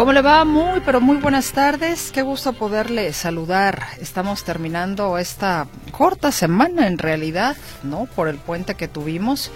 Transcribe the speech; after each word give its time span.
¿Cómo 0.00 0.14
le 0.14 0.22
va? 0.22 0.46
Muy, 0.46 0.80
pero 0.80 0.98
muy 0.98 1.18
buenas 1.18 1.52
tardes. 1.52 2.10
Qué 2.10 2.22
gusto 2.22 2.54
poderle 2.54 3.12
saludar. 3.12 3.82
Estamos 4.00 4.44
terminando 4.44 5.18
esta 5.18 5.66
corta 5.92 6.32
semana 6.32 6.86
en 6.86 6.96
realidad, 6.96 7.54
¿no? 7.82 8.06
Por 8.06 8.28
el 8.28 8.38
puente 8.38 8.76
que 8.76 8.88
tuvimos. 8.88 9.52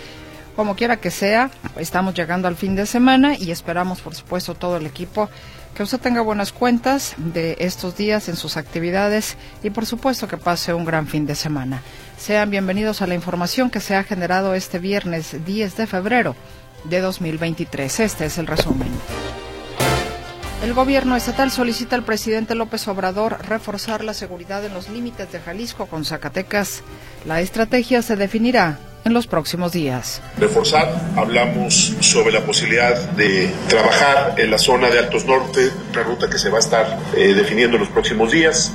Como 0.54 0.76
quiera 0.76 0.98
que 0.98 1.10
sea, 1.10 1.50
estamos 1.78 2.12
llegando 2.12 2.46
al 2.46 2.56
fin 2.56 2.76
de 2.76 2.84
semana 2.84 3.38
y 3.38 3.52
esperamos, 3.52 4.02
por 4.02 4.14
supuesto, 4.14 4.54
todo 4.54 4.76
el 4.76 4.84
equipo 4.84 5.30
que 5.74 5.82
usted 5.82 5.98
tenga 5.98 6.20
buenas 6.20 6.52
cuentas 6.52 7.14
de 7.16 7.56
estos 7.60 7.96
días 7.96 8.28
en 8.28 8.36
sus 8.36 8.58
actividades 8.58 9.38
y, 9.62 9.70
por 9.70 9.86
supuesto, 9.86 10.28
que 10.28 10.36
pase 10.36 10.74
un 10.74 10.84
gran 10.84 11.06
fin 11.06 11.24
de 11.24 11.36
semana. 11.36 11.80
Sean 12.18 12.50
bienvenidos 12.50 13.00
a 13.00 13.06
la 13.06 13.14
información 13.14 13.70
que 13.70 13.80
se 13.80 13.96
ha 13.96 14.04
generado 14.04 14.52
este 14.54 14.78
viernes 14.78 15.42
10 15.46 15.74
de 15.78 15.86
febrero 15.86 16.36
de 16.84 17.00
2023. 17.00 18.00
Este 18.00 18.26
es 18.26 18.36
el 18.36 18.46
resumen. 18.46 18.88
El 20.64 20.72
gobierno 20.72 21.14
estatal 21.14 21.50
solicita 21.50 21.94
al 21.94 22.04
presidente 22.04 22.54
López 22.54 22.88
Obrador 22.88 23.36
reforzar 23.46 24.02
la 24.02 24.14
seguridad 24.14 24.64
en 24.64 24.72
los 24.72 24.88
límites 24.88 25.30
de 25.30 25.38
Jalisco 25.38 25.84
con 25.84 26.06
Zacatecas. 26.06 26.82
La 27.26 27.42
estrategia 27.42 28.00
se 28.00 28.16
definirá 28.16 28.78
en 29.04 29.12
los 29.12 29.26
próximos 29.26 29.72
días. 29.72 30.22
Reforzar, 30.38 30.88
hablamos 31.16 31.92
sobre 32.00 32.32
la 32.32 32.40
posibilidad 32.46 33.10
de 33.10 33.52
trabajar 33.68 34.40
en 34.40 34.50
la 34.50 34.56
zona 34.56 34.88
de 34.88 35.00
Altos 35.00 35.26
Norte, 35.26 35.70
una 35.92 36.02
ruta 36.02 36.30
que 36.30 36.38
se 36.38 36.48
va 36.48 36.56
a 36.56 36.60
estar 36.60 36.98
eh, 37.14 37.34
definiendo 37.34 37.76
en 37.76 37.82
los 37.82 37.90
próximos 37.90 38.32
días. 38.32 38.72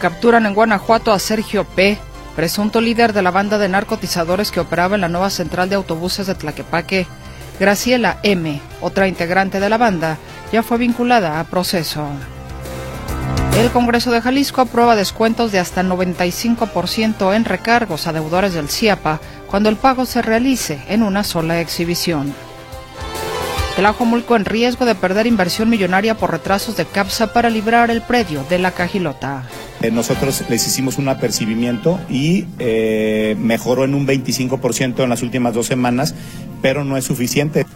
Capturan 0.00 0.46
en 0.46 0.54
Guanajuato 0.54 1.12
a 1.12 1.20
Sergio 1.20 1.62
P., 1.62 1.96
presunto 2.34 2.80
líder 2.80 3.12
de 3.12 3.22
la 3.22 3.30
banda 3.30 3.56
de 3.56 3.68
narcotizadores 3.68 4.50
que 4.50 4.58
operaba 4.58 4.96
en 4.96 5.02
la 5.02 5.08
nueva 5.08 5.30
central 5.30 5.68
de 5.68 5.76
autobuses 5.76 6.26
de 6.26 6.34
Tlaquepaque. 6.34 7.06
Graciela 7.62 8.18
M., 8.24 8.60
otra 8.80 9.06
integrante 9.06 9.60
de 9.60 9.68
la 9.68 9.78
banda, 9.78 10.18
ya 10.52 10.64
fue 10.64 10.78
vinculada 10.78 11.38
a 11.38 11.44
proceso. 11.44 12.08
El 13.56 13.70
Congreso 13.70 14.10
de 14.10 14.20
Jalisco 14.20 14.62
aprueba 14.62 14.96
descuentos 14.96 15.52
de 15.52 15.60
hasta 15.60 15.84
95% 15.84 17.36
en 17.36 17.44
recargos 17.44 18.08
a 18.08 18.12
deudores 18.12 18.54
del 18.54 18.68
CIAPA 18.68 19.20
cuando 19.46 19.68
el 19.68 19.76
pago 19.76 20.06
se 20.06 20.22
realice 20.22 20.82
en 20.88 21.04
una 21.04 21.22
sola 21.22 21.60
exhibición. 21.60 22.34
Tlajomulco 23.76 24.34
en 24.34 24.44
riesgo 24.44 24.84
de 24.84 24.96
perder 24.96 25.28
inversión 25.28 25.70
millonaria 25.70 26.16
por 26.16 26.32
retrasos 26.32 26.76
de 26.76 26.84
CAPSA 26.84 27.32
para 27.32 27.48
librar 27.48 27.92
el 27.92 28.02
predio 28.02 28.42
de 28.50 28.58
la 28.58 28.72
Cajilota. 28.72 29.44
Eh, 29.82 29.90
nosotros 29.90 30.44
les 30.48 30.64
hicimos 30.66 30.96
un 30.98 31.08
apercibimiento 31.08 31.98
y 32.08 32.46
eh, 32.60 33.36
mejoró 33.38 33.84
en 33.84 33.96
un 33.96 34.06
25% 34.06 35.02
en 35.02 35.10
las 35.10 35.22
últimas 35.22 35.54
dos 35.54 35.66
semanas, 35.66 36.14
pero 36.62 36.84
no 36.84 36.96
es 36.96 37.04
suficiente. 37.04 37.66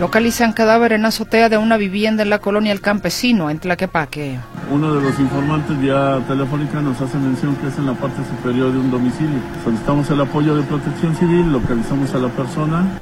Localizan 0.00 0.54
cadáver 0.54 0.92
en 0.92 1.04
azotea 1.04 1.50
de 1.50 1.58
una 1.58 1.76
vivienda 1.76 2.22
en 2.22 2.30
la 2.30 2.38
colonia 2.38 2.72
El 2.72 2.80
Campesino, 2.80 3.50
en 3.50 3.58
Tlaquepaque. 3.58 4.38
Uno 4.70 4.94
de 4.94 5.02
los 5.02 5.20
informantes 5.20 5.78
vía 5.78 6.20
telefónica 6.26 6.80
nos 6.80 7.00
hace 7.00 7.18
mención 7.18 7.54
que 7.56 7.68
es 7.68 7.76
en 7.76 7.86
la 7.86 7.92
parte 7.92 8.22
superior 8.24 8.72
de 8.72 8.78
un 8.78 8.90
domicilio. 8.90 9.38
Solicitamos 9.62 10.10
el 10.10 10.20
apoyo 10.22 10.56
de 10.56 10.62
protección 10.62 11.14
civil, 11.14 11.52
localizamos 11.52 12.12
a 12.14 12.18
la 12.18 12.28
persona. 12.28 13.00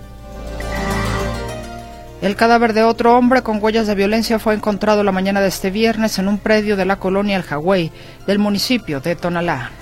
El 2.22 2.36
cadáver 2.36 2.72
de 2.72 2.84
otro 2.84 3.18
hombre 3.18 3.42
con 3.42 3.60
huellas 3.60 3.88
de 3.88 3.96
violencia 3.96 4.38
fue 4.38 4.54
encontrado 4.54 5.02
la 5.02 5.10
mañana 5.10 5.40
de 5.40 5.48
este 5.48 5.72
viernes 5.72 6.20
en 6.20 6.28
un 6.28 6.38
predio 6.38 6.76
de 6.76 6.84
la 6.84 7.00
colonia 7.00 7.36
El 7.36 7.42
Hawái 7.42 7.90
del 8.28 8.38
municipio 8.38 9.00
de 9.00 9.16
Tonalá. 9.16 9.72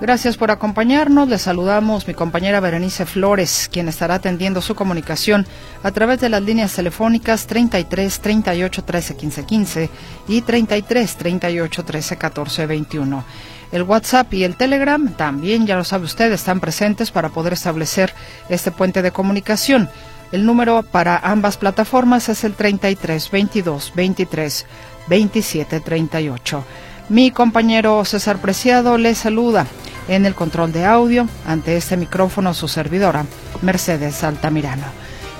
Gracias 0.00 0.36
por 0.36 0.50
acompañarnos. 0.50 1.28
Le 1.28 1.38
saludamos 1.38 2.08
mi 2.08 2.14
compañera 2.14 2.58
Berenice 2.58 3.06
Flores, 3.06 3.70
quien 3.70 3.86
estará 3.86 4.16
atendiendo 4.16 4.60
su 4.60 4.74
comunicación 4.74 5.46
a 5.84 5.92
través 5.92 6.18
de 6.18 6.28
las 6.28 6.42
líneas 6.42 6.74
telefónicas 6.74 7.46
33 7.46 8.18
38 8.18 8.82
13 8.82 9.16
15 9.16 9.44
15 9.44 9.90
y 10.26 10.42
33 10.42 11.16
38 11.16 11.84
13 11.84 12.16
14 12.16 12.66
21. 12.66 13.24
El 13.70 13.82
WhatsApp 13.84 14.34
y 14.34 14.42
el 14.42 14.56
Telegram 14.56 15.08
también, 15.14 15.66
ya 15.66 15.76
lo 15.76 15.84
sabe 15.84 16.04
usted, 16.04 16.32
están 16.32 16.58
presentes 16.58 17.12
para 17.12 17.28
poder 17.28 17.52
establecer 17.52 18.12
este 18.48 18.72
puente 18.72 19.02
de 19.02 19.12
comunicación. 19.12 19.88
El 20.34 20.46
número 20.46 20.82
para 20.82 21.16
ambas 21.16 21.58
plataformas 21.58 22.28
es 22.28 22.42
el 22.42 22.54
33 22.54 23.30
22 23.30 23.92
23 23.94 24.66
27 25.06 25.78
38. 25.78 26.64
Mi 27.08 27.30
compañero 27.30 28.04
César 28.04 28.38
Preciado 28.38 28.98
le 28.98 29.14
saluda 29.14 29.64
en 30.08 30.26
el 30.26 30.34
control 30.34 30.72
de 30.72 30.86
audio 30.86 31.28
ante 31.46 31.76
este 31.76 31.96
micrófono 31.96 32.52
su 32.52 32.66
servidora, 32.66 33.26
Mercedes 33.62 34.24
Altamirano. 34.24 34.86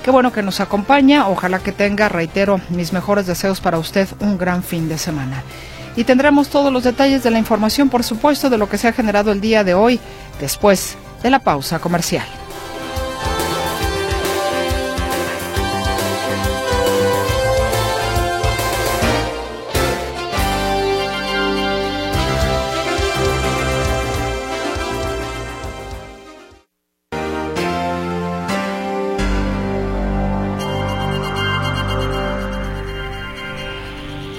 Qué 0.01 0.11
bueno 0.11 0.31
que 0.31 0.41
nos 0.41 0.61
acompaña, 0.61 1.27
ojalá 1.27 1.59
que 1.59 1.73
tenga, 1.73 2.07
reitero, 2.07 2.61
mis 2.69 2.93
mejores 2.93 3.27
deseos 3.27 3.59
para 3.59 3.79
usted 3.79 4.07
un 4.21 4.37
gran 4.37 4.63
fin 4.63 4.87
de 4.87 4.97
semana. 4.97 5.43
Y 5.97 6.05
tendremos 6.05 6.47
todos 6.47 6.71
los 6.71 6.85
detalles 6.85 7.21
de 7.21 7.31
la 7.31 7.39
información, 7.39 7.89
por 7.89 8.05
supuesto, 8.05 8.49
de 8.49 8.57
lo 8.57 8.69
que 8.69 8.77
se 8.77 8.87
ha 8.87 8.93
generado 8.93 9.33
el 9.33 9.41
día 9.41 9.65
de 9.65 9.73
hoy, 9.73 9.99
después 10.39 10.95
de 11.21 11.31
la 11.31 11.39
pausa 11.39 11.79
comercial. 11.79 12.25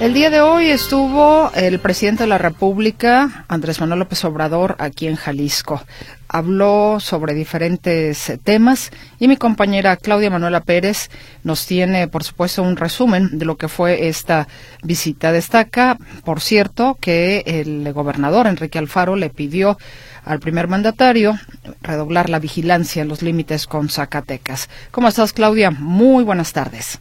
El 0.07 0.15
día 0.15 0.31
de 0.31 0.41
hoy 0.41 0.71
estuvo 0.71 1.51
el 1.57 1.81
presidente 1.81 2.23
de 2.23 2.29
la 2.29 2.39
República, 2.39 3.45
Andrés 3.49 3.81
Manuel 3.81 3.99
López 3.99 4.25
Obrador, 4.25 4.77
aquí 4.79 5.09
en 5.09 5.17
Jalisco. 5.17 5.83
Habló 6.29 7.01
sobre 7.01 7.35
diferentes 7.35 8.33
temas 8.45 8.93
y 9.19 9.27
mi 9.27 9.37
compañera 9.37 9.97
Claudia 9.97 10.31
Manuela 10.31 10.61
Pérez 10.61 11.11
nos 11.43 11.67
tiene, 11.67 12.07
por 12.07 12.23
supuesto, 12.23 12.63
un 12.63 12.77
resumen 12.77 13.37
de 13.37 13.47
lo 13.47 13.57
que 13.57 13.67
fue 13.67 14.07
esta 14.07 14.47
visita. 14.85 15.33
Destaca, 15.33 15.99
por 16.25 16.41
cierto, 16.41 16.97
que 17.01 17.43
el 17.45 17.93
gobernador 17.93 18.47
Enrique 18.47 18.79
Alfaro 18.79 19.17
le 19.17 19.31
pidió 19.31 19.77
al 20.25 20.39
primer 20.39 20.69
mandatario 20.69 21.37
redoblar 21.83 22.31
la 22.31 22.39
vigilancia 22.39 23.03
en 23.03 23.09
los 23.09 23.23
límites 23.23 23.67
con 23.67 23.89
Zacatecas. 23.89 24.71
¿Cómo 24.93 25.09
estás, 25.09 25.33
Claudia? 25.33 25.73
Muy 25.73 26.23
buenas 26.23 26.53
tardes. 26.53 27.01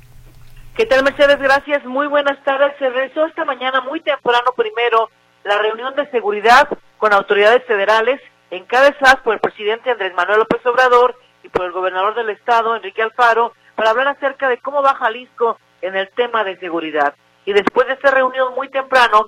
¿Qué 0.75 0.85
tal, 0.85 1.05
Mercedes? 1.05 1.39
Gracias. 1.39 1.85
Muy 1.85 2.05
buenas 2.07 2.43
tardes. 2.43 2.73
Se 2.79 2.89
realizó 2.89 3.25
esta 3.25 3.45
mañana 3.45 3.79
muy 3.79 4.01
temprano 4.01 4.51
primero 4.57 5.09
la 5.45 5.57
reunión 5.59 5.95
de 5.95 6.05
seguridad 6.11 6.67
con 6.97 7.13
autoridades 7.13 7.63
federales 7.63 8.19
encabezadas 8.51 9.15
por 9.23 9.35
el 9.35 9.39
presidente 9.39 9.89
Andrés 9.89 10.13
Manuel 10.15 10.39
López 10.39 10.65
Obrador 10.65 11.15
y 11.43 11.47
por 11.47 11.63
el 11.65 11.71
gobernador 11.71 12.13
del 12.15 12.29
estado, 12.29 12.75
Enrique 12.75 13.01
Alfaro, 13.01 13.53
para 13.75 13.91
hablar 13.91 14.09
acerca 14.09 14.49
de 14.49 14.57
cómo 14.57 14.83
va 14.83 14.95
Jalisco 14.95 15.57
en 15.81 15.95
el 15.95 16.09
tema 16.09 16.43
de 16.43 16.57
seguridad. 16.57 17.15
Y 17.45 17.53
después 17.53 17.87
de 17.87 17.93
esta 17.93 18.11
reunión 18.11 18.53
muy 18.53 18.67
temprano, 18.67 19.27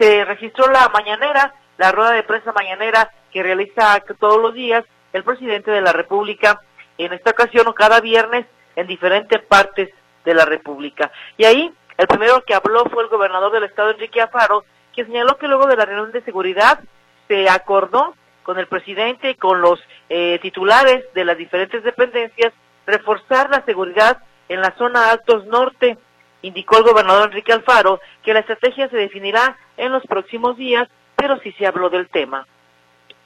se 0.00 0.24
registró 0.24 0.66
la 0.66 0.88
mañanera, 0.88 1.54
la 1.76 1.92
rueda 1.92 2.10
de 2.10 2.24
prensa 2.24 2.50
mañanera 2.50 3.12
que 3.30 3.44
realiza 3.44 4.02
todos 4.18 4.42
los 4.42 4.52
días 4.52 4.84
el 5.12 5.22
presidente 5.22 5.70
de 5.70 5.80
la 5.80 5.92
República, 5.92 6.60
en 6.96 7.12
esta 7.12 7.30
ocasión 7.30 7.72
cada 7.72 8.00
viernes 8.00 8.46
en 8.74 8.88
diferentes 8.88 9.40
partes 9.42 9.90
de 10.28 10.34
la 10.34 10.44
República. 10.44 11.10
Y 11.38 11.46
ahí 11.46 11.72
el 11.96 12.06
primero 12.06 12.44
que 12.44 12.54
habló 12.54 12.84
fue 12.84 13.02
el 13.02 13.08
gobernador 13.08 13.50
del 13.50 13.64
estado, 13.64 13.90
Enrique 13.90 14.20
Afaro, 14.20 14.64
que 14.94 15.06
señaló 15.06 15.38
que 15.38 15.48
luego 15.48 15.66
de 15.66 15.76
la 15.76 15.86
reunión 15.86 16.12
de 16.12 16.22
seguridad 16.22 16.80
se 17.28 17.48
acordó 17.48 18.14
con 18.42 18.58
el 18.58 18.66
presidente 18.66 19.30
y 19.30 19.34
con 19.36 19.62
los 19.62 19.80
eh, 20.10 20.38
titulares 20.42 21.02
de 21.14 21.24
las 21.24 21.38
diferentes 21.38 21.82
dependencias 21.82 22.52
reforzar 22.86 23.48
la 23.48 23.64
seguridad 23.64 24.18
en 24.48 24.60
la 24.60 24.74
zona 24.76 25.10
Altos 25.10 25.46
Norte. 25.46 25.96
Indicó 26.42 26.76
el 26.76 26.84
gobernador 26.84 27.28
Enrique 27.28 27.52
Alfaro 27.52 28.00
que 28.22 28.34
la 28.34 28.40
estrategia 28.40 28.88
se 28.90 28.96
definirá 28.96 29.56
en 29.78 29.90
los 29.90 30.06
próximos 30.06 30.58
días, 30.58 30.88
pero 31.16 31.38
sí 31.40 31.52
se 31.52 31.66
habló 31.66 31.88
del 31.88 32.08
tema. 32.08 32.46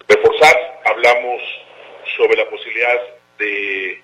Reforzar, 0.09 0.57
hablamos 0.85 1.43
sobre 2.17 2.37
la 2.37 2.49
posibilidad 2.49 2.97
de 3.39 4.03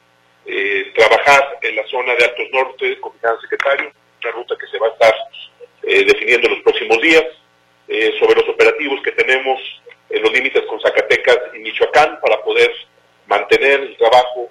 eh, 0.48 0.92
trabajar 0.94 1.58
en 1.60 1.76
la 1.76 1.86
zona 1.88 2.14
de 2.14 2.24
Altos 2.24 2.46
Norte 2.52 2.98
con 3.00 3.12
el 3.22 3.40
secretario, 3.42 3.92
una 4.22 4.32
ruta 4.32 4.56
que 4.58 4.66
se 4.66 4.78
va 4.78 4.86
a 4.86 4.90
estar 4.90 5.14
eh, 5.82 6.04
definiendo 6.04 6.48
en 6.48 6.54
los 6.54 6.62
próximos 6.62 7.00
días, 7.02 7.24
eh, 7.86 8.14
sobre 8.18 8.40
los 8.40 8.48
operativos 8.48 9.00
que 9.02 9.12
tenemos 9.12 9.60
en 10.08 10.22
los 10.22 10.32
límites 10.32 10.62
con 10.64 10.80
Zacatecas 10.80 11.38
y 11.54 11.58
Michoacán 11.58 12.18
para 12.20 12.42
poder 12.42 12.70
mantener 13.26 13.80
el 13.80 13.96
trabajo 13.98 14.48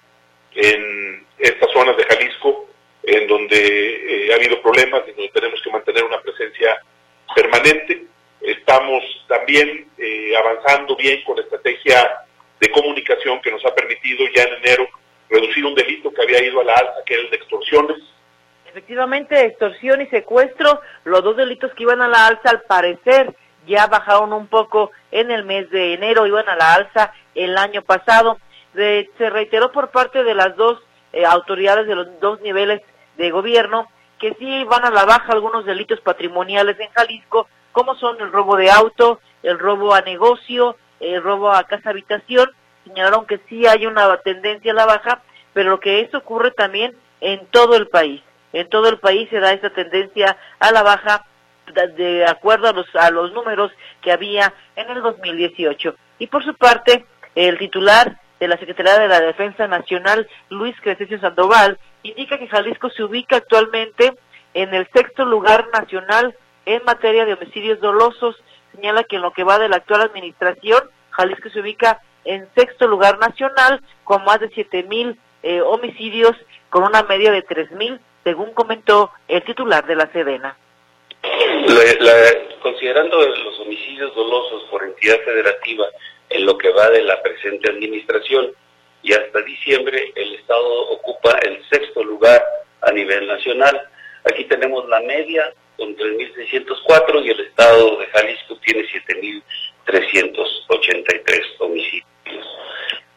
en 0.53 1.25
estas 1.39 1.71
zonas 1.71 1.97
de 1.97 2.03
Jalisco 2.03 2.69
en 3.03 3.27
donde 3.27 3.57
eh, 3.57 4.33
ha 4.33 4.35
habido 4.35 4.61
problemas 4.61 5.01
y 5.07 5.11
donde 5.13 5.31
tenemos 5.31 5.59
que 5.63 5.71
mantener 5.71 6.03
una 6.03 6.21
presencia 6.21 6.77
permanente. 7.35 8.03
Estamos 8.41 9.03
también 9.27 9.87
avanzando 10.37 10.95
bien 10.95 11.23
con 11.23 11.37
la 11.37 11.41
estrategia 11.41 12.21
de 12.59 12.69
comunicación 12.69 13.41
que 13.41 13.51
nos 13.51 13.65
ha 13.65 13.73
permitido 13.73 14.25
ya 14.35 14.43
en 14.43 14.53
enero 14.63 14.87
reducir 15.29 15.65
un 15.65 15.75
delito 15.75 16.11
que 16.11 16.21
había 16.21 16.43
ido 16.43 16.61
a 16.61 16.63
la 16.63 16.73
alza, 16.73 17.03
que 17.05 17.13
era 17.13 17.23
el 17.23 17.29
de 17.29 17.37
extorsiones. 17.37 17.97
Efectivamente, 18.65 19.45
extorsión 19.45 20.01
y 20.01 20.07
secuestro, 20.07 20.81
los 21.03 21.23
dos 21.23 21.37
delitos 21.37 21.73
que 21.73 21.83
iban 21.83 22.01
a 22.01 22.07
la 22.07 22.27
alza, 22.27 22.49
al 22.49 22.61
parecer 22.61 23.33
ya 23.65 23.87
bajaron 23.87 24.33
un 24.33 24.47
poco 24.47 24.91
en 25.11 25.31
el 25.31 25.43
mes 25.43 25.69
de 25.71 25.93
enero, 25.93 26.25
iban 26.25 26.47
a 26.47 26.55
la 26.55 26.73
alza 26.73 27.13
el 27.35 27.57
año 27.57 27.81
pasado. 27.81 28.39
se 28.73 29.29
reiteró 29.29 29.71
por 29.71 29.89
parte 29.89 30.23
de 30.23 30.35
las 30.35 30.55
dos 30.55 30.81
eh, 31.13 31.25
autoridades 31.25 31.87
de 31.87 31.95
los 31.95 32.19
dos 32.19 32.39
niveles 32.41 32.81
de 33.17 33.31
gobierno 33.31 33.87
que 34.19 34.35
sí 34.39 34.63
van 34.65 34.85
a 34.85 34.91
la 34.91 35.05
baja 35.05 35.31
algunos 35.31 35.65
delitos 35.65 36.01
patrimoniales 36.01 36.79
en 36.79 36.89
Jalisco, 36.89 37.47
como 37.71 37.95
son 37.95 38.19
el 38.19 38.31
robo 38.31 38.55
de 38.55 38.71
auto, 38.71 39.19
el 39.43 39.59
robo 39.59 39.93
a 39.93 40.01
negocio, 40.01 40.75
el 40.99 41.21
robo 41.21 41.51
a 41.51 41.63
casa 41.63 41.91
habitación. 41.91 42.49
Señalaron 42.87 43.25
que 43.25 43.39
sí 43.49 43.67
hay 43.67 43.85
una 43.85 44.15
tendencia 44.17 44.71
a 44.71 44.75
la 44.75 44.85
baja, 44.85 45.21
pero 45.53 45.79
que 45.79 46.01
esto 46.01 46.19
ocurre 46.19 46.51
también 46.51 46.95
en 47.19 47.45
todo 47.47 47.75
el 47.75 47.87
país. 47.87 48.21
En 48.53 48.69
todo 48.69 48.87
el 48.89 48.97
país 48.99 49.29
se 49.29 49.39
da 49.39 49.51
esa 49.53 49.69
tendencia 49.69 50.37
a 50.59 50.71
la 50.71 50.83
baja 50.83 51.25
de 51.97 52.25
acuerdo 52.25 52.69
a 52.69 52.71
los, 52.71 52.87
a 52.95 53.11
los 53.11 53.33
números 53.33 53.71
que 54.01 54.11
había 54.11 54.53
en 54.75 54.89
el 54.89 55.01
2018. 55.01 55.95
Y 56.19 56.27
por 56.27 56.45
su 56.45 56.55
parte, 56.55 57.05
el 57.35 57.57
titular 57.57 58.19
de 58.39 58.47
la 58.47 58.57
Secretaría 58.57 58.97
de 58.99 59.07
la 59.07 59.19
Defensa 59.19 59.67
Nacional, 59.67 60.27
Luis 60.49 60.75
Crescencio 60.81 61.19
Sandoval, 61.19 61.77
indica 62.03 62.37
que 62.37 62.47
Jalisco 62.47 62.89
se 62.89 63.03
ubica 63.03 63.37
actualmente 63.37 64.13
en 64.53 64.73
el 64.73 64.87
sexto 64.93 65.25
lugar 65.25 65.67
nacional 65.73 66.35
en 66.65 66.83
materia 66.85 67.25
de 67.25 67.33
homicidios 67.33 67.81
dolosos. 67.81 68.35
Señala 68.73 69.03
que 69.03 69.17
en 69.17 69.23
lo 69.23 69.31
que 69.31 69.43
va 69.43 69.59
de 69.59 69.69
la 69.69 69.77
actual 69.77 70.01
administración, 70.01 70.89
Jalisco 71.11 71.49
se 71.49 71.59
ubica 71.59 72.01
en 72.27 72.47
sexto 72.55 72.87
lugar 72.87 73.17
nacional 73.19 73.81
con 74.03 74.23
más 74.25 74.39
de 74.39 74.49
siete 74.49 74.83
mil 74.83 75.17
eh, 75.43 75.61
homicidios 75.61 76.35
con 76.69 76.83
una 76.83 77.03
media 77.03 77.31
de 77.31 77.41
tres 77.41 77.71
mil, 77.71 77.99
según 78.23 78.53
comentó 78.53 79.11
el 79.27 79.43
titular 79.43 79.85
de 79.87 79.95
la 79.95 80.11
Sedena. 80.11 80.57
considerando 82.61 83.17
los 83.25 83.59
homicidios 83.61 84.13
dolosos 84.13 84.63
por 84.69 84.83
entidad 84.83 85.19
federativa 85.21 85.85
en 86.29 86.45
lo 86.45 86.57
que 86.57 86.69
va 86.71 86.89
de 86.89 87.01
la 87.03 87.21
presente 87.21 87.69
administración 87.69 88.51
y 89.03 89.13
hasta 89.13 89.41
diciembre 89.41 90.11
el 90.15 90.35
Estado 90.35 90.89
ocupa 90.89 91.39
el 91.43 91.63
sexto 91.69 92.03
lugar 92.03 92.43
a 92.81 92.91
nivel 92.91 93.25
nacional. 93.27 93.81
Aquí 94.25 94.43
tenemos 94.45 94.87
la 94.89 94.99
media 95.01 95.53
con 95.77 95.95
3.604 95.95 97.25
y 97.25 97.29
el 97.29 97.39
Estado 97.41 97.97
de 97.97 98.07
Jalisco 98.07 98.57
tiene 98.65 98.83
7.383 99.85 101.41
homicidios. 101.59 102.16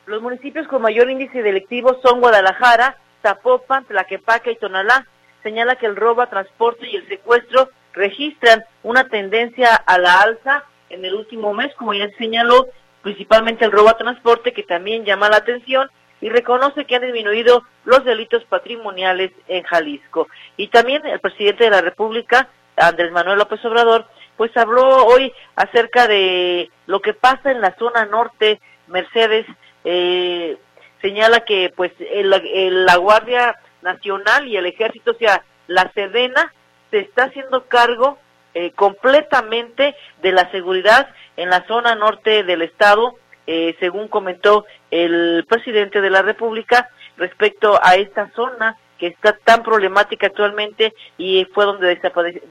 Los 0.07 0.23
municipios 0.23 0.67
con 0.67 0.83
mayor 0.83 1.09
índice 1.09 1.43
delictivo 1.43 2.01
son 2.03 2.21
Guadalajara, 2.21 2.97
Zapopan, 3.23 3.85
Tlaquepaque 3.85 4.53
y 4.53 4.57
Tonalá. 4.57 5.07
Señala 5.43 5.77
que 5.77 5.87
el 5.87 5.97
robo 5.97 6.23
a 6.23 6.31
transporte 6.31 6.89
y 6.89 6.97
el 6.97 7.09
secuestro 7.09 7.71
registran 7.93 8.65
una 8.83 9.09
tendencia 9.09 9.75
a 9.75 9.99
la 9.99 10.21
alza 10.21 10.65
en 10.89 11.05
el 11.05 11.15
último 11.15 11.55
mes, 11.55 11.73
como 11.77 11.95
ya 11.95 12.09
señaló, 12.19 12.69
principalmente 13.03 13.65
el 13.65 13.73
robo 13.73 13.89
a 13.89 13.97
transporte, 13.97 14.53
que 14.53 14.63
también 14.65 15.05
llama 15.05 15.29
la 15.29 15.37
atención, 15.37 15.89
y 16.21 16.29
reconoce 16.29 16.85
que 16.85 16.97
han 16.97 17.03
disminuido 17.03 17.65
los 17.85 18.05
delitos 18.05 18.45
patrimoniales 18.45 19.33
en 19.49 19.63
Jalisco. 19.63 20.29
Y 20.57 20.69
también 20.69 21.07
el 21.07 21.21
presidente 21.21 21.65
de 21.65 21.71
la 21.71 21.81
República, 21.81 22.49
Andrés 22.77 23.11
Manuel 23.13 23.39
López 23.39 23.65
Obrador, 23.65 24.07
pues 24.37 24.55
habló 24.57 25.07
hoy 25.07 25.33
acerca 25.57 26.07
de 26.07 26.71
lo 26.87 27.01
que 27.01 27.15
pasa 27.15 27.51
en 27.51 27.61
la 27.61 27.75
zona 27.77 28.05
norte. 28.07 28.61
Mercedes 28.91 29.47
eh, 29.85 30.59
señala 31.01 31.41
que 31.41 31.73
pues 31.75 31.93
la 31.99 32.97
Guardia 32.97 33.57
Nacional 33.83 34.47
y 34.49 34.57
el 34.57 34.67
Ejército, 34.67 35.13
o 35.13 35.15
sea, 35.15 35.43
la 35.67 35.91
Sedena, 35.95 36.53
se 36.91 36.99
está 36.99 37.25
haciendo 37.25 37.65
cargo 37.67 38.19
eh, 38.53 38.73
completamente 38.73 39.95
de 40.23 40.33
la 40.33 40.51
seguridad 40.51 41.09
en 41.37 41.51
la 41.51 41.65
zona 41.67 41.95
norte 41.95 42.43
del 42.43 42.63
estado, 42.63 43.15
eh, 43.47 43.77
según 43.79 44.09
comentó 44.09 44.67
el 44.91 45.47
presidente 45.49 46.01
de 46.01 46.11
la 46.11 46.23
República 46.23 46.91
respecto 47.17 47.79
a 47.83 47.95
esta 47.95 48.31
zona 48.35 48.77
que 48.99 49.07
está 49.07 49.33
tan 49.45 49.63
problemática 49.63 50.27
actualmente 50.27 50.93
y 51.17 51.45
fue 51.55 51.65
donde 51.65 51.99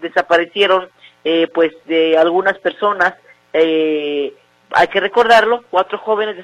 desaparecieron 0.01 0.89
eh, 1.25 1.47
pues 1.53 1.73
de 1.85 2.17
algunas 2.17 2.57
personas 2.59 3.15
hay 4.71 4.87
que 4.87 4.99
recordarlo 4.99 5.63
cuatro 5.69 5.97
jóvenes 5.97 6.35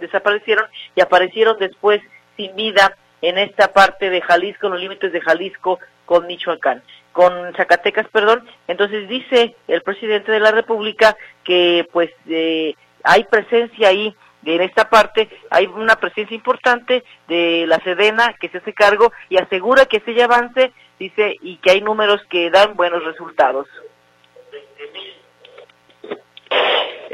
desaparecieron 0.00 0.66
y 0.94 1.00
aparecieron 1.00 1.56
después 1.58 2.00
sin 2.36 2.54
vida 2.56 2.96
en 3.22 3.38
esta 3.38 3.72
parte 3.72 4.10
de 4.10 4.20
Jalisco, 4.22 4.66
en 4.66 4.72
los 4.72 4.80
límites 4.80 5.12
de 5.12 5.20
Jalisco 5.20 5.78
con 6.06 6.26
Michoacán 6.26 6.82
con 7.12 7.52
Zacatecas, 7.54 8.08
perdón. 8.08 8.46
Entonces 8.68 9.08
dice 9.08 9.54
el 9.68 9.82
presidente 9.82 10.32
de 10.32 10.40
la 10.40 10.52
República 10.52 11.16
que 11.44 11.86
pues 11.92 12.10
eh, 12.28 12.74
hay 13.02 13.24
presencia 13.24 13.88
ahí 13.88 14.14
en 14.44 14.62
esta 14.62 14.88
parte, 14.88 15.28
hay 15.50 15.66
una 15.66 15.96
presencia 15.96 16.34
importante 16.34 17.04
de 17.28 17.66
la 17.66 17.78
Sedena 17.80 18.34
que 18.40 18.48
se 18.48 18.58
hace 18.58 18.72
cargo 18.72 19.12
y 19.28 19.36
asegura 19.36 19.84
que 19.84 19.98
ese 19.98 20.22
avance, 20.22 20.72
dice, 20.98 21.36
y 21.42 21.56
que 21.58 21.72
hay 21.72 21.82
números 21.82 22.22
que 22.30 22.50
dan 22.50 22.74
buenos 22.74 23.04
resultados. 23.04 23.66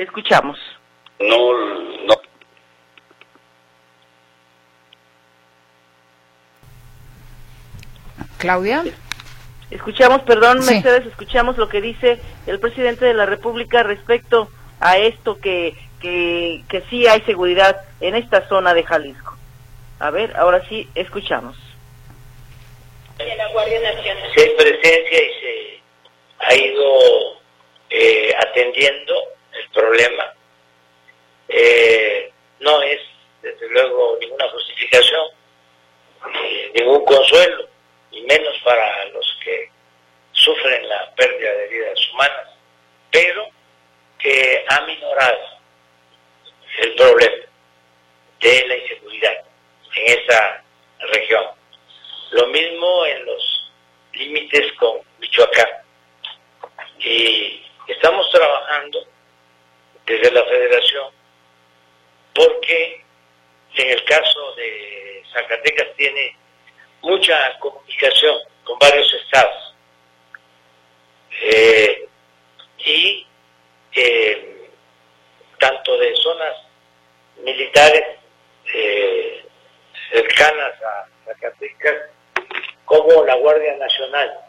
Escuchamos. 0.06 0.58
No, 1.18 1.52
no. 2.06 2.14
Claudia. 8.38 8.84
Escuchamos, 9.70 10.22
perdón, 10.22 10.64
Mercedes, 10.64 11.06
escuchamos 11.06 11.58
lo 11.58 11.68
que 11.68 11.80
dice 11.80 12.20
el 12.46 12.60
presidente 12.60 13.04
de 13.04 13.14
la 13.14 13.26
República 13.26 13.82
respecto 13.82 14.48
a 14.78 14.96
esto 14.96 15.40
que, 15.40 15.74
que, 16.00 16.62
que 16.68 16.82
sí 16.82 17.08
hay 17.08 17.20
seguridad 17.22 17.76
en 18.00 18.14
esta 18.14 18.46
zona 18.48 18.74
de 18.74 18.84
Jalisco. 18.84 19.36
A 19.98 20.10
ver, 20.10 20.36
ahora 20.36 20.62
sí, 20.68 20.88
escuchamos. 20.94 21.56
la 23.18 23.52
Guardia 23.52 23.80
Nacional. 23.80 24.30
Se 24.36 24.46
presencia 24.50 25.18
y 25.18 25.40
se 25.40 25.82
ha 26.38 26.54
ido 26.54 27.40
eh, 27.90 28.32
atendiendo 28.38 29.35
problema. 29.76 30.32
Eh, 31.48 32.32
no 32.60 32.82
es, 32.82 33.00
desde 33.42 33.68
luego, 33.68 34.16
ninguna 34.20 34.48
justificación, 34.48 35.28
ningún 36.74 37.04
consuelo 37.04 37.68
y 38.10 38.22
menos 38.22 38.56
para 38.64 39.04
los 39.06 39.38
que 39.44 39.70
sufren 40.32 40.88
la 40.88 41.14
pérdida 41.14 41.52
de 41.52 41.68
vidas 41.68 42.12
humanas, 42.12 42.48
pero 43.10 43.48
que 44.18 44.64
ha 44.68 44.80
minorado 44.80 45.38
el 46.78 46.94
problema 46.94 47.44
de 48.40 48.66
la 48.66 48.76
inseguridad 48.76 49.44
en 49.94 50.20
esa 50.20 50.64
región. 51.12 51.44
Lo 52.30 52.46
mismo 52.48 53.06
en 53.06 53.24
los 53.26 53.72
límites 54.14 54.72
con 54.74 55.00
Michoacán. 55.18 55.68
Y 56.98 57.62
estamos 57.88 58.28
trabajando 58.30 59.06
desde 60.06 60.30
la 60.30 60.44
federación 60.44 61.16
porque 62.36 63.02
en 63.74 63.90
el 63.90 64.04
caso 64.04 64.54
de 64.54 65.22
Zacatecas 65.32 65.88
tiene 65.96 66.36
mucha 67.02 67.58
comunicación 67.58 68.36
con 68.64 68.78
varios 68.78 69.12
estados. 69.14 69.74
Eh, 71.42 72.08
y 72.78 73.26
eh, 73.94 74.70
tanto 75.58 75.98
de 75.98 76.14
zonas 76.16 76.56
militares 77.42 78.18
eh, 78.74 79.44
cercanas 80.10 80.82
a 80.82 81.06
Zacatecas 81.24 82.10
como 82.84 83.24
la 83.24 83.34
Guardia 83.34 83.76
Nacional 83.76 84.40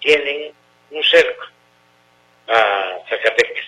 tienen 0.00 0.54
un 0.90 1.04
cerco 1.04 1.44
a 2.50 2.98
Zacatecas. 3.08 3.64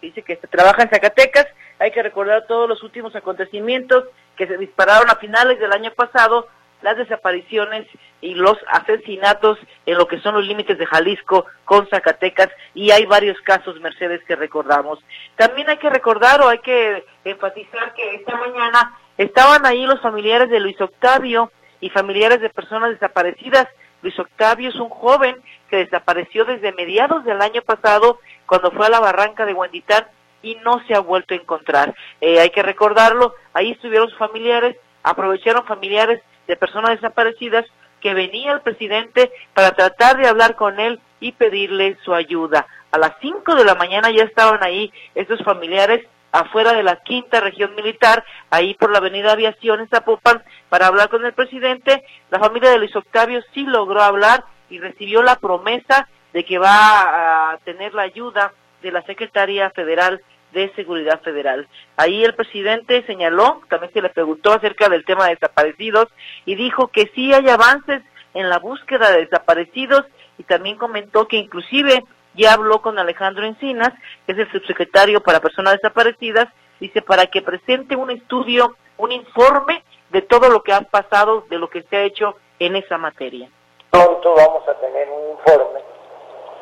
dice 0.00 0.22
que 0.22 0.36
trabaja 0.36 0.82
en 0.82 0.90
Zacatecas, 0.90 1.46
hay 1.78 1.90
que 1.90 2.02
recordar 2.02 2.46
todos 2.46 2.68
los 2.68 2.82
últimos 2.82 3.14
acontecimientos 3.14 4.04
que 4.36 4.46
se 4.46 4.56
dispararon 4.56 5.10
a 5.10 5.16
finales 5.16 5.58
del 5.58 5.72
año 5.72 5.92
pasado 5.92 6.48
las 6.82 6.96
desapariciones 6.96 7.86
y 8.20 8.34
los 8.34 8.56
asesinatos 8.68 9.58
en 9.86 9.98
lo 9.98 10.06
que 10.06 10.20
son 10.20 10.34
los 10.34 10.46
límites 10.46 10.78
de 10.78 10.86
Jalisco 10.86 11.46
con 11.64 11.88
Zacatecas 11.88 12.48
y 12.74 12.90
hay 12.90 13.04
varios 13.06 13.40
casos, 13.40 13.80
Mercedes, 13.80 14.22
que 14.24 14.36
recordamos. 14.36 15.00
También 15.36 15.68
hay 15.68 15.78
que 15.78 15.90
recordar 15.90 16.40
o 16.40 16.48
hay 16.48 16.58
que 16.58 17.04
enfatizar 17.24 17.94
que 17.94 18.14
esta 18.14 18.36
mañana 18.36 18.96
estaban 19.16 19.66
ahí 19.66 19.86
los 19.86 20.00
familiares 20.00 20.50
de 20.50 20.60
Luis 20.60 20.80
Octavio 20.80 21.50
y 21.80 21.90
familiares 21.90 22.40
de 22.40 22.50
personas 22.50 22.90
desaparecidas. 22.90 23.66
Luis 24.02 24.18
Octavio 24.18 24.68
es 24.68 24.76
un 24.76 24.88
joven 24.88 25.36
que 25.68 25.76
desapareció 25.76 26.44
desde 26.44 26.72
mediados 26.72 27.24
del 27.24 27.40
año 27.42 27.62
pasado 27.62 28.20
cuando 28.46 28.70
fue 28.70 28.86
a 28.86 28.90
la 28.90 29.00
barranca 29.00 29.44
de 29.44 29.54
Huenditán 29.54 30.06
y 30.42 30.56
no 30.64 30.80
se 30.86 30.94
ha 30.94 31.00
vuelto 31.00 31.34
a 31.34 31.38
encontrar. 31.38 31.94
Eh, 32.20 32.40
hay 32.40 32.50
que 32.50 32.62
recordarlo, 32.62 33.34
ahí 33.52 33.72
estuvieron 33.72 34.08
sus 34.08 34.18
familiares, 34.18 34.76
aprovecharon 35.02 35.64
familiares 35.64 36.22
de 36.46 36.56
personas 36.56 36.92
desaparecidas 36.92 37.66
que 38.00 38.14
venía 38.14 38.52
el 38.52 38.60
presidente 38.60 39.32
para 39.54 39.72
tratar 39.72 40.16
de 40.16 40.28
hablar 40.28 40.54
con 40.54 40.78
él 40.78 41.00
y 41.20 41.32
pedirle 41.32 41.96
su 42.04 42.14
ayuda. 42.14 42.66
A 42.92 42.98
las 42.98 43.12
5 43.20 43.54
de 43.56 43.64
la 43.64 43.74
mañana 43.74 44.10
ya 44.10 44.22
estaban 44.22 44.62
ahí 44.62 44.92
estos 45.14 45.42
familiares 45.42 46.06
afuera 46.32 46.72
de 46.72 46.82
la 46.82 46.96
quinta 46.96 47.40
región 47.40 47.74
militar, 47.74 48.24
ahí 48.50 48.74
por 48.74 48.90
la 48.90 48.98
avenida 48.98 49.32
Aviación 49.32 49.80
en 49.80 49.88
Zapopan, 49.88 50.42
para 50.68 50.86
hablar 50.86 51.08
con 51.08 51.24
el 51.24 51.32
presidente. 51.32 52.04
La 52.30 52.38
familia 52.38 52.70
de 52.70 52.78
Luis 52.78 52.94
Octavio 52.94 53.40
sí 53.54 53.64
logró 53.64 54.02
hablar 54.02 54.44
y 54.70 54.78
recibió 54.78 55.22
la 55.22 55.36
promesa 55.36 56.08
de 56.32 56.44
que 56.44 56.58
va 56.58 57.52
a 57.52 57.58
tener 57.64 57.94
la 57.94 58.02
ayuda 58.02 58.52
de 58.82 58.92
la 58.92 59.02
Secretaría 59.02 59.70
Federal 59.70 60.20
de 60.52 60.72
Seguridad 60.74 61.20
Federal. 61.22 61.68
Ahí 61.96 62.24
el 62.24 62.34
presidente 62.34 63.04
señaló, 63.06 63.60
también 63.68 63.92
se 63.92 64.02
le 64.02 64.08
preguntó 64.08 64.52
acerca 64.52 64.88
del 64.88 65.04
tema 65.04 65.24
de 65.24 65.34
desaparecidos 65.34 66.08
y 66.46 66.54
dijo 66.54 66.88
que 66.88 67.10
sí 67.14 67.32
hay 67.32 67.48
avances 67.48 68.02
en 68.34 68.48
la 68.48 68.58
búsqueda 68.58 69.10
de 69.10 69.24
desaparecidos 69.24 70.04
y 70.38 70.44
también 70.44 70.76
comentó 70.76 71.26
que 71.26 71.36
inclusive 71.36 72.04
ya 72.38 72.54
habló 72.54 72.80
con 72.80 72.98
Alejandro 72.98 73.44
Encinas, 73.44 73.92
es 74.26 74.38
el 74.38 74.50
subsecretario 74.50 75.20
para 75.20 75.40
personas 75.40 75.74
desaparecidas, 75.74 76.46
dice 76.80 77.02
para 77.02 77.26
que 77.26 77.42
presente 77.42 77.96
un 77.96 78.10
estudio, 78.10 78.76
un 78.96 79.12
informe 79.12 79.82
de 80.10 80.22
todo 80.22 80.48
lo 80.48 80.62
que 80.62 80.72
ha 80.72 80.80
pasado, 80.82 81.44
de 81.50 81.58
lo 81.58 81.68
que 81.68 81.82
se 81.82 81.96
ha 81.96 82.02
hecho 82.04 82.36
en 82.60 82.76
esa 82.76 82.96
materia. 82.96 83.50
Pronto 83.90 84.34
vamos 84.34 84.66
a 84.68 84.74
tener 84.74 85.08
un 85.10 85.32
informe, 85.32 85.80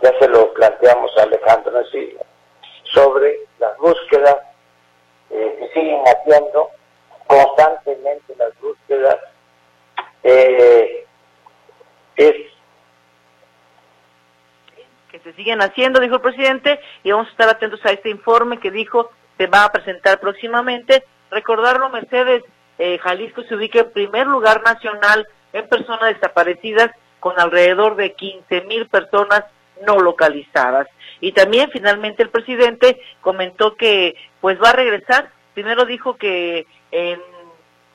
ya 0.03 0.19
se 0.19 0.29
lo 0.29 0.53
planteamos 0.55 1.11
a 1.19 1.23
Alejandro 1.23 1.79
Encinas, 1.79 2.27
sobre 2.95 3.41
las 3.59 3.77
búsquedas 3.77 4.37
eh, 5.31 5.57
que 5.59 5.81
siguen 5.81 6.03
haciendo 6.07 6.71
constantemente 7.27 8.35
las 8.39 8.59
búsquedas. 8.61 9.17
Eh, 10.23 11.07
es 12.17 12.35
se 15.21 15.33
siguen 15.35 15.63
haciendo, 15.63 16.01
dijo 16.01 16.17
el 16.17 16.21
presidente, 16.21 16.81
y 17.03 17.11
vamos 17.11 17.29
a 17.29 17.31
estar 17.31 17.49
atentos 17.49 17.85
a 17.85 17.93
este 17.93 18.11
informe 18.11 18.59
que 18.59 18.71
dijo 18.71 19.11
se 19.37 19.47
va 19.47 19.65
a 19.65 19.73
presentar 19.73 20.21
próximamente. 20.21 21.05
Recordarlo, 21.31 21.91
Mercedes, 21.91 22.43
eh, 22.79 22.99
Jalisco 22.99 23.43
se 23.43 23.55
ubica 23.55 23.81
en 23.81 23.93
primer 23.93 24.27
lugar 24.27 24.63
nacional 24.63 25.27
en 25.53 25.69
personas 25.69 26.15
desaparecidas 26.15 26.91
con 27.21 27.39
alrededor 27.39 27.97
de 27.97 28.15
15 28.15 28.63
mil 28.63 28.87
personas 28.87 29.45
no 29.87 29.99
localizadas. 29.99 30.87
Y 31.21 31.33
también 31.33 31.71
finalmente 31.71 32.23
el 32.23 32.31
presidente 32.31 33.01
comentó 33.21 33.77
que 33.77 34.15
pues 34.41 34.63
va 34.63 34.71
a 34.71 34.75
regresar. 34.75 35.31
Primero 35.55 35.85
dijo 35.85 36.17
que 36.17 36.67
en 36.91 37.21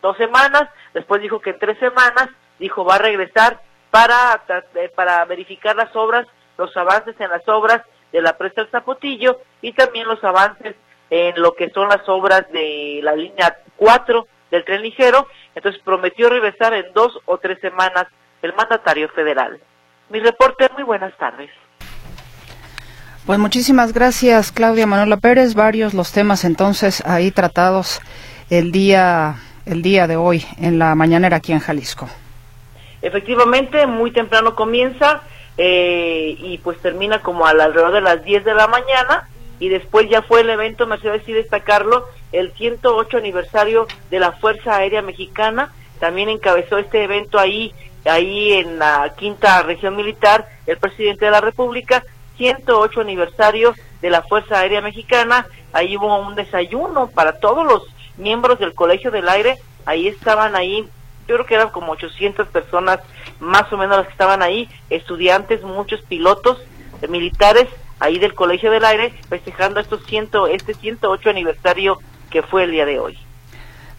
dos 0.02 0.18
semanas, 0.18 0.70
después 0.94 1.22
dijo 1.22 1.40
que 1.40 1.52
en 1.52 1.60
tres 1.60 1.78
semanas, 1.80 2.30
dijo 2.60 2.84
va 2.84 2.96
a 2.96 3.00
regresar 3.00 3.62
para, 3.92 4.42
eh, 4.76 4.92
para 4.96 5.24
verificar 5.26 5.76
las 5.76 5.96
obras, 5.96 6.28
los 6.62 6.78
avances 6.78 7.16
en 7.20 7.30
las 7.30 7.48
obras 7.48 7.82
de 8.12 8.22
la 8.22 8.38
presa 8.38 8.62
del 8.62 8.72
Zapotillo 8.72 9.40
y 9.62 9.74
también 9.74 10.08
los 10.08 10.24
avances 10.24 10.76
en 11.10 11.42
lo 11.42 11.56
que 11.56 11.70
son 11.72 11.90
las 11.90 12.08
obras 12.08 12.50
de 12.52 13.00
la 13.02 13.16
línea 13.16 13.58
4 13.78 14.28
del 14.52 14.64
tren 14.64 14.82
ligero. 14.84 15.28
Entonces 15.56 15.82
prometió 15.84 16.30
regresar 16.30 16.74
en 16.74 16.86
dos 16.94 17.20
o 17.26 17.38
tres 17.40 17.60
semanas 17.62 18.06
el 18.44 18.54
mandatario 18.54 19.10
federal. 19.10 19.60
Mi 20.10 20.20
reporte, 20.20 20.70
muy 20.74 20.84
buenas 20.84 21.18
tardes. 21.18 21.50
Pues 23.26 23.40
muchísimas 23.40 23.94
gracias, 23.94 24.52
Claudia 24.52 24.86
Manuela 24.86 25.18
Pérez. 25.18 25.56
Varios 25.56 25.94
los 25.94 26.12
temas 26.12 26.44
entonces 26.44 27.04
ahí 27.06 27.32
tratados 27.32 28.02
el 28.50 28.72
día, 28.72 29.36
el 29.66 29.82
día 29.82 30.06
de 30.08 30.16
hoy 30.16 30.46
en 30.58 30.78
la 30.78 30.94
mañanera 30.96 31.38
aquí 31.38 31.54
en 31.54 31.60
Jalisco. 31.60 32.08
Efectivamente, 33.02 33.88
muy 33.88 34.12
temprano 34.12 34.56
comienza 34.56 35.24
eh, 35.58 36.36
y 36.40 36.58
pues 36.60 36.80
termina 36.80 37.22
como 37.22 37.46
alrededor 37.46 37.92
de 37.92 38.02
las 38.02 38.24
10 38.24 38.46
de 38.46 38.54
la 38.54 38.68
mañana 38.68 39.28
y 39.60 39.70
después 39.70 40.10
ya 40.10 40.24
fue 40.24 40.42
el 40.42 40.50
evento, 40.50 40.88
Mercedes 40.88 41.22
y 41.28 41.34
destacarlo, 41.34 42.08
el 42.32 42.52
108 42.54 43.18
aniversario 43.18 43.86
de 44.10 44.20
la 44.20 44.32
Fuerza 44.32 44.78
Aérea 44.78 45.04
Mexicana. 45.04 45.72
También 46.00 46.30
encabezó 46.30 46.80
este 46.80 47.04
evento 47.04 47.38
ahí, 47.38 47.72
ahí 48.06 48.54
en 48.54 48.80
la 48.80 49.14
quinta 49.16 49.62
región 49.62 49.96
militar, 49.96 50.48
el 50.66 50.78
presidente 50.78 51.26
de 51.26 51.32
la 51.32 51.42
República 51.42 52.04
108 52.38 53.02
aniversario 53.02 53.76
de 54.02 54.10
la 54.10 54.24
Fuerza 54.24 54.60
Aérea 54.60 54.82
Mexicana. 54.82 55.46
Ahí 55.74 55.96
hubo 55.96 56.18
un 56.20 56.34
desayuno 56.34 57.08
para 57.10 57.40
todos 57.40 57.64
los 57.64 57.84
miembros 58.18 58.58
del 58.58 58.74
Colegio 58.74 59.12
del 59.12 59.30
Aire. 59.30 59.60
Ahí 59.86 60.08
estaban 60.08 60.56
ahí, 60.56 60.90
yo 61.32 61.38
creo 61.38 61.48
que 61.48 61.56
eran 61.56 61.70
como 61.70 61.94
800 61.94 62.50
personas 62.50 63.00
más 63.40 63.72
o 63.72 63.78
menos 63.78 63.98
las 63.98 64.08
que 64.08 64.12
estaban 64.12 64.42
ahí, 64.42 64.70
estudiantes, 64.90 65.64
muchos 65.64 66.02
pilotos 66.02 66.60
eh, 67.02 67.08
militares 67.08 67.68
ahí 68.00 68.20
del 68.20 68.34
Colegio 68.34 68.70
del 68.70 68.84
Aire 68.84 69.14
festejando 69.30 69.80
estos 69.80 70.06
ciento, 70.06 70.48
este 70.48 70.74
108 70.74 71.30
aniversario 71.30 72.00
que 72.30 72.42
fue 72.42 72.66
el 72.66 72.72
día 72.72 72.86
de 72.86 73.00
hoy. 73.00 73.18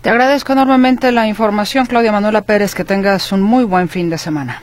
Te 0.03 0.11
agradezco 0.11 0.53
enormemente 0.53 1.11
la 1.13 1.27
información, 1.27 1.87
Claudia 1.87 2.13
Manuela 2.13 2.43
Pérez, 2.43 2.75
que 2.75 2.85
tengas 2.85 3.33
un 3.33 3.41
muy 3.41 3.65
buen 3.65 3.89
fin 3.89 4.11
de 4.11 4.19
semana. 4.19 4.61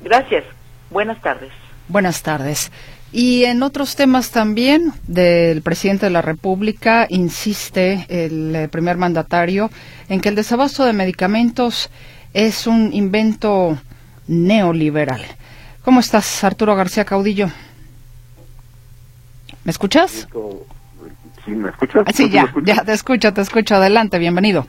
Gracias. 0.00 0.44
Buenas 0.90 1.20
tardes. 1.20 1.50
Buenas 1.88 2.22
tardes. 2.22 2.70
Y 3.16 3.44
en 3.44 3.62
otros 3.62 3.94
temas 3.94 4.32
también 4.32 4.92
del 5.06 5.62
presidente 5.62 6.06
de 6.06 6.10
la 6.10 6.20
República 6.20 7.06
insiste 7.08 8.06
el 8.08 8.56
eh, 8.56 8.66
primer 8.66 8.96
mandatario 8.96 9.70
en 10.08 10.20
que 10.20 10.30
el 10.30 10.34
desabasto 10.34 10.84
de 10.84 10.94
medicamentos 10.94 11.92
es 12.32 12.66
un 12.66 12.92
invento 12.92 13.78
neoliberal. 14.26 15.20
¿Cómo 15.84 16.00
estás, 16.00 16.42
Arturo 16.42 16.74
García 16.74 17.04
Caudillo? 17.04 17.46
¿Me 19.62 19.70
escuchas? 19.70 20.26
Sí, 21.44 21.52
¿me 21.52 21.68
escuchas? 21.68 22.02
Ah, 22.06 22.12
sí, 22.12 22.28
ya, 22.28 22.52
ya 22.64 22.82
te 22.82 22.94
escucho, 22.94 23.32
te 23.32 23.42
escucho. 23.42 23.76
Adelante, 23.76 24.18
bienvenido. 24.18 24.66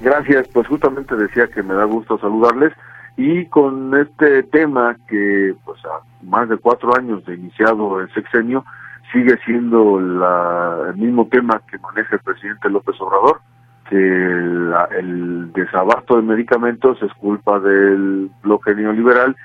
Gracias, 0.00 0.46
pues 0.52 0.68
justamente 0.68 1.16
decía 1.16 1.48
que 1.48 1.64
me 1.64 1.74
da 1.74 1.82
gusto 1.82 2.16
saludarles 2.20 2.72
y 3.18 3.46
con 3.46 3.92
este 3.98 4.44
tema 4.44 4.96
que 5.08 5.52
pues 5.64 5.84
a 5.84 6.00
más 6.24 6.48
de 6.48 6.56
cuatro 6.56 6.96
años 6.96 7.24
de 7.26 7.34
iniciado 7.34 8.00
el 8.00 8.08
sexenio 8.14 8.64
sigue 9.12 9.36
siendo 9.44 9.98
el 9.98 10.96
mismo 10.96 11.26
tema 11.26 11.60
que 11.68 11.78
maneja 11.78 12.14
el 12.14 12.22
presidente 12.22 12.70
López 12.70 12.94
Obrador 13.00 13.40
que 13.90 13.96
el 13.96 15.52
desabasto 15.52 16.14
de 16.16 16.22
medicamentos 16.22 17.02
es 17.02 17.12
culpa 17.14 17.58
del 17.58 18.30
bloque 18.40 18.72
neoliberal 18.76 19.36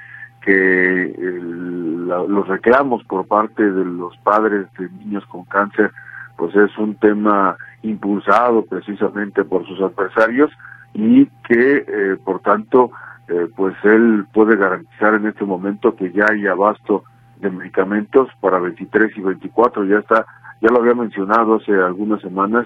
que 0.42 1.12
los 1.18 2.48
reclamos 2.48 3.04
por 3.06 3.26
parte 3.26 3.64
de 3.64 3.86
los 3.86 4.16
padres 4.18 4.68
de 4.78 4.88
niños 5.00 5.26
con 5.26 5.46
cáncer 5.46 5.92
pues 6.38 6.56
es 6.56 6.78
un 6.78 6.94
tema 6.96 7.58
impulsado 7.82 8.66
precisamente 8.66 9.44
por 9.44 9.66
sus 9.66 9.82
adversarios 9.82 10.52
y 10.94 11.26
que 11.48 11.86
eh, 11.88 12.18
por 12.24 12.40
tanto 12.42 12.92
eh, 13.28 13.48
pues 13.56 13.76
él 13.84 14.26
puede 14.34 14.58
garantizar 14.58 15.14
en 15.16 15.28
este 15.28 15.46
momento 15.46 15.96
que 15.96 16.12
ya 16.12 16.26
hay 16.30 16.46
abasto 16.48 17.04
de 17.38 17.50
medicamentos 17.50 18.30
para 18.42 18.60
23 18.60 19.18
y 19.18 19.22
24, 19.22 19.86
ya 19.86 20.00
está, 20.00 20.26
ya 20.62 20.70
lo 20.70 20.80
había 20.80 20.94
mencionado 20.94 21.56
hace 21.56 21.74
algunas 21.74 22.22
semanas 22.22 22.66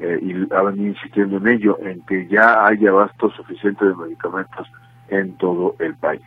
eh, 0.00 0.18
y 0.22 0.32
ha 0.54 0.72
insistiendo 0.76 1.38
en 1.38 1.48
ello, 1.48 1.78
en 1.80 2.02
que 2.02 2.26
ya 2.28 2.66
hay 2.66 2.86
abasto 2.86 3.30
suficiente 3.30 3.84
de 3.84 3.94
medicamentos 3.94 4.68
en 5.08 5.36
todo 5.38 5.74
el 5.78 5.94
país. 5.96 6.22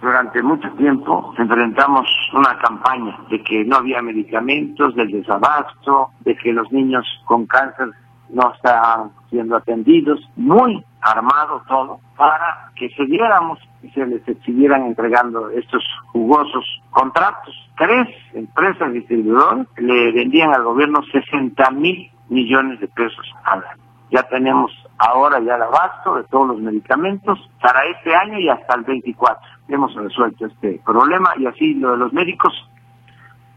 Durante 0.00 0.40
mucho 0.42 0.70
tiempo 0.72 1.34
enfrentamos 1.36 2.06
una 2.32 2.56
campaña 2.58 3.18
de 3.30 3.42
que 3.42 3.64
no 3.64 3.76
había 3.76 4.00
medicamentos, 4.00 4.94
del 4.94 5.10
desabasto, 5.10 6.10
de 6.20 6.36
que 6.36 6.52
los 6.52 6.70
niños 6.70 7.04
con 7.24 7.46
cáncer 7.46 7.88
no 8.30 8.52
estaban 8.54 9.10
siendo 9.30 9.56
atendidos, 9.56 10.20
muy 10.36 10.84
armado 11.00 11.62
todo 11.68 12.00
para 12.16 12.70
que 12.74 12.88
se 12.90 13.04
diéramos 13.06 13.58
y 13.82 13.90
se 13.90 14.04
les 14.06 14.22
siguieran 14.44 14.86
entregando 14.86 15.50
estos 15.50 15.82
jugosos 16.12 16.64
contratos. 16.90 17.54
Tres 17.76 18.08
empresas 18.34 18.92
distribuidoras 18.92 19.66
le 19.76 20.12
vendían 20.12 20.52
al 20.52 20.64
gobierno 20.64 21.00
60 21.12 21.70
mil 21.72 22.10
millones 22.28 22.80
de 22.80 22.88
pesos 22.88 23.32
al 23.44 23.64
año. 23.64 23.82
Ya 24.10 24.22
tenemos 24.24 24.72
ahora 24.98 25.38
ya 25.40 25.56
el 25.56 25.62
abasto 25.62 26.14
de 26.16 26.24
todos 26.24 26.48
los 26.48 26.60
medicamentos 26.60 27.38
para 27.60 27.84
este 27.84 28.14
año 28.14 28.38
y 28.38 28.48
hasta 28.48 28.74
el 28.74 28.84
24. 28.84 29.48
Hemos 29.68 29.94
resuelto 29.94 30.46
este 30.46 30.80
problema 30.84 31.30
y 31.36 31.46
así 31.46 31.74
lo 31.74 31.92
de 31.92 31.98
los 31.98 32.12
médicos. 32.12 32.52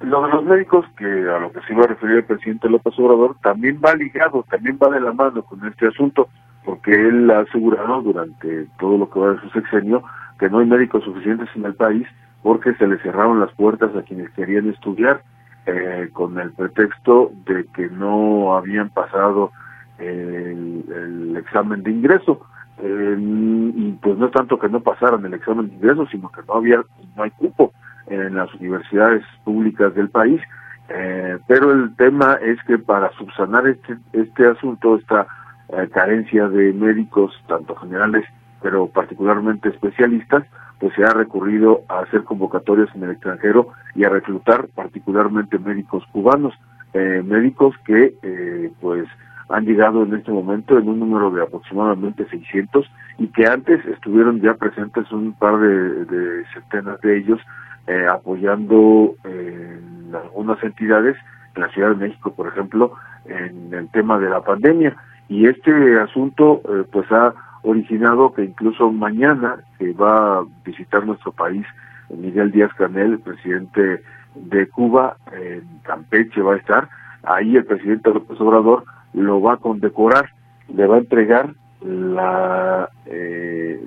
Lo 0.03 0.24
de 0.24 0.29
los 0.29 0.43
médicos, 0.43 0.86
que 0.98 1.05
a 1.05 1.39
lo 1.39 1.51
que 1.51 1.62
se 1.62 1.74
iba 1.74 1.84
a 1.84 1.88
referir 1.88 2.17
el 2.17 2.24
presidente 2.24 2.70
López 2.70 2.98
Obrador, 2.98 3.36
también 3.43 3.79
va 3.84 3.93
ligado, 3.93 4.43
también 4.50 4.79
va 4.81 4.89
de 4.89 5.00
la 5.00 5.13
mano 5.13 5.43
con 5.43 5.65
este 5.67 5.88
asunto, 5.88 6.27
porque 6.65 6.91
él 6.91 7.29
ha 7.29 7.41
asegurado 7.41 8.01
durante 8.01 8.65
todo 8.79 8.98
lo 8.98 9.10
que 9.10 9.20
va 9.20 9.34
de 9.34 9.41
su 9.41 9.50
sexenio 9.50 10.03
que 10.39 10.50
no 10.50 10.60
hay 10.60 10.65
médicos 10.65 11.03
suficientes 11.03 11.50
en 11.55 11.65
el 11.65 11.75
país 11.75 12.08
porque 12.41 12.74
se 12.74 12.88
le 12.88 12.98
cerraron 13.00 13.39
las 13.39 13.51
puertas 13.51 13.96
a 13.96 14.01
quienes 14.01 14.31
querían 14.31 14.70
estudiar 14.70 15.22
eh, 15.67 16.10
con 16.12 16.39
el 16.39 16.51
pretexto 16.53 17.31
de 17.46 17.65
que 17.75 17.88
no 17.89 18.55
habían 18.55 18.89
pasado 18.89 19.51
el, 20.00 21.38
examen 21.38 21.84
de 21.84 21.91
ingreso. 21.91 22.41
y 22.84 23.91
pues 24.01 24.17
no 24.17 24.29
tanto 24.31 24.58
que 24.58 24.70
no 24.70 24.79
pasaran 24.79 25.24
el 25.25 25.34
examen 25.36 25.70
de 25.70 25.75
ingreso, 25.75 26.08
sino 26.08 26.29
que 26.29 26.41
no 26.48 26.55
había, 26.55 26.81
no 27.15 27.24
hay 27.24 27.29
cupo 27.31 27.72
en 28.12 28.36
las 28.36 28.53
universidades 28.56 29.24
públicas 29.44 29.94
del 29.96 30.10
país. 30.10 30.41
Eh, 30.89 31.38
pero 31.48 31.72
el 31.72 31.96
tema 31.96 32.38
es 32.41 32.62
que 32.63 32.77
para 32.77 33.12
subsanar 33.13 33.68
este, 33.68 33.98
este 34.13 34.48
asunto, 34.48 34.98
esta 34.98 35.25
eh, 35.70 35.88
carencia 35.94 36.50
de 36.50 36.74
médicos, 36.74 37.34
tanto 37.48 37.75
generales, 37.75 38.25
pero 38.62 38.88
particularmente 38.88 39.70
especialistas, 39.70 40.44
pues 40.80 40.94
se 40.96 41.03
ha 41.03 41.12
recurrido 41.12 41.84
a 41.88 42.00
hacer 42.00 42.24
convocatorias 42.24 42.89
en 42.96 43.03
el 43.03 43.12
extranjero 43.12 43.68
y 43.96 44.03
a 44.03 44.10
reclutar 44.10 44.68
particularmente 44.70 45.60
médicos 45.60 46.03
cubanos, 46.12 46.53
eh, 46.94 47.22
médicos 47.24 47.75
que 47.86 48.15
eh, 48.22 48.72
pues 48.82 49.08
han 49.50 49.65
llegado 49.65 50.03
en 50.03 50.15
este 50.15 50.32
momento 50.32 50.77
en 50.77 50.89
un 50.89 51.00
número 51.00 51.30
de 51.30 51.44
aproximadamente 51.44 52.25
600 52.30 52.89
y 53.20 53.27
que 53.27 53.46
antes 53.46 53.86
estuvieron 53.86 54.41
ya 54.41 54.56
presentes 54.56 55.12
un 55.12 55.34
par 55.34 55.60
de, 55.60 56.44
centenas 56.53 57.00
de 57.01 57.18
ellos 57.18 57.39
eh, 57.88 58.08
apoyando 58.10 59.16
en 59.24 60.14
algunas 60.14 60.62
entidades 60.64 61.16
en 61.56 61.62
la 61.62 61.70
Ciudad 61.70 61.90
de 61.90 62.08
México, 62.08 62.34
por 62.34 62.48
ejemplo, 62.48 62.94
en 63.26 63.74
el 63.74 63.90
tema 63.92 64.20
de 64.20 64.30
la 64.30 64.42
pandemia. 64.42 64.96
Y 65.30 65.48
este 65.48 66.00
asunto 66.00 66.62
pues 66.92 67.10
ha 67.12 67.34
originado 67.64 68.34
que 68.34 68.44
incluso 68.44 68.92
mañana 68.92 69.58
que 69.78 69.94
va 69.94 70.40
a 70.40 70.44
visitar 70.66 71.06
nuestro 71.06 71.32
país 71.32 71.66
Miguel 72.10 72.52
Díaz 72.52 72.74
Canel, 72.74 73.14
el 73.14 73.20
presidente 73.20 74.02
de 74.36 74.68
Cuba, 74.70 75.18
en 75.32 75.64
Campeche 75.84 76.42
va 76.42 76.54
a 76.54 76.58
estar, 76.58 76.90
ahí 77.24 77.56
el 77.56 77.66
presidente 77.66 78.14
López 78.14 78.40
Obrador 78.40 78.84
lo 79.14 79.42
va 79.42 79.54
a 79.54 79.58
condecorar, 79.58 80.30
le 80.74 80.88
va 80.88 80.96
a 80.96 81.00
entregar 81.00 81.54
la, 81.82 82.90
eh, 83.06 83.84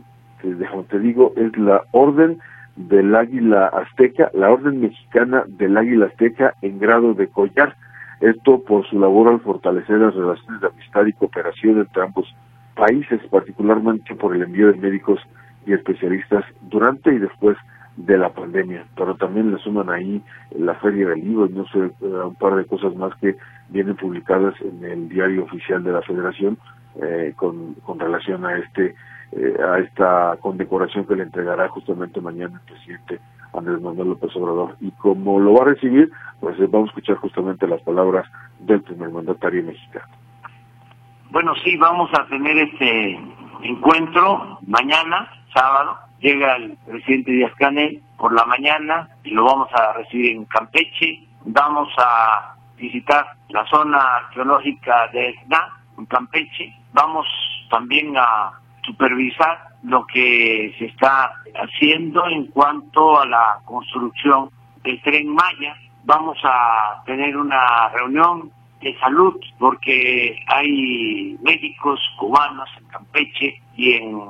te 0.89 0.99
digo, 0.99 1.33
es 1.37 1.57
la 1.57 1.83
orden 1.93 2.39
del 2.76 3.14
Águila 3.14 3.66
Azteca, 3.66 4.31
la 4.35 4.50
orden 4.50 4.81
mexicana 4.81 5.45
del 5.47 5.76
Águila 5.76 6.07
Azteca 6.07 6.54
en 6.62 6.78
grado 6.78 7.14
de 7.14 7.28
collar. 7.28 7.76
Esto 8.21 8.62
por 8.62 8.87
su 8.88 8.99
labor 8.99 9.28
al 9.28 9.40
fortalecer 9.40 9.99
las 9.99 10.14
relaciones 10.14 10.61
de 10.61 10.69
amistad 10.69 11.07
y 11.07 11.12
cooperación 11.12 11.78
entre 11.78 12.02
ambos 12.02 12.35
países, 12.75 13.21
particularmente 13.31 14.14
por 14.14 14.35
el 14.35 14.43
envío 14.43 14.73
de 14.73 14.78
médicos 14.78 15.21
y 15.66 15.73
especialistas 15.73 16.45
durante 16.62 17.14
y 17.14 17.19
después 17.19 17.57
de 17.97 18.19
la 18.19 18.31
pandemia, 18.31 18.85
pero 18.97 19.14
también 19.14 19.52
le 19.52 19.59
suman 19.59 19.88
ahí 19.88 20.21
la 20.59 20.75
Feria 20.75 21.09
del 21.09 21.21
Libro 21.21 21.47
y 21.47 21.52
no 21.52 21.64
sé, 21.69 21.78
eh, 21.78 21.93
un 22.00 22.35
par 22.35 22.57
de 22.57 22.64
cosas 22.64 22.95
más 22.97 23.14
que 23.21 23.37
vienen 23.69 23.95
publicadas 23.95 24.54
en 24.61 24.85
el 24.85 25.09
diario 25.09 25.45
oficial 25.45 25.85
de 25.85 25.93
la 25.93 26.02
Federación 26.02 26.59
eh, 27.00 27.33
con, 27.37 27.75
con 27.85 28.00
relación 28.00 28.45
a 28.45 28.57
este 28.59 28.97
eh, 29.37 29.57
a 29.62 29.79
esta 29.79 30.37
condecoración 30.41 31.07
que 31.07 31.17
le 31.17 31.25
entregará 31.25 31.69
justamente 31.69 32.21
mañana 32.21 32.61
el 32.62 32.73
presidente 32.73 33.21
Andrés 33.53 33.81
Manuel 33.81 34.11
López 34.11 34.35
Obrador. 34.37 34.76
Y 34.81 34.91
como 34.93 35.41
lo 35.41 35.55
va 35.55 35.62
a 35.62 35.75
recibir, 35.75 36.11
pues 36.41 36.57
vamos 36.71 36.88
a 36.88 36.91
escuchar 36.91 37.17
justamente 37.17 37.67
las 37.67 37.81
palabras 37.83 38.26
del 38.61 38.82
primer 38.82 39.11
mandatario 39.11 39.65
mexicano. 39.65 40.06
Bueno, 41.30 41.52
sí, 41.65 41.76
vamos 41.76 42.11
a 42.19 42.26
tener 42.26 42.56
este 42.58 43.19
encuentro 43.63 44.58
mañana, 44.67 45.28
sábado. 45.52 45.99
Llega 46.21 46.56
el 46.56 46.76
presidente 46.87 47.32
Díaz 47.32 47.52
Canel 47.58 48.02
por 48.17 48.32
la 48.32 48.45
mañana 48.45 49.08
y 49.25 49.30
lo 49.30 49.45
vamos 49.45 49.69
a 49.75 49.95
recibir 49.95 50.37
en 50.37 50.45
Campeche. 50.45 51.26
Vamos 51.45 51.89
a 51.99 52.54
visitar 52.76 53.26
la 53.49 53.67
zona 53.67 53.99
arqueológica 53.99 55.08
de 55.13 55.30
Esna, 55.30 55.71
en 55.99 56.06
Campeche. 56.06 56.73
Vamos 56.93 57.26
también 57.69 58.15
a 58.17 58.52
supervisar 58.84 59.58
lo 59.82 60.06
que 60.06 60.75
se 60.78 60.86
está 60.86 61.32
haciendo 61.54 62.26
en 62.28 62.47
cuanto 62.47 63.20
a 63.20 63.26
la 63.26 63.60
construcción 63.64 64.50
del 64.82 65.00
tren 65.02 65.28
Maya. 65.28 65.76
Vamos 66.04 66.38
a 66.44 67.02
tener 67.06 67.36
una 67.36 67.88
reunión 67.90 68.50
de 68.80 68.99
salud, 68.99 69.34
porque 69.58 70.38
hay 70.47 71.38
médicos 71.42 71.99
cubanos 72.18 72.68
en 72.78 72.86
Campeche 72.88 73.60
y 73.76 73.92
en 73.94 74.20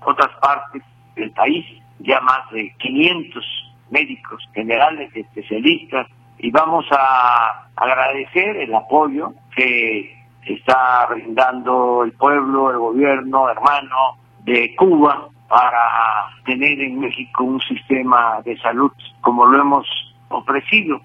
otras 0.00 0.30
partes 0.40 0.82
del 1.16 1.30
país, 1.30 1.64
ya 2.00 2.20
más 2.20 2.50
de 2.50 2.74
500 2.78 3.44
médicos 3.90 4.46
generales, 4.54 5.10
especialistas, 5.14 6.06
y 6.38 6.50
vamos 6.50 6.84
a 6.90 7.68
agradecer 7.76 8.56
el 8.56 8.74
apoyo 8.74 9.32
que 9.54 10.21
está 10.46 11.06
brindando 11.10 12.04
el 12.04 12.12
pueblo, 12.12 12.70
el 12.70 12.78
gobierno 12.78 13.48
hermano 13.48 14.16
de 14.44 14.74
Cuba 14.76 15.28
para 15.48 16.28
tener 16.44 16.80
en 16.80 17.00
México 17.00 17.44
un 17.44 17.60
sistema 17.60 18.40
de 18.44 18.56
salud 18.58 18.90
como 19.20 19.46
lo 19.46 19.60
hemos 19.60 19.86
ofrecido 20.28 21.00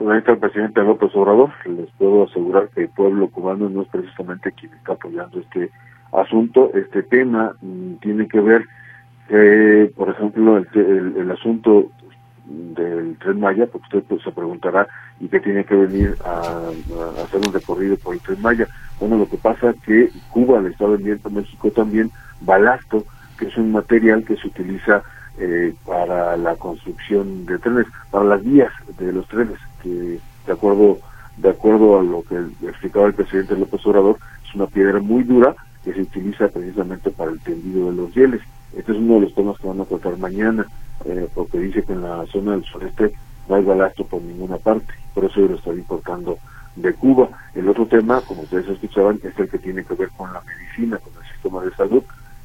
Ahorita 0.00 0.32
el 0.32 0.38
presidente 0.38 0.82
López 0.82 1.14
Obrador, 1.14 1.50
les 1.66 1.90
puedo 1.92 2.24
asegurar 2.24 2.68
que 2.70 2.82
el 2.82 2.88
pueblo 2.88 3.28
cubano 3.28 3.68
no 3.68 3.82
es 3.82 3.88
precisamente 3.88 4.52
quien 4.52 4.72
está 4.74 4.92
apoyando 4.94 5.40
este 5.40 5.70
asunto. 6.12 6.70
Este 6.74 7.02
tema 7.02 7.52
mm, 7.60 7.94
tiene 7.96 8.28
que 8.28 8.40
ver, 8.40 8.64
eh, 9.28 9.90
por 9.96 10.08
ejemplo, 10.08 10.56
el, 10.56 11.14
el, 11.16 11.30
asunto 11.30 11.90
del 12.48 13.16
Tren 13.18 13.40
Maya, 13.40 13.66
porque 13.66 13.86
usted 13.98 14.08
pues, 14.08 14.22
se 14.22 14.32
preguntará, 14.32 14.88
¿y 15.20 15.28
qué 15.28 15.40
tiene 15.40 15.64
que 15.64 15.74
venir 15.74 16.16
a, 16.24 16.70
hacer 17.22 17.40
un 17.46 17.52
recorrido 17.52 17.96
por 17.96 18.14
el 18.14 18.20
Tren 18.20 18.40
Maya? 18.40 18.66
Bueno, 18.98 19.18
lo 19.18 19.28
que 19.28 19.36
pasa 19.36 19.70
es 19.70 19.80
que 19.82 20.10
Cuba 20.30 20.60
le 20.60 20.70
está 20.70 20.86
vendiendo 20.86 21.28
a 21.28 21.32
México 21.32 21.70
también 21.70 22.10
balasto, 22.40 23.04
que 23.38 23.46
es 23.46 23.56
un 23.56 23.72
material 23.72 24.24
que 24.24 24.36
se 24.36 24.48
utiliza 24.48 25.02
eh, 25.38 25.74
para 25.86 26.36
la 26.36 26.56
construcción 26.56 27.46
de 27.46 27.58
trenes, 27.58 27.86
para 28.10 28.24
las 28.24 28.42
vías 28.42 28.72
de 28.98 29.12
los 29.12 29.28
trenes, 29.28 29.58
que 29.82 30.18
de 30.46 30.52
acuerdo 30.52 30.98
de 31.36 31.50
acuerdo 31.50 32.00
a 32.00 32.02
lo 32.02 32.22
que 32.22 32.36
explicaba 32.66 33.06
el 33.06 33.14
presidente 33.14 33.56
López 33.56 33.86
Obrador, 33.86 34.18
es 34.44 34.54
una 34.54 34.66
piedra 34.66 34.98
muy 35.00 35.22
dura 35.22 35.54
que 35.84 35.92
se 35.92 36.02
utiliza 36.02 36.48
precisamente 36.48 37.10
para 37.10 37.30
el 37.30 37.38
tendido 37.40 37.90
de 37.90 37.96
los 37.96 38.14
rieles. 38.14 38.40
Este 38.76 38.92
es 38.92 38.98
uno 38.98 39.14
de 39.14 39.20
los 39.20 39.34
temas 39.34 39.56
que 39.58 39.68
van 39.68 39.80
a 39.80 39.84
tratar 39.84 40.18
mañana, 40.18 40.66
eh, 41.08 41.28
porque 41.34 41.58
dice 41.58 41.82
que 41.82 41.94
en 41.94 42.02
la 42.02 42.24
zona 42.26 42.52
del 42.52 42.64
sureste 42.64 43.12
no 43.48 43.56
hay 43.56 43.64
balasto 43.64 44.04
por 44.04 44.20
ninguna 44.22 44.58
parte, 44.58 44.92
por 45.14 45.24
eso 45.24 45.40
lo 45.40 45.54
están 45.54 45.78
importando 45.78 46.38
de 46.76 46.92
Cuba. 46.94 47.28
El 47.54 47.68
otro 47.68 47.86
tema, 47.86 48.20
como 48.20 48.42
ustedes 48.42 48.68
escuchaban, 48.68 49.18
es 49.22 49.36
el 49.38 49.48
que 49.48 49.58
tiene 49.58 49.84
que 49.84 49.94
ver 49.94 50.10
con 50.16 50.32
la 50.32 50.42
medicina, 50.42 50.98
con 50.98 51.12
el 51.20 51.32
sistema 51.32 51.64
de 51.64 51.70
salud, 51.74 52.02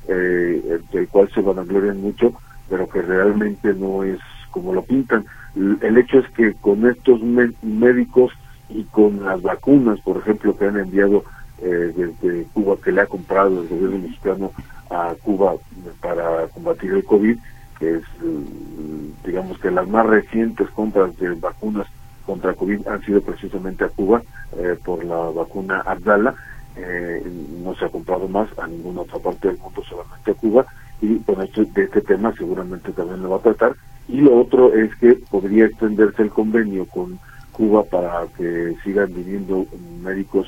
eh, 0.08 0.80
del 0.92 1.08
cual 1.10 1.30
se 1.34 1.42
van 1.42 1.60
a 1.60 1.64
gloriar 1.64 1.96
mucho, 1.96 2.34
pero 2.70 2.88
que 2.88 3.02
realmente 3.02 3.74
no 3.74 4.04
es 4.04 4.20
como 4.50 4.74
lo 4.74 4.84
pintan. 4.84 5.26
El 5.56 5.98
hecho 5.98 6.20
es 6.20 6.30
que 6.32 6.54
con 6.54 6.88
estos 6.88 7.22
médicos 7.22 8.32
y 8.70 8.84
con 8.86 9.24
las 9.24 9.42
vacunas, 9.42 10.00
por 10.02 10.18
ejemplo, 10.18 10.58
que 10.58 10.66
han 10.66 10.80
enviado 10.80 11.24
eh, 11.62 11.94
desde 11.96 12.46
Cuba, 12.54 12.76
que 12.84 12.92
le 12.92 13.02
ha 13.02 13.06
comprado 13.06 13.62
el 13.62 13.68
gobierno 13.68 14.00
mexicano 14.00 14.52
a 14.90 15.14
Cuba 15.22 15.56
para 16.02 16.48
combatir 16.48 16.92
el 16.94 17.04
COVID, 17.04 17.38
es, 17.84 18.04
mm, 18.22 19.26
digamos 19.26 19.58
que 19.60 19.72
las 19.72 19.88
más 19.88 20.06
recientes 20.06 20.70
compras 20.72 21.16
de 21.18 21.32
vacunas 21.36 21.88
contra 22.26 22.54
COVID 22.54 22.88
han 22.88 23.02
sido 23.04 23.22
precisamente 23.22 23.84
a 23.84 23.90
Cuba 23.90 24.22
eh, 24.58 24.78
por 24.84 25.04
la 25.04 25.18
vacuna 25.18 25.82
Abdala. 25.82 26.36
Eh, 26.76 27.24
no 27.64 27.76
se 27.76 27.86
ha 27.86 27.90
comprado 27.90 28.28
más 28.28 28.48
a 28.58 28.66
ninguna 28.68 29.02
otra 29.02 29.20
parte 29.20 29.50
del 29.50 29.60
mundo, 29.60 29.84
solamente 29.84 30.32
a 30.32 30.34
Cuba 30.34 30.66
y 31.04 31.20
con 31.20 31.42
esto, 31.42 31.66
de 31.66 31.84
este 31.84 32.02
tema 32.02 32.34
seguramente 32.38 32.94
también 32.94 33.22
lo 33.22 33.32
va 33.32 33.38
a 33.38 33.42
tratar. 33.42 33.76
Y 34.08 34.22
lo 34.22 34.40
otro 34.40 34.74
es 34.74 34.96
que 34.96 35.20
podría 35.30 35.66
extenderse 35.66 36.22
el 36.22 36.30
convenio 36.30 36.86
con 36.86 37.20
Cuba 37.52 37.84
para 37.84 38.26
que 38.38 38.76
sigan 38.84 39.14
viniendo 39.14 39.66
médicos 40.02 40.48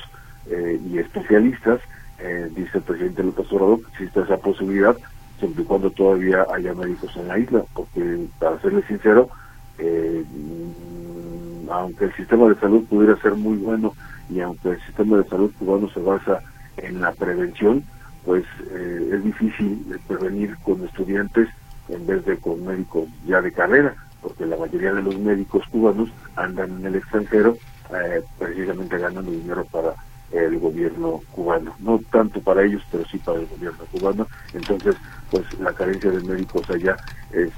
eh, 0.50 0.80
y 0.84 0.98
especialistas, 0.98 1.80
eh, 2.18 2.50
dice 2.54 2.78
el 2.78 2.84
presidente 2.84 3.22
López 3.22 3.52
Obrador, 3.52 3.80
que 3.80 3.88
existe 3.92 4.20
esa 4.20 4.38
posibilidad, 4.38 4.96
siempre 5.38 5.62
y 5.62 5.66
cuando 5.66 5.90
todavía 5.90 6.46
haya 6.52 6.74
médicos 6.74 7.10
en 7.16 7.28
la 7.28 7.38
isla, 7.38 7.64
porque 7.74 8.28
para 8.38 8.60
serle 8.60 8.82
sincero, 8.86 9.28
eh, 9.78 10.24
mm, 10.28 11.70
aunque 11.70 12.06
el 12.06 12.14
sistema 12.16 12.48
de 12.48 12.60
salud 12.60 12.86
pudiera 12.88 13.16
ser 13.20 13.34
muy 13.34 13.56
bueno 13.58 13.94
y 14.28 14.40
aunque 14.40 14.70
el 14.70 14.80
sistema 14.82 15.18
de 15.18 15.28
salud 15.28 15.52
cubano 15.58 15.88
se 15.90 16.00
basa 16.00 16.42
en 16.76 17.00
la 17.00 17.12
prevención, 17.12 17.84
pues 18.24 18.44
eh, 18.70 19.10
es 19.12 19.24
difícil 19.24 20.00
prevenir 20.06 20.56
con 20.58 20.84
estudiantes 20.84 21.48
en 21.88 22.06
vez 22.06 22.24
de 22.24 22.38
con 22.38 22.64
médicos 22.64 23.08
ya 23.24 23.40
de 23.40 23.52
carrera, 23.52 23.94
porque 24.20 24.46
la 24.46 24.56
mayoría 24.56 24.92
de 24.92 25.02
los 25.02 25.16
médicos 25.18 25.64
cubanos 25.70 26.08
andan 26.34 26.78
en 26.78 26.86
el 26.86 26.96
extranjero 26.96 27.58
eh, 27.90 28.22
precisamente 28.38 28.98
ganando 28.98 29.30
dinero 29.30 29.64
para 29.70 29.94
el 30.32 30.58
gobierno 30.58 31.22
cubano, 31.32 31.74
no 31.78 32.00
tanto 32.10 32.40
para 32.40 32.64
ellos, 32.64 32.82
pero 32.90 33.04
sí 33.06 33.18
para 33.18 33.38
el 33.38 33.46
gobierno 33.46 33.86
cubano. 33.86 34.26
Entonces, 34.52 34.96
pues 35.30 35.44
la 35.58 35.72
carencia 35.72 36.10
de 36.10 36.20
médicos 36.20 36.68
allá 36.70 36.98
es, 37.30 37.52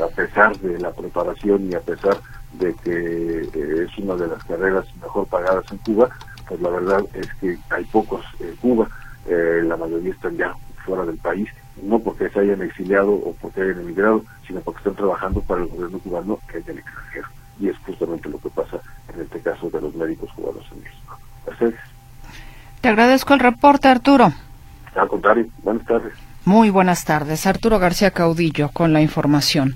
a 0.00 0.08
pesar 0.08 0.58
de 0.58 0.78
la 0.78 0.92
preparación 0.92 1.70
y 1.70 1.74
a 1.74 1.80
pesar 1.80 2.20
de 2.52 2.74
que 2.76 3.48
eh, 3.52 3.86
es 3.86 3.98
una 3.98 4.16
de 4.16 4.28
las 4.28 4.42
carreras 4.44 4.84
mejor 4.96 5.26
pagadas 5.26 5.64
en 5.70 5.78
Cuba, 5.78 6.08
pues 6.48 6.60
la 6.60 6.70
verdad 6.70 7.04
es 7.14 7.28
que 7.40 7.58
hay 7.70 7.84
pocos 7.86 8.24
en 8.38 8.56
Cuba, 8.56 8.88
eh, 9.26 9.62
la 9.64 9.76
mayoría 9.76 10.12
están 10.12 10.36
ya 10.36 10.54
fuera 10.84 11.04
del 11.04 11.18
país, 11.18 11.48
no 11.82 11.98
porque 11.98 12.28
se 12.30 12.40
hayan 12.40 12.62
exiliado 12.62 13.12
o 13.12 13.34
porque 13.34 13.62
hayan 13.62 13.80
emigrado, 13.80 14.22
sino 14.46 14.60
porque 14.60 14.78
están 14.78 14.96
trabajando 14.96 15.40
para 15.42 15.62
el 15.62 15.68
gobierno 15.68 15.98
cubano 15.98 16.38
que 16.48 16.58
es 16.58 16.68
extranjero. 16.68 17.28
Y 17.60 17.68
es 17.68 17.78
justamente 17.78 18.28
lo 18.28 18.38
que 18.38 18.50
pasa 18.50 18.80
en 19.12 19.20
este 19.20 19.40
caso 19.40 19.70
de 19.70 19.80
los 19.80 19.94
médicos 19.94 20.30
cubanos 20.34 20.66
en 20.72 20.80
México. 20.80 21.18
Te 22.84 22.90
agradezco 22.90 23.32
el 23.32 23.40
reporte, 23.40 23.88
Arturo. 23.88 24.30
Al 24.94 25.08
contrario, 25.08 25.46
buenas 25.62 25.86
tardes. 25.86 26.12
Muy 26.44 26.68
buenas 26.68 27.06
tardes. 27.06 27.46
Arturo 27.46 27.78
García 27.78 28.10
Caudillo 28.10 28.68
con 28.74 28.92
la 28.92 29.00
información. 29.00 29.74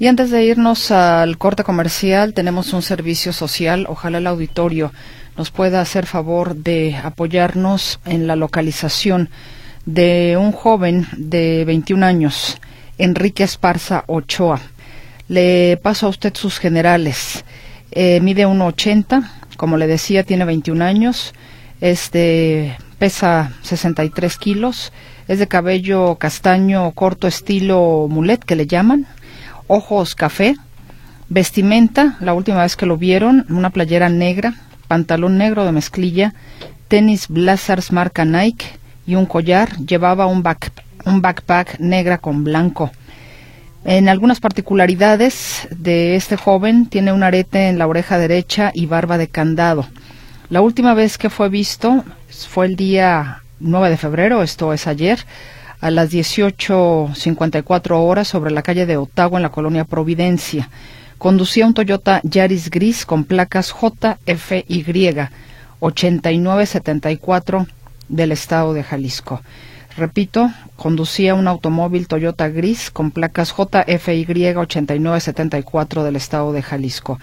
Y 0.00 0.08
antes 0.08 0.32
de 0.32 0.42
irnos 0.42 0.90
al 0.90 1.38
corte 1.38 1.62
comercial, 1.62 2.34
tenemos 2.34 2.72
un 2.72 2.82
servicio 2.82 3.32
social. 3.32 3.86
Ojalá 3.88 4.18
el 4.18 4.26
auditorio 4.26 4.90
nos 5.36 5.52
pueda 5.52 5.80
hacer 5.80 6.06
favor 6.06 6.56
de 6.56 6.96
apoyarnos 6.96 8.00
en 8.04 8.26
la 8.26 8.34
localización 8.34 9.30
de 9.86 10.36
un 10.36 10.50
joven 10.50 11.06
de 11.16 11.64
21 11.64 12.04
años, 12.04 12.60
Enrique 12.98 13.44
Esparza 13.44 14.02
Ochoa. 14.08 14.58
Le 15.28 15.76
paso 15.76 16.06
a 16.06 16.10
usted 16.10 16.34
sus 16.34 16.58
generales. 16.58 17.44
Eh, 17.92 18.18
mide 18.20 18.44
1,80, 18.44 19.22
como 19.56 19.76
le 19.76 19.86
decía, 19.86 20.24
tiene 20.24 20.44
21 20.44 20.84
años 20.84 21.32
este 21.80 22.76
pesa 22.98 23.52
63 23.62 24.36
kilos, 24.36 24.92
es 25.26 25.38
de 25.38 25.48
cabello 25.48 26.16
castaño 26.16 26.90
corto 26.92 27.26
estilo 27.26 28.06
mulet 28.08 28.44
que 28.44 28.56
le 28.56 28.66
llaman, 28.66 29.06
ojos 29.68 30.14
café, 30.14 30.56
vestimenta, 31.28 32.16
la 32.20 32.34
última 32.34 32.62
vez 32.62 32.76
que 32.76 32.86
lo 32.86 32.96
vieron, 32.96 33.46
una 33.48 33.70
playera 33.70 34.08
negra, 34.08 34.54
pantalón 34.88 35.38
negro 35.38 35.64
de 35.64 35.72
mezclilla, 35.72 36.34
tenis 36.88 37.28
Blazers 37.28 37.92
marca 37.92 38.24
Nike 38.24 38.66
y 39.06 39.14
un 39.14 39.26
collar, 39.26 39.76
llevaba 39.78 40.26
un, 40.26 40.44
un 41.06 41.22
backpack 41.22 41.78
negra 41.78 42.18
con 42.18 42.44
blanco. 42.44 42.90
En 43.84 44.10
algunas 44.10 44.40
particularidades 44.40 45.68
de 45.70 46.16
este 46.16 46.36
joven, 46.36 46.86
tiene 46.86 47.12
un 47.12 47.22
arete 47.22 47.68
en 47.68 47.78
la 47.78 47.86
oreja 47.86 48.18
derecha 48.18 48.72
y 48.74 48.86
barba 48.86 49.16
de 49.16 49.28
candado. 49.28 49.86
La 50.50 50.60
última 50.62 50.94
vez 50.94 51.16
que 51.16 51.30
fue 51.30 51.48
visto 51.48 52.04
fue 52.28 52.66
el 52.66 52.74
día 52.74 53.44
9 53.60 53.88
de 53.88 53.96
febrero, 53.96 54.42
esto 54.42 54.72
es 54.72 54.88
ayer, 54.88 55.24
a 55.80 55.92
las 55.92 56.10
18.54 56.10 57.92
horas 57.92 58.26
sobre 58.26 58.50
la 58.50 58.62
calle 58.62 58.84
de 58.84 58.96
Ottawa 58.96 59.38
en 59.38 59.44
la 59.44 59.52
colonia 59.52 59.84
Providencia. 59.84 60.68
Conducía 61.18 61.66
un 61.66 61.74
Toyota 61.74 62.20
Yaris 62.24 62.68
gris 62.68 63.06
con 63.06 63.22
placas 63.22 63.72
JFY 63.72 65.28
8974 65.78 67.66
del 68.08 68.32
estado 68.32 68.74
de 68.74 68.82
Jalisco. 68.82 69.42
Repito, 69.96 70.50
conducía 70.74 71.36
un 71.36 71.46
automóvil 71.46 72.08
Toyota 72.08 72.48
gris 72.48 72.90
con 72.90 73.12
placas 73.12 73.54
JFY 73.56 74.56
8974 74.56 76.02
del 76.02 76.16
estado 76.16 76.52
de 76.52 76.62
Jalisco. 76.62 77.20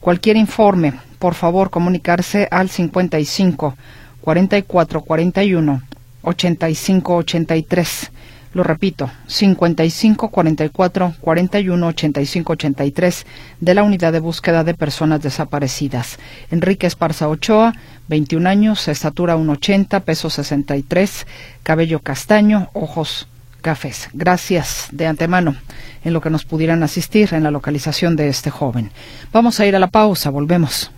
Cualquier 0.00 0.38
informe, 0.38 0.94
por 1.20 1.34
favor, 1.34 1.70
comunicarse 1.70 2.48
al 2.50 2.70
55 2.70 3.76
44 4.22 5.00
41 5.02 5.82
85 6.22 7.14
83. 7.14 8.10
Lo 8.52 8.64
repito, 8.64 9.08
55 9.28 10.28
44 10.28 11.14
41 11.20 11.86
85 11.86 12.52
83 12.54 13.26
de 13.60 13.74
la 13.74 13.82
Unidad 13.84 14.12
de 14.12 14.18
Búsqueda 14.18 14.64
de 14.64 14.74
Personas 14.74 15.20
Desaparecidas. 15.22 16.18
Enrique 16.50 16.88
Esparza 16.88 17.28
Ochoa, 17.28 17.74
21 18.08 18.48
años, 18.48 18.88
estatura 18.88 19.36
1,80, 19.36 20.00
peso 20.00 20.30
63, 20.30 21.26
cabello 21.62 22.00
castaño, 22.00 22.70
ojos 22.72 23.28
cafés. 23.60 24.08
Gracias 24.14 24.88
de 24.90 25.06
antemano 25.06 25.54
en 26.02 26.12
lo 26.14 26.20
que 26.20 26.30
nos 26.30 26.44
pudieran 26.44 26.82
asistir 26.82 27.34
en 27.34 27.44
la 27.44 27.50
localización 27.50 28.16
de 28.16 28.28
este 28.28 28.50
joven. 28.50 28.90
Vamos 29.32 29.60
a 29.60 29.66
ir 29.66 29.76
a 29.76 29.78
la 29.78 29.88
pausa, 29.88 30.30
volvemos. 30.30 30.90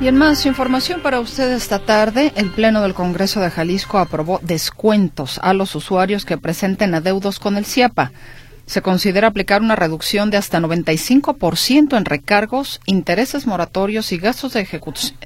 Y 0.00 0.08
en 0.08 0.16
más 0.16 0.46
información 0.46 1.02
para 1.02 1.20
usted 1.20 1.52
esta 1.52 1.78
tarde, 1.78 2.32
el 2.34 2.48
Pleno 2.48 2.80
del 2.80 2.94
Congreso 2.94 3.38
de 3.40 3.50
Jalisco 3.50 3.98
aprobó 3.98 4.40
descuentos 4.42 5.38
a 5.42 5.52
los 5.52 5.74
usuarios 5.74 6.24
que 6.24 6.38
presenten 6.38 6.94
adeudos 6.94 7.38
con 7.38 7.58
el 7.58 7.66
CIAPA. 7.66 8.10
Se 8.64 8.80
considera 8.80 9.28
aplicar 9.28 9.60
una 9.60 9.76
reducción 9.76 10.30
de 10.30 10.38
hasta 10.38 10.58
95% 10.58 11.98
en 11.98 12.04
recargos, 12.06 12.80
intereses 12.86 13.46
moratorios 13.46 14.10
y 14.12 14.16
gastos, 14.16 14.54
de 14.54 14.66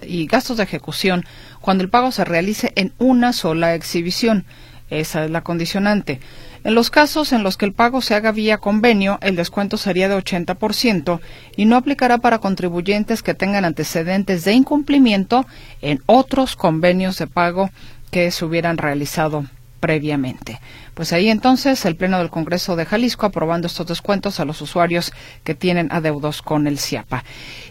y 0.09 0.27
gastos 0.27 0.57
de 0.57 0.65
ejecución 0.65 1.25
cuando 1.61 1.85
el 1.85 1.91
pago 1.91 2.11
se 2.11 2.25
realice 2.25 2.73
en 2.75 2.93
una 2.99 3.33
sola 3.33 3.77
exhibición. 3.77 4.45
Esa 4.91 5.25
es 5.25 5.31
la 5.31 5.43
condicionante. 5.43 6.19
En 6.65 6.75
los 6.75 6.89
casos 6.89 7.33
en 7.33 7.43
los 7.43 7.59
que 7.59 7.67
el 7.67 7.75
pago 7.75 8.01
se 8.01 8.15
haga 8.15 8.33
vía 8.33 8.57
convenio, 8.57 9.19
el 9.21 9.37
descuento 9.37 9.77
sería 9.77 10.09
de 10.09 10.17
80% 10.17 11.21
y 11.57 11.67
no 11.67 11.77
aplicará 11.77 12.17
para 12.19 12.39
contribuyentes 12.39 13.23
que 13.23 13.35
tengan 13.35 13.67
antecedentes 13.67 14.45
de 14.45 14.55
incumplimiento 14.55 15.45
en 15.83 16.03
otros 16.07 16.57
convenios 16.57 17.19
de 17.19 17.27
pago 17.27 17.69
que 18.11 18.31
se 18.31 18.47
hubieran 18.47 18.79
realizado 18.79 19.45
previamente. 19.79 20.59
Pues 20.95 21.13
ahí 21.13 21.29
entonces 21.29 21.85
el 21.85 21.97
Pleno 21.97 22.19
del 22.19 22.31
Congreso 22.31 22.77
de 22.77 22.87
Jalisco 22.87 23.27
aprobando 23.27 23.67
estos 23.67 23.87
descuentos 23.87 24.39
a 24.39 24.45
los 24.45 24.61
usuarios 24.61 25.13
que 25.43 25.57
tienen 25.57 25.89
adeudos 25.91 26.41
con 26.41 26.69
el 26.69 26.79
CIAPA. 26.79 27.25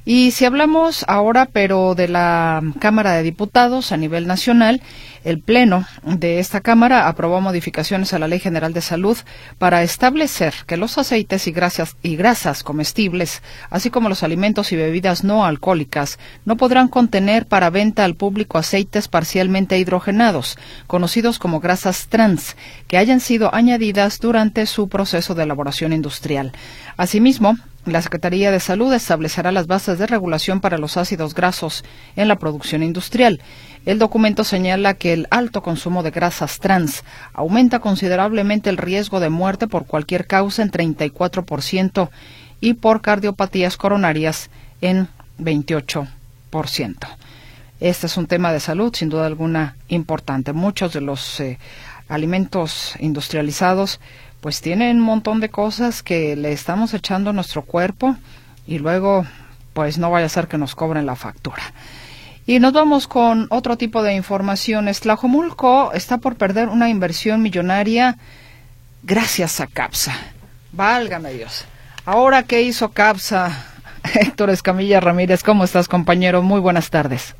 Y 0.05 0.31
si 0.31 0.43
hablamos 0.43 1.05
ahora, 1.07 1.47
pero 1.51 1.95
de 1.95 2.09
la 2.09 2.61
Cámara 2.79 3.13
de 3.13 3.23
Diputados 3.23 3.93
a 3.93 3.97
nivel 3.97 4.27
nacional, 4.27 4.81
el 5.23 5.39
Pleno 5.39 5.85
de 6.03 6.39
esta 6.39 6.59
Cámara 6.59 7.07
aprobó 7.07 7.39
modificaciones 7.39 8.13
a 8.13 8.19
la 8.19 8.27
Ley 8.27 8.39
General 8.39 8.73
de 8.73 8.81
Salud 8.81 9.17
para 9.57 9.81
establecer 9.81 10.53
que 10.67 10.75
los 10.75 10.97
aceites 10.97 11.47
y 11.47 11.51
grasas, 11.51 12.63
comestibles, 12.63 13.41
así 13.69 13.89
como 13.89 14.09
los 14.09 14.23
alimentos 14.23 14.73
y 14.73 14.75
bebidas 14.75 15.23
no 15.23 15.45
alcohólicas, 15.45 16.19
no 16.43 16.57
podrán 16.57 16.89
contener 16.89 17.45
para 17.45 17.69
venta 17.69 18.03
al 18.03 18.15
público 18.15 18.57
aceites 18.57 19.07
parcialmente 19.07 19.77
hidrogenados, 19.77 20.57
conocidos 20.87 21.39
como 21.39 21.61
grasas 21.61 22.07
trans, 22.07 22.57
que 22.87 22.97
hayan 22.97 23.12
sido 23.19 23.53
añadidas 23.53 24.19
durante 24.19 24.65
su 24.65 24.89
proceso 24.89 25.35
de 25.35 25.43
elaboración 25.43 25.93
industrial. 25.93 26.51
Asimismo, 26.97 27.57
la 27.85 28.01
Secretaría 28.01 28.49
de 28.49 28.61
Salud 28.61 28.93
establecerá 28.93 29.51
las 29.51 29.67
bases 29.67 29.99
de 29.99 30.07
regulación 30.07 30.61
para 30.61 30.77
los 30.77 30.95
ácidos 30.95 31.33
grasos 31.33 31.83
en 32.15 32.29
la 32.29 32.37
producción 32.37 32.81
industrial. 32.81 33.41
El 33.85 33.99
documento 33.99 34.45
señala 34.45 34.93
que 34.93 35.11
el 35.11 35.27
alto 35.31 35.61
consumo 35.61 36.01
de 36.03 36.11
grasas 36.11 36.59
trans 36.59 37.03
aumenta 37.33 37.79
considerablemente 37.79 38.69
el 38.69 38.77
riesgo 38.77 39.19
de 39.19 39.29
muerte 39.29 39.67
por 39.67 39.85
cualquier 39.85 40.27
causa 40.27 40.61
en 40.61 40.71
34% 40.71 42.09
y 42.61 42.75
por 42.75 43.01
cardiopatías 43.01 43.75
coronarias 43.75 44.49
en 44.79 45.09
28%. 45.39 46.07
Este 47.81 48.07
es 48.07 48.15
un 48.15 48.27
tema 48.27 48.53
de 48.53 48.61
salud, 48.61 48.95
sin 48.95 49.09
duda 49.09 49.25
alguna, 49.25 49.75
importante. 49.89 50.53
Muchos 50.53 50.93
de 50.93 51.01
los 51.01 51.41
eh, 51.41 51.59
alimentos 52.07 52.95
industrializados 52.99 53.99
pues 54.43 54.59
tienen 54.59 54.97
un 54.97 55.03
montón 55.03 55.39
de 55.39 55.49
cosas 55.49 56.03
que 56.03 56.35
le 56.35 56.51
estamos 56.51 56.93
echando 56.93 57.29
a 57.29 57.33
nuestro 57.33 57.61
cuerpo 57.61 58.17
y 58.67 58.77
luego 58.77 59.25
pues 59.73 59.97
no 59.97 60.11
vaya 60.11 60.25
a 60.25 60.29
ser 60.29 60.49
que 60.49 60.57
nos 60.57 60.75
cobren 60.75 61.05
la 61.05 61.15
factura. 61.15 61.63
Y 62.45 62.59
nos 62.59 62.73
vamos 62.73 63.07
con 63.07 63.47
otro 63.49 63.77
tipo 63.77 64.03
de 64.03 64.15
informaciones. 64.15 64.99
Tlajomulco 64.99 65.93
está 65.93 66.17
por 66.17 66.35
perder 66.35 66.67
una 66.67 66.89
inversión 66.89 67.41
millonaria 67.41 68.17
gracias 69.01 69.61
a 69.61 69.67
CAPSA. 69.67 70.13
Válgame 70.73 71.31
Dios. 71.31 71.65
Ahora, 72.05 72.43
¿qué 72.43 72.63
hizo 72.63 72.91
CAPSA? 72.91 73.49
Héctor 74.13 74.49
Escamilla 74.49 74.99
Ramírez, 74.99 75.41
¿cómo 75.41 75.63
estás, 75.63 75.87
compañero? 75.87 76.41
Muy 76.41 76.59
buenas 76.59 76.89
tardes. 76.89 77.33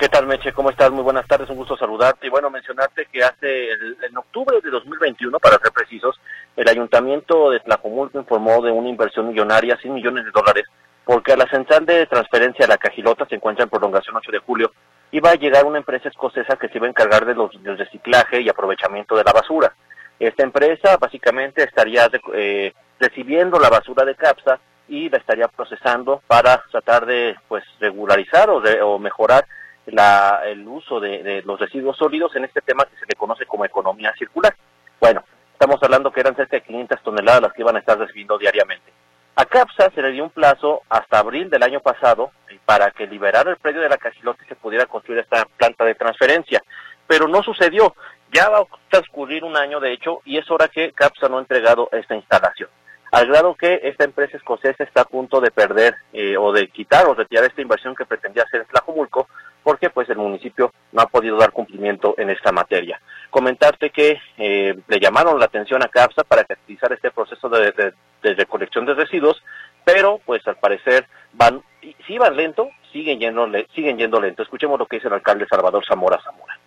¿Qué 0.00 0.08
tal, 0.08 0.26
Meche? 0.26 0.54
¿Cómo 0.54 0.70
estás? 0.70 0.90
Muy 0.90 1.02
buenas 1.02 1.26
tardes, 1.28 1.50
un 1.50 1.56
gusto 1.56 1.76
saludarte. 1.76 2.26
Y 2.26 2.30
bueno, 2.30 2.48
mencionarte 2.48 3.04
que 3.12 3.22
hace, 3.22 3.72
en 3.72 4.16
octubre 4.16 4.58
de 4.62 4.70
2021, 4.70 5.38
para 5.38 5.58
ser 5.58 5.70
precisos, 5.72 6.18
el 6.56 6.66
Ayuntamiento 6.66 7.50
de 7.50 7.60
Tlajomulco 7.60 8.18
informó 8.18 8.62
de 8.62 8.72
una 8.72 8.88
inversión 8.88 9.28
millonaria, 9.28 9.76
100 9.76 9.92
millones 9.92 10.24
de 10.24 10.30
dólares, 10.30 10.64
porque 11.04 11.34
a 11.34 11.36
la 11.36 11.46
central 11.50 11.84
de 11.84 12.06
transferencia 12.06 12.64
de 12.64 12.72
la 12.72 12.78
Cajilota 12.78 13.26
se 13.26 13.34
encuentra 13.34 13.64
en 13.64 13.68
prolongación 13.68 14.16
8 14.16 14.32
de 14.32 14.38
julio, 14.38 14.72
iba 15.12 15.32
a 15.32 15.34
llegar 15.34 15.66
una 15.66 15.76
empresa 15.76 16.08
escocesa 16.08 16.56
que 16.56 16.68
se 16.68 16.78
iba 16.78 16.86
a 16.86 16.90
encargar 16.90 17.26
de 17.26 17.34
los, 17.34 17.62
del 17.62 17.76
reciclaje 17.76 18.40
y 18.40 18.48
aprovechamiento 18.48 19.14
de 19.18 19.24
la 19.24 19.34
basura. 19.34 19.74
Esta 20.18 20.42
empresa 20.42 20.96
básicamente 20.96 21.62
estaría 21.62 22.08
eh, 22.32 22.72
recibiendo 22.98 23.58
la 23.58 23.68
basura 23.68 24.06
de 24.06 24.14
CAPSA 24.14 24.60
y 24.88 25.10
la 25.10 25.18
estaría 25.18 25.48
procesando 25.48 26.22
para 26.26 26.64
tratar 26.70 27.04
de 27.04 27.36
pues 27.48 27.64
regularizar 27.78 28.48
o, 28.48 28.62
de, 28.62 28.80
o 28.80 28.98
mejorar 28.98 29.44
la, 29.86 30.42
el 30.46 30.66
uso 30.66 31.00
de, 31.00 31.42
los 31.44 31.58
residuos 31.58 31.96
sólidos 31.96 32.34
en 32.36 32.44
este 32.44 32.60
tema 32.60 32.84
que 32.84 32.96
se 32.96 33.06
le 33.06 33.14
conoce 33.14 33.46
como 33.46 33.64
economía 33.64 34.12
circular. 34.18 34.54
Bueno, 35.00 35.24
estamos 35.52 35.82
hablando 35.82 36.12
que 36.12 36.20
eran 36.20 36.36
cerca 36.36 36.56
de 36.56 36.62
500 36.62 37.02
toneladas 37.02 37.42
las 37.42 37.52
que 37.52 37.62
iban 37.62 37.76
a 37.76 37.80
estar 37.80 37.98
recibiendo 37.98 38.38
diariamente. 38.38 38.92
A 39.36 39.44
CAPSA 39.44 39.90
se 39.90 40.02
le 40.02 40.12
dio 40.12 40.24
un 40.24 40.30
plazo 40.30 40.82
hasta 40.88 41.18
abril 41.18 41.48
del 41.48 41.62
año 41.62 41.80
pasado 41.80 42.30
eh, 42.48 42.58
para 42.64 42.90
que 42.90 43.06
liberara 43.06 43.50
el 43.50 43.56
predio 43.56 43.80
de 43.80 43.88
la 43.88 43.96
Cajilote 43.96 44.44
y 44.44 44.48
se 44.48 44.56
pudiera 44.56 44.86
construir 44.86 45.20
esta 45.20 45.46
planta 45.56 45.84
de 45.84 45.94
transferencia, 45.94 46.62
pero 47.06 47.26
no 47.26 47.42
sucedió. 47.42 47.94
Ya 48.32 48.48
va 48.48 48.58
a 48.58 48.66
transcurrir 48.88 49.42
un 49.42 49.56
año, 49.56 49.80
de 49.80 49.92
hecho, 49.92 50.20
y 50.24 50.36
es 50.36 50.50
hora 50.50 50.68
que 50.68 50.92
CAPSA 50.92 51.28
no 51.28 51.38
ha 51.38 51.40
entregado 51.40 51.88
esta 51.92 52.14
instalación 52.14 52.68
al 53.10 53.26
grado 53.26 53.54
que 53.54 53.80
esta 53.84 54.04
empresa 54.04 54.36
escocesa 54.36 54.84
está 54.84 55.02
a 55.02 55.04
punto 55.04 55.40
de 55.40 55.50
perder 55.50 55.96
eh, 56.12 56.36
o 56.36 56.52
de 56.52 56.68
quitar 56.68 57.06
o 57.06 57.14
retirar 57.14 57.44
esta 57.44 57.62
inversión 57.62 57.94
que 57.94 58.06
pretendía 58.06 58.44
hacer 58.44 58.60
en 58.60 58.66
Tlajomulco 58.68 59.28
porque 59.62 59.90
pues 59.90 60.08
el 60.10 60.18
municipio 60.18 60.72
no 60.92 61.02
ha 61.02 61.06
podido 61.06 61.36
dar 61.36 61.52
cumplimiento 61.52 62.14
en 62.18 62.30
esta 62.30 62.52
materia. 62.52 63.00
Comentarte 63.30 63.90
que 63.90 64.20
eh, 64.38 64.74
le 64.86 65.00
llamaron 65.00 65.38
la 65.38 65.46
atención 65.46 65.82
a 65.82 65.88
CAPSA 65.88 66.24
para 66.24 66.44
caracterizar 66.44 66.92
este 66.92 67.10
proceso 67.10 67.48
de, 67.48 67.94
recolección 68.22 68.86
de 68.86 68.94
residuos, 68.94 69.42
pero 69.84 70.20
pues 70.24 70.46
al 70.46 70.56
parecer 70.56 71.06
van, 71.32 71.62
si 72.06 72.18
van 72.18 72.36
lento, 72.36 72.70
siguen 72.92 73.20
yendo, 73.20 73.48
siguen 73.74 73.98
yendo 73.98 74.20
lento. 74.20 74.42
Escuchemos 74.42 74.78
lo 74.78 74.86
que 74.86 74.96
dice 74.96 75.08
el 75.08 75.14
alcalde 75.14 75.46
Salvador 75.48 75.84
Zamora 75.86 76.20
Zamora. 76.22 76.58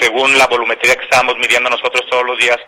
Según 0.00 0.38
la 0.38 0.46
volumetría 0.46 0.94
que 0.94 1.04
estamos 1.04 1.36
midiendo 1.36 1.68
nosotros 1.68 2.06
todos 2.08 2.24
los 2.24 2.38
días, 2.38 2.58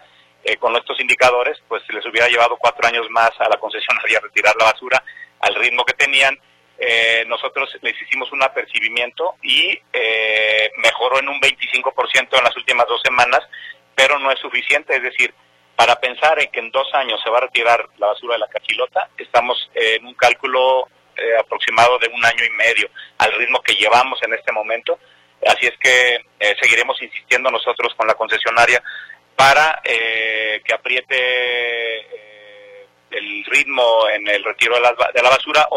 eh, 0.44 0.56
con 0.56 0.74
estos 0.76 0.98
indicadores, 1.00 1.58
pues 1.66 1.82
les 1.92 2.04
hubiera 2.06 2.28
llevado 2.28 2.56
cuatro 2.58 2.86
años 2.86 3.06
más 3.10 3.30
a 3.38 3.48
la 3.48 3.58
concesionaria 3.58 4.20
retirar 4.20 4.54
la 4.58 4.66
basura 4.66 5.02
al 5.40 5.54
ritmo 5.56 5.84
que 5.84 5.94
tenían. 5.94 6.38
Eh, 6.78 7.24
nosotros 7.26 7.76
les 7.82 8.00
hicimos 8.02 8.30
un 8.32 8.42
apercibimiento 8.42 9.34
y 9.42 9.78
eh, 9.92 10.70
mejoró 10.78 11.18
en 11.18 11.28
un 11.28 11.40
25% 11.40 12.38
en 12.38 12.44
las 12.44 12.56
últimas 12.56 12.86
dos 12.86 13.00
semanas, 13.04 13.40
pero 13.94 14.18
no 14.18 14.30
es 14.30 14.38
suficiente. 14.38 14.96
Es 14.96 15.02
decir, 15.02 15.34
para 15.76 15.96
pensar 15.96 16.40
en 16.40 16.50
que 16.50 16.60
en 16.60 16.70
dos 16.70 16.92
años 16.94 17.20
se 17.22 17.30
va 17.30 17.38
a 17.38 17.42
retirar 17.42 17.88
la 17.98 18.08
basura 18.08 18.34
de 18.34 18.40
la 18.40 18.48
cachilota, 18.48 19.08
estamos 19.16 19.70
en 19.74 20.06
un 20.06 20.14
cálculo 20.14 20.88
aproximado 21.40 21.98
de 21.98 22.06
un 22.14 22.24
año 22.24 22.44
y 22.44 22.50
medio 22.50 22.88
al 23.18 23.32
ritmo 23.32 23.60
que 23.60 23.74
llevamos 23.74 24.22
en 24.22 24.34
este 24.34 24.52
momento. 24.52 24.98
Así 25.44 25.66
es 25.66 25.76
que 25.78 26.24
seguiremos 26.60 27.00
insistiendo 27.02 27.50
nosotros 27.50 27.92
con 27.96 28.06
la 28.06 28.14
concesionaria 28.14 28.82
para 29.38 29.80
eh, 29.84 30.60
que 30.64 30.74
apriete 30.74 31.16
eh, 31.16 32.86
el 33.12 33.44
ritmo 33.44 34.08
en 34.12 34.26
el 34.26 34.42
retiro 34.42 34.74
de 34.74 34.80
la, 34.80 34.92
de 35.14 35.22
la 35.22 35.30
basura. 35.30 35.68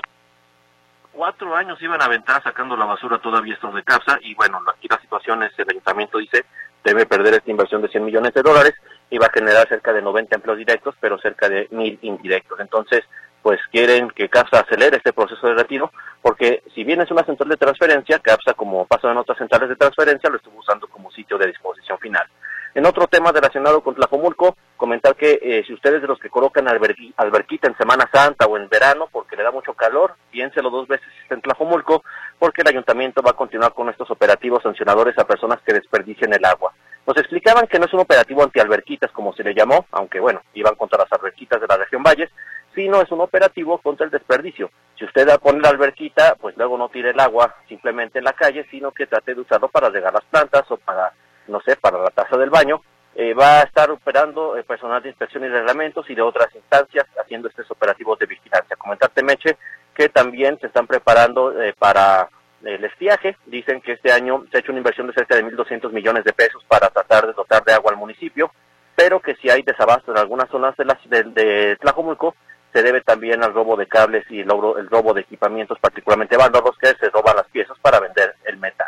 Cuatro 1.11 1.55
años 1.55 1.81
iban 1.81 2.01
a 2.01 2.05
aventar 2.05 2.41
sacando 2.41 2.77
la 2.77 2.85
basura 2.85 3.19
todavía 3.19 3.53
estos 3.53 3.73
de 3.73 3.83
CAPSA 3.83 4.19
y 4.21 4.33
bueno, 4.33 4.59
aquí 4.73 4.87
la 4.89 4.99
situación 4.99 5.43
es, 5.43 5.51
el 5.57 5.69
ayuntamiento 5.69 6.17
dice, 6.17 6.45
debe 6.83 7.05
perder 7.05 7.33
esta 7.33 7.51
inversión 7.51 7.81
de 7.81 7.89
100 7.89 8.05
millones 8.05 8.33
de 8.33 8.41
dólares 8.41 8.73
y 9.09 9.17
va 9.17 9.27
a 9.27 9.33
generar 9.33 9.67
cerca 9.67 9.91
de 9.91 10.01
90 10.01 10.35
empleos 10.35 10.57
directos, 10.57 10.95
pero 10.99 11.19
cerca 11.19 11.49
de 11.49 11.67
mil 11.71 11.99
indirectos. 12.01 12.59
Entonces, 12.61 13.03
pues 13.41 13.59
quieren 13.71 14.09
que 14.11 14.29
CAPSA 14.29 14.61
acelere 14.61 14.97
este 14.97 15.13
proceso 15.13 15.47
de 15.47 15.55
retiro, 15.55 15.91
porque 16.21 16.63
si 16.73 16.83
bien 16.83 17.01
es 17.01 17.11
una 17.11 17.23
central 17.23 17.49
de 17.49 17.57
transferencia, 17.57 18.19
CAPSA, 18.19 18.53
como 18.53 18.85
pasa 18.85 19.11
en 19.11 19.17
otras 19.17 19.37
centrales 19.37 19.69
de 19.69 19.75
transferencia, 19.75 20.29
lo 20.29 20.37
estuvo 20.37 20.59
usando 20.59 20.87
como 20.87 21.11
sitio 21.11 21.37
de 21.37 21.47
disposición 21.47 21.97
final. 21.99 22.25
En 22.73 22.85
otro 22.85 23.07
tema 23.07 23.33
relacionado 23.33 23.81
con 23.81 23.95
Tlajomulco, 23.95 24.55
comentar 24.77 25.15
que 25.15 25.39
eh, 25.41 25.63
si 25.67 25.73
ustedes 25.73 26.01
de 26.01 26.07
los 26.07 26.19
que 26.19 26.29
colocan 26.29 26.69
alberquita 26.69 27.67
en 27.67 27.75
Semana 27.75 28.09
Santa 28.13 28.45
o 28.45 28.55
en 28.57 28.69
verano, 28.69 29.09
porque 29.11 29.35
le 29.35 29.43
da 29.43 29.51
mucho 29.51 29.73
calor, 29.73 30.15
piénselo 30.31 30.69
dos 30.69 30.87
veces 30.87 31.07
en 31.29 31.41
Tlajomulco, 31.41 32.03
porque 32.39 32.61
el 32.61 32.69
ayuntamiento 32.69 33.21
va 33.21 33.31
a 33.31 33.35
continuar 33.35 33.73
con 33.73 33.89
estos 33.89 34.09
operativos 34.09 34.63
sancionadores 34.63 35.17
a 35.17 35.27
personas 35.27 35.59
que 35.65 35.73
desperdicien 35.73 36.33
el 36.33 36.45
agua. 36.45 36.73
Nos 37.05 37.17
explicaban 37.17 37.67
que 37.67 37.77
no 37.77 37.87
es 37.87 37.93
un 37.93 37.99
operativo 37.99 38.41
anti-alberquitas, 38.41 39.11
como 39.11 39.33
se 39.33 39.43
le 39.43 39.53
llamó, 39.53 39.85
aunque 39.91 40.21
bueno, 40.21 40.41
iban 40.53 40.75
contra 40.75 40.99
las 40.99 41.11
alberquitas 41.11 41.59
de 41.59 41.67
la 41.67 41.75
región 41.75 42.03
Valles, 42.03 42.29
sino 42.73 43.01
es 43.01 43.11
un 43.11 43.19
operativo 43.19 43.79
contra 43.79 44.05
el 44.05 44.11
desperdicio. 44.11 44.71
Si 44.97 45.03
usted 45.03 45.27
pone 45.39 45.59
la 45.59 45.69
alberquita, 45.69 46.35
pues 46.39 46.55
luego 46.55 46.77
no 46.77 46.87
tire 46.87 47.09
el 47.09 47.19
agua 47.19 47.53
simplemente 47.67 48.19
en 48.19 48.25
la 48.25 48.33
calle, 48.33 48.65
sino 48.71 48.91
que 48.91 49.07
trate 49.07 49.35
de 49.35 49.41
usarlo 49.41 49.67
para 49.67 49.89
regar 49.89 50.13
las 50.13 50.23
plantas 50.25 50.69
o 50.71 50.77
para 50.77 51.11
no 51.47 51.61
sé, 51.61 51.75
para 51.75 51.97
la 51.97 52.09
taza 52.09 52.37
del 52.37 52.49
baño, 52.49 52.81
eh, 53.15 53.33
va 53.33 53.59
a 53.59 53.63
estar 53.63 53.91
operando 53.91 54.55
el 54.55 54.63
personal 54.63 55.03
de 55.03 55.09
inspección 55.09 55.43
y 55.43 55.49
reglamentos 55.49 56.09
y 56.09 56.15
de 56.15 56.21
otras 56.21 56.53
instancias 56.55 57.05
haciendo 57.21 57.49
estos 57.49 57.69
operativos 57.69 58.17
de 58.19 58.25
vigilancia. 58.25 58.75
Comentarte, 58.77 59.21
Meche, 59.21 59.57
que 59.93 60.09
también 60.09 60.57
se 60.59 60.67
están 60.67 60.87
preparando 60.87 61.61
eh, 61.61 61.73
para 61.77 62.29
el 62.63 62.83
estiaje. 62.85 63.37
Dicen 63.45 63.81
que 63.81 63.93
este 63.93 64.13
año 64.13 64.45
se 64.49 64.57
ha 64.57 64.59
hecho 64.61 64.71
una 64.71 64.79
inversión 64.79 65.07
de 65.07 65.13
cerca 65.13 65.35
de 65.35 65.43
1.200 65.43 65.91
millones 65.91 66.23
de 66.23 66.33
pesos 66.33 66.63
para 66.67 66.89
tratar 66.89 67.27
de 67.27 67.33
dotar 67.33 67.63
de 67.65 67.73
agua 67.73 67.91
al 67.91 67.97
municipio, 67.97 68.51
pero 68.95 69.19
que 69.19 69.35
si 69.35 69.49
hay 69.49 69.61
desabasto 69.61 70.11
en 70.11 70.17
algunas 70.17 70.49
zonas 70.49 70.75
de, 70.77 70.85
de, 71.09 71.23
de 71.23 71.75
Tlajomulco, 71.77 72.35
se 72.71 72.81
debe 72.81 73.01
también 73.01 73.43
al 73.43 73.53
robo 73.53 73.75
de 73.75 73.87
cables 73.87 74.23
y 74.29 74.39
el 74.39 74.49
el 74.77 74.89
robo 74.89 75.13
de 75.13 75.21
equipamientos, 75.21 75.77
particularmente 75.79 76.37
válvulas, 76.37 76.77
que 76.79 76.87
se 76.87 77.09
roban 77.09 77.35
las 77.35 77.47
piezas 77.47 77.77
para 77.81 77.99
vender 77.99 78.35
el 78.45 78.57
metal. 78.57 78.87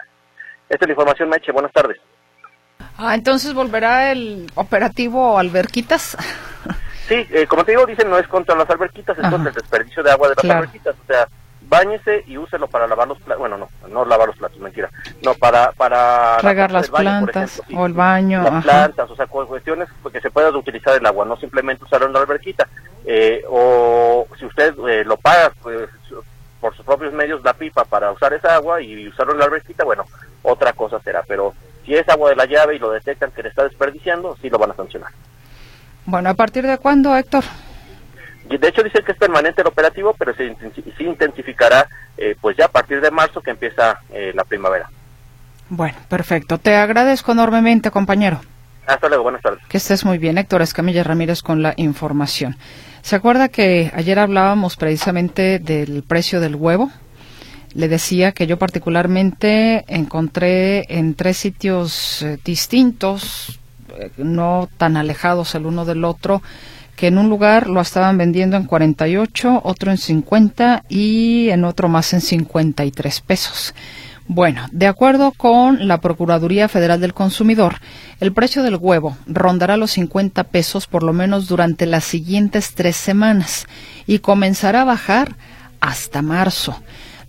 Esta 0.70 0.86
es 0.86 0.88
la 0.88 0.94
información, 0.94 1.30
Meche. 1.30 1.52
Buenas 1.52 1.74
tardes. 1.74 2.00
Ah, 2.98 3.16
entonces 3.16 3.54
volverá 3.54 4.12
el 4.12 4.52
operativo 4.56 5.38
alberquitas. 5.38 6.18
Sí, 7.08 7.28
eh, 7.32 7.48
como 7.48 7.66
te 7.66 7.72
digo, 7.72 7.86
dicen 7.86 8.10
no 8.10 8.18
es 8.18 8.28
contra 8.28 8.56
las 8.56 8.70
alberquitas, 8.70 9.18
es 9.18 9.28
contra 9.28 9.50
el 9.50 9.56
desperdicio 9.56 10.04
de 10.04 10.12
agua 10.12 10.30
de 10.30 10.36
las 10.36 10.56
alberquitas. 10.56 10.96
O 11.04 11.06
sea, 11.06 11.28
bañese 11.62 12.24
y 12.28 12.38
úselo 12.38 12.68
para 12.68 12.88
lavar 12.88 13.08
los 13.08 13.20
platos. 13.20 13.40
Bueno, 13.40 13.58
no, 13.58 13.70
no 13.90 14.06
lavar 14.06 14.28
los 14.28 14.38
platos, 14.38 14.60
mentira. 14.60 14.90
No, 15.22 15.34
para. 15.34 15.72
para 15.72 16.38
Regar 16.40 16.72
las 16.72 16.90
plantas 16.90 17.62
o 17.76 17.86
el 17.86 17.94
baño. 17.94 18.44
Las 18.44 18.64
plantas, 18.64 19.10
o 19.10 19.16
sea, 19.16 19.28
cuestiones 19.28 19.90
que 20.12 20.22
se 20.22 20.32
pueda 20.32 20.50
utilizar 20.52 20.96
el 20.96 21.06
agua, 21.06 21.26
no 21.26 21.36
simplemente 21.38 21.84
usarlo 21.84 22.08
en 22.08 22.14
la 22.14 22.20
alberquita. 22.20 22.68
Eh, 23.06 23.44
o 23.50 24.28
si 24.40 24.46
usted 24.46 24.74
eh, 24.88 25.04
lo 25.04 25.18
paga 25.18 25.52
pues, 25.62 25.90
por 26.62 26.76
sus 26.76 26.86
propios 26.86 27.12
medios, 27.14 27.44
la 27.44 27.54
pipa 27.54 27.84
para 27.84 28.12
usar 28.12 28.34
esa 28.34 28.56
agua 28.56 28.82
y 28.82 29.08
usarlo 29.08 29.34
en 29.34 29.40
la 29.40 29.46
alberquita, 29.46 29.84
bueno, 29.84 30.06
otra 30.44 30.74
cosa 30.74 31.00
será. 31.02 31.24
Pero 31.28 31.54
si 31.86 31.96
es 31.96 32.08
agua 32.10 32.30
de 32.30 32.36
la 32.36 32.46
llave 32.46 32.76
y 32.76 32.80
lo 32.80 32.92
detectan 32.92 33.32
que 33.32 33.44
le 33.44 33.50
está 33.50 33.64
desperdiciando, 33.64 34.38
sí 34.42 34.50
lo 34.50 34.58
van 34.58 34.72
a 34.72 34.76
sancionar. 34.76 35.12
Bueno, 36.06 36.30
¿a 36.30 36.34
partir 36.34 36.66
de 36.66 36.78
cuándo, 36.78 37.16
Héctor? 37.16 37.44
De 38.46 38.68
hecho, 38.68 38.84
dice 38.84 39.02
que 39.04 39.14
es 39.14 39.18
permanente 39.18 39.62
el 39.62 39.68
operativo, 39.68 40.14
pero 40.18 40.34
se, 40.36 40.56
intensificará 41.00 41.88
eh, 42.18 42.36
pues 42.40 42.58
ya 42.58 42.66
a 42.66 42.70
partir 42.70 43.00
de 43.00 43.10
marzo 43.10 43.42
que 43.42 43.52
empieza 43.52 44.00
eh, 44.12 44.32
la 44.36 44.44
primavera. 44.44 44.90
Bueno, 45.70 45.98
perfecto. 46.10 46.58
Te 46.58 46.76
agradezco 46.76 47.32
enormemente, 47.32 47.90
compañero. 47.90 48.42
Hasta 48.86 49.08
luego, 49.08 49.24
buenas 49.24 49.42
tardes. 49.42 49.64
Que 49.70 49.78
estés 49.78 50.04
muy 50.04 50.18
bien, 50.18 50.38
Héctor 50.38 50.62
Escamilla 50.62 51.04
Ramírez, 51.04 51.42
con 51.42 51.62
la 51.62 51.74
información. 51.78 52.58
¿Se 53.02 53.16
acuerda 53.16 53.48
que 53.48 53.92
ayer 53.96 54.20
hablábamos 54.20 54.76
precisamente 54.76 55.60
del 55.60 56.04
precio 56.04 56.42
del 56.42 56.56
huevo? 56.56 56.92
Le 57.74 57.88
decía 57.88 58.32
que 58.32 58.48
yo 58.48 58.58
particularmente 58.58 59.84
encontré 59.88 60.86
en 60.90 61.16
tres 61.16 61.38
sitios 61.38 62.22
eh, 62.22 62.38
distintos, 62.44 63.60
eh, 63.98 64.12
no 64.18 64.70
tan 64.78 64.98
alejados 64.98 65.56
el 65.56 65.66
uno 65.66 65.86
del 65.86 66.04
otro, 66.04 66.42
que 66.96 67.08
en 67.08 67.18
un 67.18 67.30
lugar 67.30 67.68
lo 67.68 67.82
estaban 67.82 68.18
vendiendo 68.18 68.56
en 68.56 68.66
48, 68.66 69.62
otro 69.64 69.92
en 69.92 69.98
50 69.98 70.84
y 70.90 71.50
en 71.50 71.64
otro 71.64 71.90
más 71.90 72.14
en 72.14 72.22
53 72.22 73.22
pesos. 73.22 73.74
Bueno, 74.28 74.66
de 74.72 74.88
acuerdo 74.88 75.34
con 75.36 75.88
la 75.88 76.00
Procuraduría 76.00 76.70
Federal 76.70 77.02
del 77.02 77.14
Consumidor, 77.14 77.80
el 78.22 78.32
precio 78.32 78.64
del 78.64 78.78
huevo 78.78 79.18
rondará 79.28 79.76
los 79.76 79.92
50 79.92 80.46
pesos 80.46 80.88
por 80.88 81.04
lo 81.04 81.12
menos 81.12 81.48
durante 81.48 81.86
las 81.86 82.06
siguientes 82.06 82.74
tres 82.74 82.96
semanas 82.96 83.68
y 84.08 84.20
comenzará 84.20 84.84
a 84.84 84.86
bajar 84.86 85.36
hasta 85.82 86.22
marzo. 86.22 86.82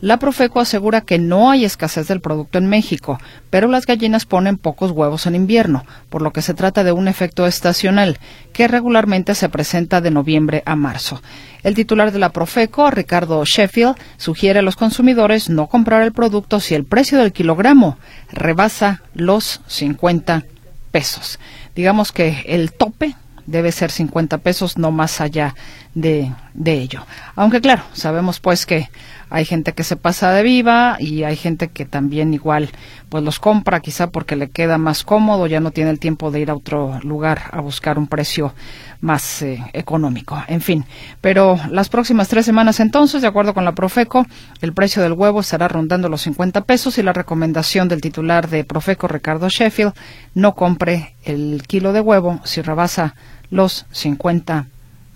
La 0.04 0.18
Profeco 0.18 0.60
asegura 0.60 1.00
que 1.00 1.18
no 1.18 1.50
hay 1.50 1.64
escasez 1.64 2.08
del 2.08 2.20
producto 2.20 2.58
en 2.58 2.66
México, 2.66 3.18
pero 3.48 3.68
las 3.68 3.86
gallinas 3.86 4.26
ponen 4.26 4.58
pocos 4.58 4.90
huevos 4.90 5.24
en 5.24 5.34
invierno, 5.34 5.86
por 6.10 6.20
lo 6.20 6.30
que 6.30 6.42
se 6.42 6.52
trata 6.52 6.84
de 6.84 6.92
un 6.92 7.08
efecto 7.08 7.46
estacional 7.46 8.18
que 8.52 8.68
regularmente 8.68 9.34
se 9.34 9.48
presenta 9.48 10.02
de 10.02 10.10
noviembre 10.10 10.62
a 10.66 10.76
marzo. 10.76 11.22
El 11.62 11.74
titular 11.74 12.12
de 12.12 12.18
la 12.18 12.32
Profeco, 12.32 12.90
Ricardo 12.90 13.42
Sheffield, 13.46 13.96
sugiere 14.18 14.58
a 14.58 14.62
los 14.62 14.76
consumidores 14.76 15.48
no 15.48 15.68
comprar 15.68 16.02
el 16.02 16.12
producto 16.12 16.60
si 16.60 16.74
el 16.74 16.84
precio 16.84 17.16
del 17.16 17.32
kilogramo 17.32 17.96
rebasa 18.30 19.00
los 19.14 19.62
50 19.68 20.44
pesos. 20.90 21.38
Digamos 21.74 22.12
que 22.12 22.44
el 22.46 22.74
tope 22.74 23.16
debe 23.46 23.72
ser 23.72 23.90
50 23.90 24.38
pesos, 24.38 24.78
no 24.78 24.90
más 24.90 25.20
allá 25.20 25.54
de, 25.94 26.32
ello. 26.64 27.06
Aunque 27.36 27.60
claro, 27.60 27.82
sabemos 27.92 28.40
pues 28.40 28.66
que 28.66 28.88
hay 29.30 29.44
gente 29.44 29.72
que 29.72 29.84
se 29.84 29.96
pasa 29.96 30.32
de 30.32 30.42
viva 30.42 30.96
y 31.00 31.24
hay 31.24 31.36
gente 31.36 31.68
que 31.68 31.84
también 31.84 32.34
igual 32.34 32.70
pues 33.08 33.22
los 33.22 33.38
compra 33.38 33.80
quizá 33.80 34.10
porque 34.10 34.36
le 34.36 34.50
queda 34.50 34.78
más 34.78 35.04
cómodo, 35.04 35.46
ya 35.46 35.60
no 35.60 35.70
tiene 35.70 35.90
el 35.90 35.98
tiempo 35.98 36.30
de 36.30 36.40
ir 36.40 36.50
a 36.50 36.54
otro 36.54 36.98
lugar 37.02 37.42
a 37.52 37.60
buscar 37.60 37.98
un 37.98 38.06
precio 38.06 38.54
más 39.00 39.42
eh, 39.42 39.62
económico. 39.72 40.42
En 40.48 40.60
fin, 40.60 40.84
pero 41.20 41.58
las 41.70 41.88
próximas 41.88 42.28
tres 42.28 42.46
semanas 42.46 42.80
entonces, 42.80 43.22
de 43.22 43.28
acuerdo 43.28 43.54
con 43.54 43.64
la 43.64 43.74
Profeco, 43.74 44.26
el 44.60 44.72
precio 44.72 45.02
del 45.02 45.12
huevo 45.12 45.40
estará 45.40 45.68
rondando 45.68 46.08
los 46.08 46.22
50 46.22 46.62
pesos 46.62 46.98
y 46.98 47.02
la 47.02 47.12
recomendación 47.12 47.88
del 47.88 48.00
titular 48.00 48.48
de 48.48 48.64
Profeco, 48.64 49.06
Ricardo 49.08 49.48
Sheffield, 49.48 49.92
no 50.34 50.54
compre 50.54 51.14
el 51.24 51.62
kilo 51.66 51.92
de 51.92 52.00
huevo 52.00 52.40
si 52.44 52.62
rebasa 52.62 53.14
los 53.50 53.86
50 53.92 54.66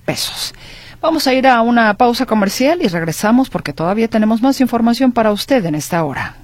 pesos. 0.04 0.54
Vamos 1.00 1.28
a 1.28 1.32
ir 1.32 1.46
a 1.46 1.60
una 1.62 1.94
pausa 1.94 2.26
comercial 2.26 2.80
y 2.82 2.88
regresamos 2.88 3.50
porque 3.50 3.72
todavía 3.72 4.08
tenemos 4.08 4.42
más 4.42 4.60
información 4.60 5.12
para 5.12 5.30
usted 5.30 5.64
en 5.64 5.76
esta 5.76 6.02
hora. 6.02 6.34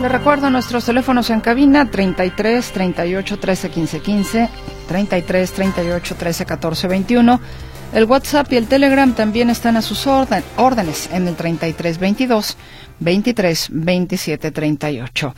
Le 0.00 0.08
recuerdo 0.08 0.48
nuestros 0.48 0.86
teléfonos 0.86 1.28
en 1.28 1.40
cabina 1.40 1.90
33 1.90 2.72
38 2.72 3.38
13 3.38 3.70
15 3.70 4.00
15, 4.00 4.48
33 4.90 5.52
38 5.52 6.16
13 6.16 6.46
14 6.46 6.88
21. 6.88 7.40
El 7.92 8.04
WhatsApp 8.06 8.52
y 8.52 8.56
el 8.56 8.66
Telegram 8.66 9.14
también 9.14 9.48
están 9.48 9.76
a 9.76 9.82
sus 9.82 10.04
órdenes 10.08 11.08
en 11.12 11.28
el 11.28 11.36
33 11.36 11.98
22 11.98 12.56
23 12.98 13.68
27 13.70 14.50
38. 14.50 15.34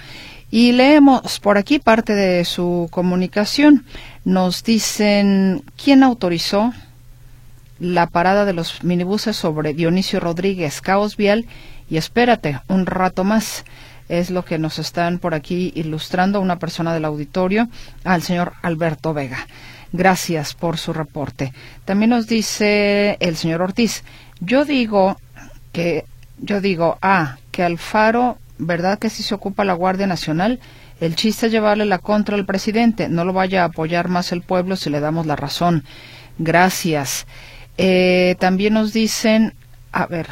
Y 0.50 0.72
leemos 0.72 1.38
por 1.38 1.58
aquí 1.58 1.78
parte 1.78 2.14
de 2.14 2.46
su 2.46 2.88
comunicación. 2.90 3.84
Nos 4.24 4.64
dicen 4.64 5.62
quién 5.76 6.02
autorizó 6.02 6.72
la 7.78 8.06
parada 8.06 8.46
de 8.46 8.54
los 8.54 8.82
minibuses 8.82 9.36
sobre 9.36 9.74
Dionisio 9.74 10.18
Rodríguez, 10.18 10.80
caos 10.80 11.18
vial 11.18 11.44
y 11.90 11.98
espérate 11.98 12.58
un 12.68 12.86
rato 12.86 13.22
más 13.22 13.66
es 14.12 14.30
lo 14.30 14.44
que 14.44 14.58
nos 14.58 14.78
están 14.78 15.18
por 15.18 15.32
aquí 15.32 15.72
ilustrando 15.74 16.40
una 16.42 16.58
persona 16.58 16.92
del 16.92 17.06
auditorio, 17.06 17.68
al 18.04 18.22
señor 18.22 18.52
Alberto 18.60 19.14
Vega. 19.14 19.46
Gracias 19.90 20.52
por 20.52 20.76
su 20.76 20.92
reporte. 20.92 21.54
También 21.86 22.10
nos 22.10 22.26
dice 22.26 23.16
el 23.20 23.36
señor 23.36 23.62
Ortiz, 23.62 24.04
yo 24.40 24.66
digo 24.66 25.16
que, 25.72 26.04
yo 26.38 26.60
digo, 26.60 26.98
ah, 27.00 27.38
que 27.50 27.62
Alfaro, 27.62 28.36
¿verdad 28.58 28.98
que 28.98 29.08
si 29.08 29.22
se 29.22 29.34
ocupa 29.34 29.64
la 29.64 29.72
Guardia 29.72 30.06
Nacional? 30.06 30.60
El 31.00 31.16
chiste 31.16 31.46
es 31.46 31.52
llevarle 31.52 31.86
la 31.86 31.98
contra 31.98 32.36
al 32.36 32.44
presidente. 32.44 33.08
No 33.08 33.24
lo 33.24 33.32
vaya 33.32 33.62
a 33.62 33.66
apoyar 33.66 34.08
más 34.08 34.30
el 34.32 34.42
pueblo 34.42 34.76
si 34.76 34.90
le 34.90 35.00
damos 35.00 35.24
la 35.24 35.36
razón. 35.36 35.84
Gracias. 36.38 37.26
Eh, 37.78 38.36
también 38.38 38.74
nos 38.74 38.92
dicen, 38.92 39.54
a 39.90 40.04
ver, 40.04 40.28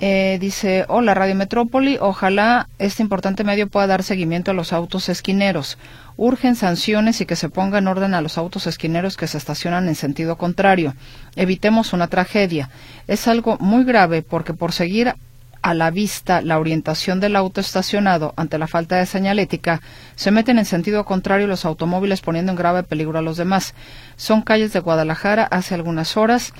eh, 0.00 0.38
dice, 0.40 0.84
hola 0.86 1.12
Radio 1.12 1.34
Metrópoli, 1.34 1.98
ojalá 2.00 2.68
este 2.78 3.02
importante 3.02 3.42
medio 3.42 3.66
pueda 3.66 3.88
dar 3.88 4.04
seguimiento 4.04 4.52
a 4.52 4.54
los 4.54 4.72
autos 4.72 5.08
esquineros. 5.08 5.76
Urgen 6.16 6.54
sanciones 6.54 7.20
y 7.20 7.26
que 7.26 7.34
se 7.34 7.48
ponga 7.48 7.78
en 7.78 7.88
orden 7.88 8.14
a 8.14 8.20
los 8.20 8.38
autos 8.38 8.68
esquineros 8.68 9.16
que 9.16 9.26
se 9.26 9.38
estacionan 9.38 9.88
en 9.88 9.96
sentido 9.96 10.38
contrario. 10.38 10.94
Evitemos 11.34 11.92
una 11.92 12.06
tragedia. 12.06 12.70
Es 13.08 13.26
algo 13.26 13.56
muy 13.58 13.82
grave 13.82 14.22
porque 14.22 14.54
por 14.54 14.70
seguir 14.70 15.14
a 15.62 15.74
la 15.74 15.90
vista 15.90 16.42
la 16.42 16.60
orientación 16.60 17.18
del 17.18 17.34
auto 17.34 17.60
estacionado 17.60 18.34
ante 18.36 18.58
la 18.58 18.68
falta 18.68 18.94
de 18.96 19.06
señalética, 19.06 19.82
se 20.14 20.30
meten 20.30 20.60
en 20.60 20.64
sentido 20.64 21.04
contrario 21.04 21.48
los 21.48 21.64
automóviles 21.64 22.20
poniendo 22.20 22.52
en 22.52 22.58
grave 22.58 22.84
peligro 22.84 23.18
a 23.18 23.22
los 23.22 23.36
demás. 23.36 23.74
Son 24.14 24.42
calles 24.42 24.72
de 24.72 24.78
Guadalajara 24.78 25.42
hace 25.42 25.74
algunas 25.74 26.16
horas 26.16 26.52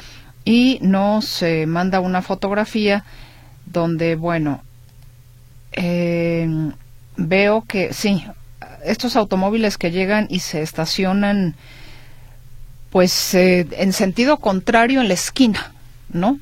y 0.44 0.78
nos 0.82 1.44
manda 1.66 2.00
una 2.00 2.22
fotografía 2.22 3.04
donde, 3.72 4.16
bueno, 4.16 4.62
eh, 5.72 6.48
veo 7.16 7.64
que 7.66 7.92
sí, 7.92 8.24
estos 8.84 9.16
automóviles 9.16 9.78
que 9.78 9.90
llegan 9.90 10.26
y 10.30 10.40
se 10.40 10.62
estacionan, 10.62 11.54
pues 12.90 13.34
eh, 13.34 13.66
en 13.72 13.92
sentido 13.92 14.38
contrario 14.38 15.00
en 15.00 15.08
la 15.08 15.14
esquina, 15.14 15.72
¿no? 16.12 16.38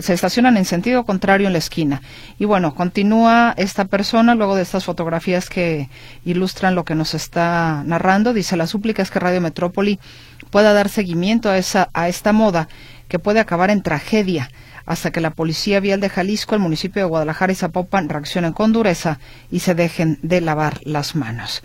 Se 0.00 0.12
estacionan 0.12 0.56
en 0.56 0.66
sentido 0.66 1.04
contrario 1.04 1.48
en 1.48 1.52
la 1.52 1.58
esquina. 1.58 2.00
Y 2.38 2.44
bueno, 2.44 2.76
continúa 2.76 3.54
esta 3.56 3.86
persona 3.86 4.36
luego 4.36 4.54
de 4.54 4.62
estas 4.62 4.84
fotografías 4.84 5.48
que 5.48 5.88
ilustran 6.24 6.76
lo 6.76 6.84
que 6.84 6.94
nos 6.94 7.14
está 7.14 7.82
narrando. 7.84 8.32
Dice, 8.32 8.56
la 8.56 8.68
súplica 8.68 9.02
es 9.02 9.10
que 9.10 9.18
Radio 9.18 9.40
Metrópoli 9.40 9.98
pueda 10.50 10.72
dar 10.74 10.90
seguimiento 10.90 11.50
a, 11.50 11.58
esa, 11.58 11.88
a 11.92 12.08
esta 12.08 12.32
moda 12.32 12.68
que 13.08 13.18
puede 13.18 13.40
acabar 13.40 13.70
en 13.70 13.82
tragedia 13.82 14.50
hasta 14.86 15.10
que 15.10 15.20
la 15.20 15.30
Policía 15.30 15.80
Vial 15.80 16.00
de 16.00 16.08
Jalisco, 16.08 16.54
el 16.54 16.60
municipio 16.60 17.02
de 17.02 17.08
Guadalajara 17.08 17.52
y 17.52 17.56
Zapopan 17.56 18.08
reaccionen 18.08 18.52
con 18.52 18.72
dureza 18.72 19.18
y 19.50 19.60
se 19.60 19.74
dejen 19.74 20.18
de 20.22 20.40
lavar 20.40 20.80
las 20.84 21.14
manos. 21.16 21.62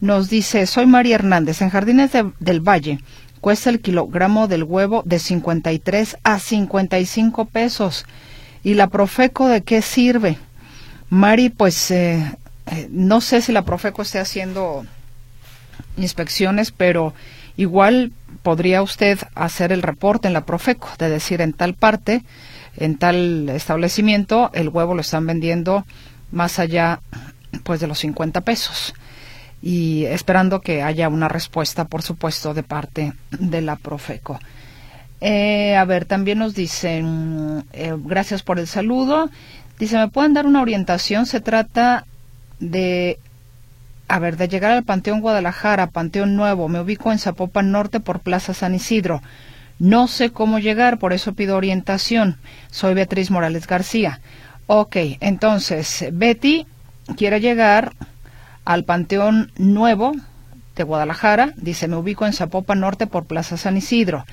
Nos 0.00 0.28
dice, 0.28 0.66
soy 0.66 0.86
María 0.86 1.14
Hernández, 1.14 1.62
en 1.62 1.70
Jardines 1.70 2.10
del 2.38 2.60
Valle 2.60 2.98
cuesta 3.46 3.70
el 3.70 3.80
kilogramo 3.80 4.48
del 4.48 4.64
huevo 4.64 5.02
de 5.04 5.20
53 5.20 6.16
a 6.24 6.40
55 6.40 7.44
pesos. 7.44 8.04
¿Y 8.64 8.74
la 8.74 8.88
Profeco 8.88 9.46
de 9.46 9.62
qué 9.62 9.82
sirve? 9.82 10.36
Mari, 11.10 11.50
pues 11.50 11.92
eh, 11.92 12.36
eh, 12.66 12.88
no 12.90 13.20
sé 13.20 13.42
si 13.42 13.52
la 13.52 13.64
Profeco 13.64 14.02
esté 14.02 14.18
haciendo 14.18 14.84
inspecciones, 15.96 16.72
pero 16.72 17.14
igual 17.56 18.12
podría 18.42 18.82
usted 18.82 19.18
hacer 19.34 19.72
el 19.72 19.82
reporte 19.82 20.28
en 20.28 20.34
la 20.34 20.44
Profeco, 20.44 20.88
de 20.98 21.08
decir 21.08 21.40
en 21.40 21.52
tal 21.52 21.74
parte 21.74 22.22
en 22.76 22.98
tal 22.98 23.48
establecimiento 23.48 24.50
el 24.52 24.68
huevo 24.68 24.94
lo 24.94 25.00
están 25.00 25.26
vendiendo 25.26 25.86
más 26.30 26.58
allá 26.58 27.00
pues 27.64 27.80
de 27.80 27.86
los 27.86 27.98
50 28.00 28.42
pesos 28.42 28.94
y 29.62 30.04
esperando 30.04 30.60
que 30.60 30.82
haya 30.82 31.08
una 31.08 31.28
respuesta 31.28 31.86
por 31.86 32.02
supuesto 32.02 32.54
de 32.54 32.62
parte 32.62 33.14
de 33.30 33.62
la 33.62 33.76
Profeco. 33.76 34.38
Eh, 35.20 35.74
a 35.74 35.84
ver, 35.86 36.04
también 36.04 36.38
nos 36.38 36.54
dicen, 36.54 37.64
eh, 37.72 37.94
gracias 37.96 38.42
por 38.42 38.58
el 38.58 38.66
saludo. 38.66 39.30
Dice, 39.78 39.96
¿me 39.96 40.08
pueden 40.08 40.34
dar 40.34 40.46
una 40.46 40.60
orientación? 40.60 41.24
Se 41.26 41.40
trata 41.40 42.04
de, 42.60 43.18
a 44.08 44.18
ver, 44.18 44.36
de 44.36 44.48
llegar 44.48 44.72
al 44.72 44.84
Panteón 44.84 45.20
Guadalajara, 45.20 45.88
Panteón 45.88 46.36
Nuevo. 46.36 46.68
Me 46.68 46.80
ubico 46.80 47.12
en 47.12 47.18
Zapopan 47.18 47.72
Norte 47.72 48.00
por 48.00 48.20
Plaza 48.20 48.54
San 48.54 48.74
Isidro. 48.74 49.22
No 49.78 50.08
sé 50.08 50.30
cómo 50.30 50.58
llegar, 50.58 50.98
por 50.98 51.12
eso 51.12 51.34
pido 51.34 51.56
orientación. 51.56 52.38
Soy 52.70 52.94
Beatriz 52.94 53.30
Morales 53.30 53.66
García. 53.66 54.20
Ok, 54.66 54.96
entonces, 55.20 56.06
Betty 56.12 56.66
quiere 57.16 57.40
llegar 57.40 57.92
al 58.64 58.84
Panteón 58.84 59.52
Nuevo 59.56 60.12
de 60.76 60.82
Guadalajara. 60.84 61.52
Dice, 61.56 61.88
me 61.88 61.96
ubico 61.96 62.26
en 62.26 62.32
Zapopan 62.32 62.80
Norte 62.80 63.06
por 63.06 63.26
Plaza 63.26 63.56
San 63.56 63.76
Isidro. 63.76 64.24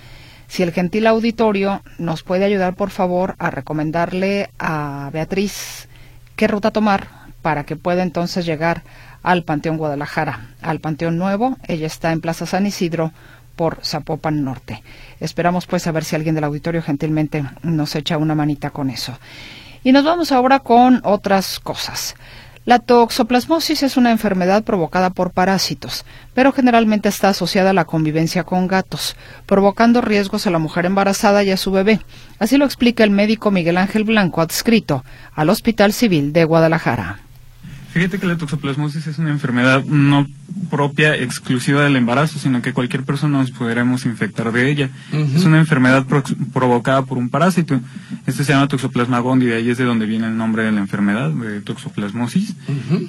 Si 0.47 0.62
el 0.62 0.71
gentil 0.71 1.07
auditorio 1.07 1.81
nos 1.97 2.23
puede 2.23 2.45
ayudar, 2.45 2.75
por 2.75 2.89
favor, 2.89 3.36
a 3.39 3.49
recomendarle 3.49 4.49
a 4.59 5.09
Beatriz 5.12 5.88
qué 6.36 6.47
ruta 6.47 6.71
tomar 6.71 7.07
para 7.41 7.63
que 7.65 7.75
pueda 7.75 8.03
entonces 8.03 8.45
llegar 8.45 8.83
al 9.23 9.43
Panteón 9.43 9.77
Guadalajara, 9.77 10.50
al 10.62 10.79
Panteón 10.79 11.17
Nuevo. 11.17 11.58
Ella 11.67 11.87
está 11.87 12.12
en 12.12 12.21
Plaza 12.21 12.45
San 12.45 12.67
Isidro 12.67 13.12
por 13.56 13.79
Zapopan 13.83 14.43
Norte. 14.43 14.83
Esperamos 15.19 15.65
pues 15.65 15.87
a 15.87 15.91
ver 15.91 16.04
si 16.04 16.15
alguien 16.15 16.35
del 16.35 16.43
auditorio 16.43 16.81
gentilmente 16.81 17.43
nos 17.63 17.95
echa 17.95 18.17
una 18.17 18.35
manita 18.35 18.69
con 18.69 18.89
eso. 18.89 19.17
Y 19.83 19.91
nos 19.91 20.04
vamos 20.04 20.31
ahora 20.31 20.60
con 20.60 21.02
otras 21.04 21.60
cosas. 21.60 22.15
La 22.65 22.79
toxoplasmosis 22.79 23.83
es 23.83 23.98
una 23.98 24.12
enfermedad 24.12 24.63
provocada 24.63 25.10
por 25.10 25.31
parásitos, 25.31 26.06
pero 26.33 26.54
generalmente 26.54 27.10
está 27.10 27.27
asociada 27.27 27.71
a 27.71 27.73
la 27.73 27.83
convivencia 27.83 28.45
con 28.45 28.67
gatos, 28.67 29.17
provocando 29.45 30.00
riesgos 30.00 30.48
a 30.48 30.50
la 30.50 30.60
mujer 30.60 30.85
embarazada 30.85 31.43
y 31.43 31.52
a 31.52 31.58
su 31.58 31.71
bebé. 31.71 32.00
Así 32.39 32.58
lo 32.58 32.63
explica 32.63 33.04
el 33.04 33.10
médico 33.10 33.52
Miguel 33.52 33.75
Ángel 33.75 34.06
Blanco, 34.06 34.39
adscrito 34.39 35.04
al 35.35 35.50
Hospital 35.50 35.91
Civil 35.91 36.31
de 36.31 36.45
Guadalajara. 36.45 37.19
Fíjate 37.94 38.17
que 38.17 38.25
la 38.25 38.37
toxoplasmosis 38.37 39.06
es 39.06 39.19
una 39.19 39.29
enfermedad 39.29 39.85
no 39.85 40.25
propia, 40.71 41.15
exclusiva 41.15 41.83
del 41.83 41.96
embarazo, 41.96 42.39
sino 42.39 42.63
que 42.63 42.73
cualquier 42.73 43.04
persona 43.04 43.37
nos 43.37 43.52
podremos 43.52 44.06
infectar 44.08 44.52
de 44.52 44.71
ella. 44.71 44.89
Es 45.12 45.46
una 45.46 45.60
enfermedad 45.60 46.06
provocada 46.52 47.04
por 47.04 47.19
un 47.19 47.29
parásito. 47.29 47.79
Este 48.25 48.44
se 48.44 48.54
llama 48.54 48.67
Toxoplasma 48.67 49.19
gondii, 49.19 49.50
de 49.50 49.56
ahí 49.56 49.69
es 49.69 49.77
de 49.77 49.83
donde 49.83 50.08
viene 50.08 50.25
el 50.25 50.35
nombre 50.35 50.63
de 50.63 50.71
la 50.71 50.79
enfermedad, 50.79 51.29
de 51.29 51.62
toxoplasmosis. 51.62 52.56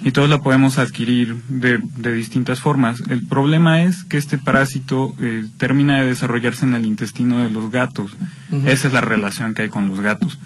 Y 0.02 0.10
todos 0.10 0.28
la 0.28 0.42
podemos 0.42 0.76
adquirir 0.76 1.36
de, 1.48 1.78
distintas 2.14 2.60
formas. 2.60 3.02
El 3.08 3.26
problema 3.26 3.82
es 3.82 4.04
que 4.04 4.18
este 4.18 4.36
parásito 4.36 5.14
eh, 5.18 5.46
termina 5.56 6.00
de 6.00 6.08
desarrollarse 6.08 6.66
en 6.66 6.74
el 6.74 6.84
intestino 6.84 7.42
de 7.42 7.50
los 7.50 7.70
gatos. 7.70 8.14
Esa 8.66 8.88
es 8.88 8.94
la 8.94 9.00
relación 9.00 9.54
que 9.54 9.62
hay 9.62 9.68
con 9.68 9.88
los 9.88 10.00
gatos. 10.00 10.38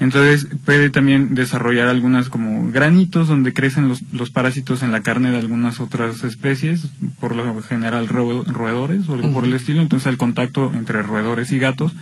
Entonces 0.00 0.48
puede 0.64 0.90
también 0.90 1.34
desarrollar 1.34 1.88
algunas 1.88 2.28
como 2.28 2.70
granitos 2.70 3.28
donde 3.28 3.52
crecen 3.68 3.88
los, 3.88 4.00
los 4.14 4.30
parásitos 4.30 4.82
en 4.82 4.92
la 4.92 5.02
carne 5.02 5.30
de 5.30 5.36
algunas 5.36 5.78
otras 5.78 6.24
especies, 6.24 6.88
por 7.20 7.36
lo 7.36 7.62
general 7.62 8.08
roedores 8.08 9.06
o 9.10 9.14
algo 9.14 9.30
por 9.30 9.44
el 9.44 9.52
estilo. 9.52 9.82
Entonces 9.82 10.06
el 10.06 10.16
contacto 10.16 10.72
entre 10.74 11.02
roedores 11.02 11.52
y 11.52 11.58
gatos 11.58 11.92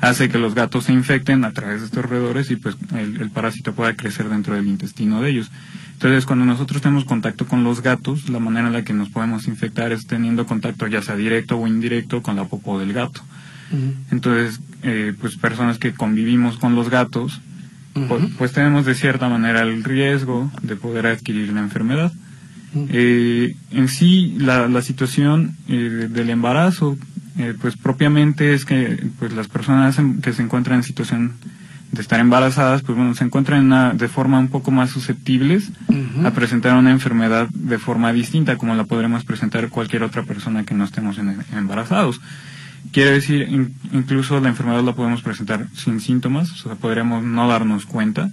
hace 0.00 0.30
que 0.30 0.38
los 0.38 0.54
gatos 0.54 0.84
se 0.84 0.94
infecten 0.94 1.44
a 1.44 1.52
través 1.52 1.80
de 1.80 1.86
estos 1.86 2.06
roedores 2.06 2.50
y 2.50 2.56
pues 2.56 2.76
el, 2.94 3.28
parásito 3.28 3.74
pueda 3.74 3.94
crecer 3.94 4.30
dentro 4.30 4.54
del 4.54 4.66
intestino 4.66 5.20
de 5.20 5.30
ellos. 5.30 5.50
Entonces 5.92 6.24
cuando 6.24 6.46
nosotros 6.46 6.80
tenemos 6.80 7.04
contacto 7.04 7.46
con 7.46 7.64
los 7.64 7.82
gatos, 7.82 8.30
la 8.30 8.38
manera 8.38 8.68
en 8.68 8.72
la 8.72 8.84
que 8.84 8.94
nos 8.94 9.10
podemos 9.10 9.46
infectar 9.46 9.92
es 9.92 10.06
teniendo 10.06 10.46
contacto 10.46 10.86
ya 10.86 11.02
sea 11.02 11.16
directo 11.16 11.58
o 11.58 11.66
indirecto 11.66 12.22
con 12.22 12.36
la 12.36 12.44
popó 12.46 12.78
del 12.78 12.94
gato. 12.94 13.20
Entonces, 14.10 14.60
eh, 14.82 15.14
pues 15.20 15.36
personas 15.36 15.78
que 15.78 15.94
convivimos 15.94 16.58
con 16.58 16.76
los 16.76 16.90
gatos, 16.90 17.40
pues, 18.08 18.24
pues, 18.36 18.52
tenemos 18.52 18.84
de 18.84 18.94
cierta 18.94 19.28
manera 19.28 19.62
el 19.62 19.84
riesgo 19.84 20.50
de 20.62 20.76
poder 20.76 21.06
adquirir 21.06 21.52
la 21.52 21.60
enfermedad. 21.60 22.12
Eh, 22.88 23.54
en 23.70 23.88
sí, 23.88 24.34
la, 24.38 24.66
la 24.66 24.82
situación 24.82 25.56
eh, 25.68 26.08
del 26.10 26.30
embarazo, 26.30 26.98
eh, 27.38 27.54
pues 27.60 27.76
propiamente 27.76 28.52
es 28.52 28.64
que 28.64 29.06
pues 29.18 29.32
las 29.32 29.46
personas 29.46 29.96
que 30.22 30.32
se 30.32 30.42
encuentran 30.42 30.78
en 30.78 30.82
situación 30.82 31.34
de 31.92 32.02
estar 32.02 32.18
embarazadas, 32.18 32.82
pues 32.82 32.98
bueno, 32.98 33.14
se 33.14 33.22
encuentran 33.22 33.96
de 33.96 34.08
forma 34.08 34.40
un 34.40 34.48
poco 34.48 34.72
más 34.72 34.90
susceptibles 34.90 35.70
a 36.24 36.32
presentar 36.32 36.76
una 36.76 36.90
enfermedad 36.90 37.48
de 37.50 37.78
forma 37.78 38.12
distinta, 38.12 38.56
como 38.56 38.74
la 38.74 38.84
podremos 38.84 39.24
presentar 39.24 39.68
cualquier 39.68 40.02
otra 40.02 40.24
persona 40.24 40.64
que 40.64 40.74
no 40.74 40.84
estemos 40.84 41.18
embarazados. 41.52 42.20
Quiere 42.94 43.10
decir, 43.10 43.48
incluso 43.92 44.38
la 44.38 44.50
enfermedad 44.50 44.84
la 44.84 44.94
podemos 44.94 45.20
presentar 45.20 45.66
sin 45.74 45.98
síntomas, 45.98 46.52
o 46.52 46.54
sea, 46.54 46.74
podríamos 46.76 47.24
no 47.24 47.48
darnos 47.48 47.86
cuenta, 47.86 48.30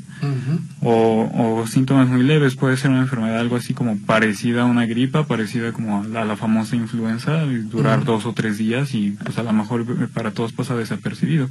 o, 0.84 1.66
síntomas 1.68 2.08
muy 2.08 2.22
leves, 2.22 2.56
puede 2.56 2.78
ser 2.78 2.92
una 2.92 3.00
enfermedad 3.00 3.40
algo 3.40 3.56
así 3.56 3.74
como 3.74 3.98
parecida 3.98 4.62
a 4.62 4.66
una 4.66 4.86
gripa, 4.86 5.26
parecida 5.26 5.72
como 5.72 6.04
a 6.04 6.26
la, 6.26 6.36
famosa 6.36 6.76
influenza, 6.76 7.44
y 7.46 7.56
durar 7.56 8.06
dos 8.06 8.28
o 8.28 8.34
tres 8.34 8.60
días 8.60 8.94
y 8.94 9.18
pues 9.24 9.40
a 9.40 9.44
lo 9.44 9.52
mejor 9.52 9.84
para 10.10 10.30
todos 10.30 10.54
pasa 10.54 10.76
desapercibido. 10.76 11.50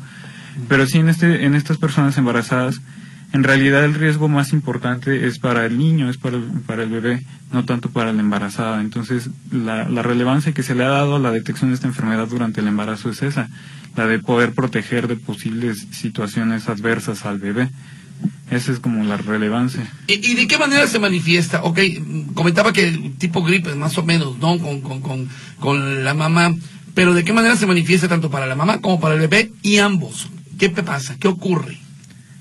Pero 0.68 0.86
sí 0.86 0.98
en, 0.98 1.08
este, 1.08 1.46
en 1.46 1.56
estas 1.56 1.78
personas 1.78 2.16
embarazadas, 2.16 2.80
en 3.32 3.44
realidad 3.44 3.84
el 3.84 3.94
riesgo 3.94 4.28
más 4.28 4.52
importante 4.52 5.26
es 5.26 5.38
para 5.38 5.64
el 5.64 5.78
niño, 5.78 6.10
es 6.10 6.16
para 6.16 6.36
el, 6.36 6.44
para 6.66 6.82
el 6.82 6.90
bebé, 6.90 7.22
no 7.52 7.64
tanto 7.64 7.90
para 7.90 8.12
la 8.12 8.20
embarazada. 8.20 8.80
Entonces, 8.80 9.30
la, 9.52 9.88
la, 9.88 10.02
relevancia 10.02 10.52
que 10.52 10.64
se 10.64 10.74
le 10.74 10.84
ha 10.84 10.88
dado 10.88 11.16
a 11.16 11.20
la 11.20 11.30
detección 11.30 11.70
de 11.70 11.74
esta 11.74 11.86
enfermedad 11.86 12.26
durante 12.26 12.60
el 12.60 12.66
embarazo 12.66 13.08
es 13.08 13.22
esa, 13.22 13.48
la 13.94 14.06
de 14.06 14.18
poder 14.18 14.52
proteger 14.52 15.06
de 15.06 15.16
posibles 15.16 15.86
situaciones 15.92 16.68
adversas 16.68 17.24
al 17.24 17.38
bebé. 17.38 17.70
Esa 18.50 18.72
es 18.72 18.80
como 18.80 19.04
la 19.04 19.16
relevancia. 19.16 19.88
¿Y, 20.08 20.34
de 20.34 20.48
qué 20.48 20.58
manera 20.58 20.88
se 20.88 20.98
manifiesta? 20.98 21.62
Ok, 21.62 21.78
comentaba 22.34 22.72
que 22.72 23.12
tipo 23.18 23.44
gripe, 23.44 23.76
más 23.76 23.96
o 23.96 24.04
menos, 24.04 24.38
¿no? 24.38 24.58
Con, 24.58 24.80
con, 24.80 25.00
con, 25.00 25.28
con 25.60 26.04
la 26.04 26.14
mamá. 26.14 26.54
Pero 26.94 27.14
¿de 27.14 27.22
qué 27.22 27.32
manera 27.32 27.54
se 27.54 27.66
manifiesta 27.66 28.08
tanto 28.08 28.28
para 28.28 28.46
la 28.46 28.56
mamá 28.56 28.80
como 28.80 28.98
para 28.98 29.14
el 29.14 29.20
bebé 29.20 29.52
y 29.62 29.78
ambos? 29.78 30.28
¿Qué 30.58 30.68
pasa? 30.68 31.16
¿Qué 31.18 31.28
ocurre? 31.28 31.78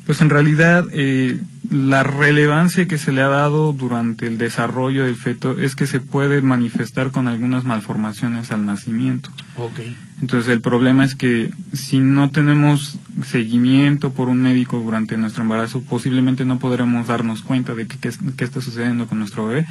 Pues 0.10 0.22
en 0.22 0.32
realidad 0.32 0.88
eh, 0.92 1.40
la 1.70 2.02
relevancia 2.02 2.88
que 2.88 2.98
se 2.98 3.12
le 3.12 3.22
ha 3.22 3.28
dado 3.28 3.74
durante 3.74 4.26
el 4.26 4.40
desarrollo 4.40 5.06
del 5.06 5.16
feto 5.16 5.60
es 5.60 5.76
que 5.76 5.86
se 5.86 6.00
puede 6.00 6.42
manifestar 6.42 7.12
con 7.12 7.28
algunas 7.28 7.64
malformaciones 7.64 8.52
al 8.52 8.66
nacimiento. 8.66 9.30
Okay. 9.56 9.96
Entonces 10.20 10.52
el 10.52 10.62
problema 10.62 11.06
es 11.06 11.14
que 11.14 11.52
si 11.74 12.00
no 12.00 12.32
tenemos 12.32 12.98
seguimiento 13.24 14.12
por 14.12 14.30
un 14.30 14.42
médico 14.42 14.80
durante 14.80 15.16
nuestro 15.16 15.44
embarazo, 15.44 15.84
posiblemente 15.84 16.44
no 16.44 16.58
podremos 16.58 17.06
darnos 17.06 17.44
cuenta 17.44 17.76
de 17.76 17.86
qué, 17.86 18.08
está 18.08 18.62
sucediendo 18.62 19.06
con 19.06 19.20
nuestro 19.20 19.46
bebé 19.46 19.68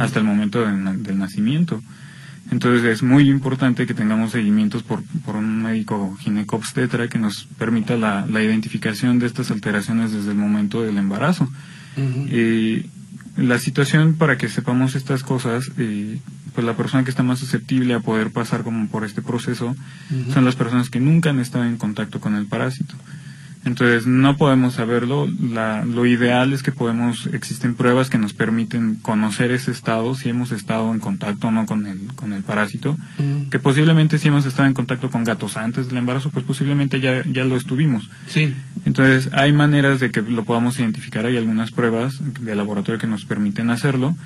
hasta 0.00 0.20
el 0.20 0.24
momento 0.24 0.62
del 0.64 1.18
nacimiento. 1.18 1.82
Entonces 2.52 2.84
es 2.84 3.02
muy 3.02 3.30
importante 3.30 3.86
que 3.86 3.94
tengamos 3.94 4.32
seguimientos 4.32 4.82
por, 4.82 5.02
por 5.24 5.36
un 5.36 5.62
médico 5.62 6.14
ginecobstetra 6.20 7.08
que 7.08 7.18
nos 7.18 7.46
permita 7.58 7.96
la, 7.96 8.26
la, 8.26 8.42
identificación 8.42 9.18
de 9.18 9.26
estas 9.26 9.50
alteraciones 9.50 10.12
desde 10.12 10.32
el 10.32 10.36
momento 10.36 10.82
del 10.82 10.98
embarazo. 10.98 11.48
Eh, 11.96 12.86
la 13.38 13.58
situación 13.58 14.16
para 14.16 14.36
que 14.36 14.50
sepamos 14.50 14.94
estas 14.96 15.22
cosas, 15.22 15.72
eh, 15.78 16.20
pues 16.54 16.66
la 16.66 16.76
persona 16.76 17.04
que 17.04 17.10
está 17.10 17.22
más 17.22 17.38
susceptible 17.38 17.94
a 17.94 18.00
poder 18.00 18.30
pasar 18.30 18.64
como 18.64 18.86
por 18.88 19.04
este 19.04 19.22
proceso 19.22 19.74
son 20.34 20.44
las 20.44 20.54
personas 20.54 20.90
que 20.90 21.00
nunca 21.00 21.30
han 21.30 21.38
estado 21.38 21.64
en 21.64 21.78
contacto 21.78 22.20
con 22.20 22.34
el 22.34 22.44
parásito. 22.44 22.94
Entonces 23.64 24.06
no 24.06 24.36
podemos 24.36 24.74
saberlo. 24.74 25.28
La, 25.40 25.84
lo 25.84 26.04
ideal 26.06 26.52
es 26.52 26.62
que 26.62 26.72
podemos, 26.72 27.28
existen 27.32 27.74
pruebas 27.74 28.10
que 28.10 28.18
nos 28.18 28.32
permiten 28.32 28.96
conocer 28.96 29.52
ese 29.52 29.70
estado, 29.70 30.14
si 30.14 30.28
hemos 30.28 30.50
estado 30.52 30.92
en 30.92 30.98
contacto 30.98 31.48
o 31.48 31.50
no 31.50 31.66
con 31.66 31.86
el, 31.86 32.12
con 32.14 32.32
el 32.32 32.42
parásito, 32.42 32.96
mm. 33.18 33.50
que 33.50 33.58
posiblemente 33.58 34.18
si 34.18 34.28
hemos 34.28 34.46
estado 34.46 34.68
en 34.68 34.74
contacto 34.74 35.10
con 35.10 35.24
gatos 35.24 35.56
antes 35.56 35.88
del 35.88 35.98
embarazo, 35.98 36.30
pues 36.30 36.44
posiblemente 36.44 37.00
ya, 37.00 37.22
ya 37.24 37.44
lo 37.44 37.56
estuvimos. 37.56 38.10
Sí. 38.26 38.54
Entonces 38.84 39.30
hay 39.32 39.52
maneras 39.52 40.00
de 40.00 40.10
que 40.10 40.22
lo 40.22 40.44
podamos 40.44 40.78
identificar, 40.78 41.26
hay 41.26 41.36
algunas 41.36 41.70
pruebas 41.70 42.20
de 42.40 42.54
laboratorio 42.54 43.00
que 43.00 43.06
nos 43.06 43.24
permiten 43.24 43.70
hacerlo. 43.70 44.16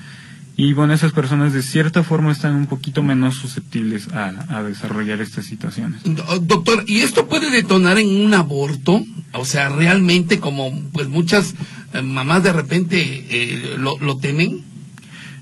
Y 0.59 0.72
bueno, 0.72 0.94
esas 0.94 1.12
personas 1.12 1.52
de 1.52 1.62
cierta 1.62 2.02
forma 2.02 2.32
están 2.32 2.54
un 2.54 2.66
poquito 2.66 3.02
menos 3.02 3.34
susceptibles 3.34 4.09
a, 4.12 4.62
desarrollar 4.62 5.20
estas 5.20 5.44
situaciones. 5.44 6.00
Doctor, 6.42 6.84
¿y 6.86 7.00
esto 7.00 7.26
puede 7.26 7.50
detonar 7.50 7.98
en 7.98 8.24
un 8.24 8.32
aborto? 8.32 9.04
O 9.32 9.44
sea, 9.44 9.68
realmente 9.68 10.40
como 10.40 10.72
pues 10.92 11.09
muchas 11.09 11.54
eh, 11.92 12.00
mamás 12.00 12.42
de 12.42 12.54
repente 12.54 13.26
eh, 13.28 13.76
lo, 13.76 13.98
lo 13.98 14.16
temen. 14.16 14.64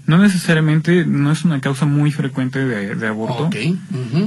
No 0.07 0.18
necesariamente, 0.18 1.07
no 1.07 1.32
es 1.32 1.44
una 1.44 1.61
causa 1.61 1.86
muy 1.86 2.12
frecuente 2.12 2.64
de, 2.64 3.07
aborto. 3.07 3.50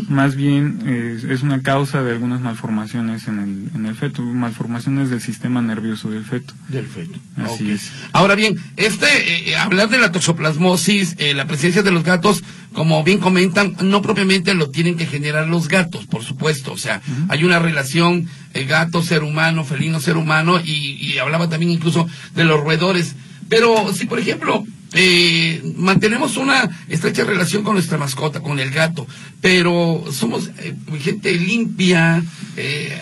Más 0.09 0.35
bien 0.35 0.81
es 1.29 1.41
una 1.43 1.61
causa 1.61 2.01
de 2.01 2.11
algunas 2.11 2.41
malformaciones 2.41 3.27
en 3.27 3.39
el, 3.39 3.75
en 3.75 3.85
el 3.85 3.95
feto, 3.95 4.21
malformaciones 4.21 5.09
del 5.09 5.21
sistema 5.21 5.61
nervioso 5.61 6.09
del 6.09 6.25
feto. 6.25 6.53
Del 6.67 6.87
feto. 6.87 7.19
Así 7.37 7.71
es. 7.71 7.91
Ahora 8.13 8.35
bien, 8.35 8.55
este, 8.75 9.49
eh, 9.49 9.55
hablar 9.55 9.89
de 9.89 9.99
la 9.99 10.11
toxoplasmosis, 10.11 11.15
eh, 11.19 11.33
la 11.33 11.45
presencia 11.45 11.83
de 11.83 11.91
los 11.91 12.03
gatos, 12.03 12.43
como 12.73 13.03
bien 13.03 13.19
comentan, 13.19 13.75
no 13.83 14.01
propiamente 14.01 14.53
lo 14.53 14.69
tienen 14.69 14.97
que 14.97 15.05
generar 15.05 15.47
los 15.47 15.67
gatos, 15.67 16.05
por 16.07 16.23
supuesto. 16.23 16.73
O 16.73 16.77
sea, 16.77 17.01
hay 17.29 17.43
una 17.43 17.59
relación 17.59 18.27
eh, 18.53 18.65
gato-ser 18.65 19.23
humano, 19.23 19.63
felino-ser 19.63 20.17
humano, 20.17 20.59
y, 20.59 20.97
y 20.99 21.17
hablaba 21.19 21.49
también 21.49 21.71
incluso 21.71 22.07
de 22.35 22.45
los 22.45 22.59
roedores. 22.61 23.15
Pero 23.49 23.93
si, 23.93 24.05
por 24.05 24.19
ejemplo, 24.19 24.65
eh, 24.93 25.73
mantenemos 25.75 26.37
una 26.37 26.69
estrecha 26.87 27.23
relación 27.23 27.63
con 27.63 27.73
nuestra 27.73 27.97
mascota, 27.97 28.41
con 28.41 28.59
el 28.59 28.71
gato, 28.71 29.05
pero 29.41 30.05
somos 30.11 30.49
eh, 30.59 30.75
gente 30.99 31.33
limpia, 31.33 32.23
eh, 32.55 32.97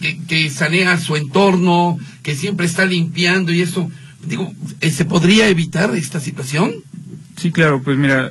que, 0.00 0.18
que, 0.26 0.50
sanea 0.50 0.98
su 0.98 1.16
entorno, 1.16 1.98
que 2.22 2.34
siempre 2.34 2.66
está 2.66 2.84
limpiando 2.84 3.52
y 3.52 3.62
eso, 3.62 3.90
digo, 4.26 4.52
¿se 4.80 5.04
podría 5.04 5.48
evitar 5.48 5.94
esta 5.94 6.20
situación? 6.20 6.72
Sí, 7.36 7.52
claro, 7.52 7.82
pues 7.82 7.96
mira, 7.96 8.30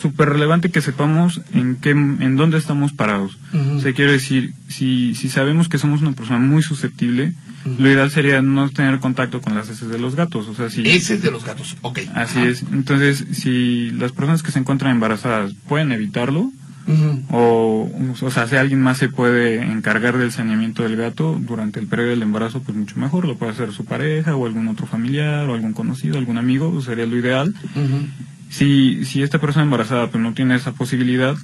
súper 0.00 0.30
relevante 0.30 0.70
que 0.70 0.80
sepamos 0.80 1.40
en 1.52 1.76
qué, 1.76 1.90
en 1.90 2.36
dónde 2.36 2.58
estamos 2.58 2.92
parados. 2.92 3.38
O 3.76 3.80
sea, 3.80 3.92
quiero 3.92 4.12
decir, 4.12 4.52
si, 4.68 5.14
si 5.14 5.28
sabemos 5.28 5.68
que 5.68 5.78
somos 5.78 6.02
una 6.02 6.12
persona 6.12 6.38
muy 6.38 6.62
susceptible, 6.62 7.34
lo 7.78 7.90
ideal 7.90 8.10
sería 8.10 8.40
no 8.42 8.70
tener 8.70 8.98
contacto 9.00 9.40
con 9.40 9.54
las 9.54 9.68
heces 9.68 9.88
de 9.88 9.98
los 9.98 10.14
gatos. 10.14 10.48
O 10.48 10.54
sea, 10.54 10.70
si... 10.70 10.82
Heces 10.88 11.22
de 11.22 11.30
los 11.30 11.44
gatos, 11.44 11.76
ok. 11.82 12.00
Así 12.14 12.40
es. 12.40 12.62
Entonces, 12.72 13.24
si 13.32 13.90
las 13.90 14.12
personas 14.12 14.42
que 14.42 14.52
se 14.52 14.58
encuentran 14.58 14.92
embarazadas 14.92 15.54
pueden 15.68 15.92
evitarlo, 15.92 16.50
o, 17.30 17.90
o 18.22 18.30
sea, 18.30 18.46
si 18.46 18.56
alguien 18.56 18.80
más 18.80 18.96
se 18.96 19.10
puede 19.10 19.62
encargar 19.62 20.16
del 20.16 20.32
saneamiento 20.32 20.82
del 20.82 20.96
gato 20.96 21.38
durante 21.38 21.80
el 21.80 21.86
periodo 21.86 22.10
del 22.10 22.22
embarazo, 22.22 22.62
pues 22.62 22.76
mucho 22.76 22.96
mejor. 22.96 23.26
Lo 23.26 23.36
puede 23.36 23.52
hacer 23.52 23.72
su 23.72 23.84
pareja 23.84 24.34
o 24.34 24.46
algún 24.46 24.68
otro 24.68 24.86
familiar 24.86 25.48
o 25.50 25.54
algún 25.54 25.74
conocido, 25.74 26.16
algún 26.16 26.38
amigo, 26.38 26.80
sería 26.80 27.04
lo 27.04 27.16
ideal. 27.16 27.54
Si, 28.48 29.04
si 29.04 29.22
esta 29.22 29.38
persona 29.38 29.64
embarazada 29.64 30.10
pues 30.10 30.22
no 30.22 30.32
tiene 30.32 30.54
esa 30.54 30.72
posibilidad, 30.72 31.36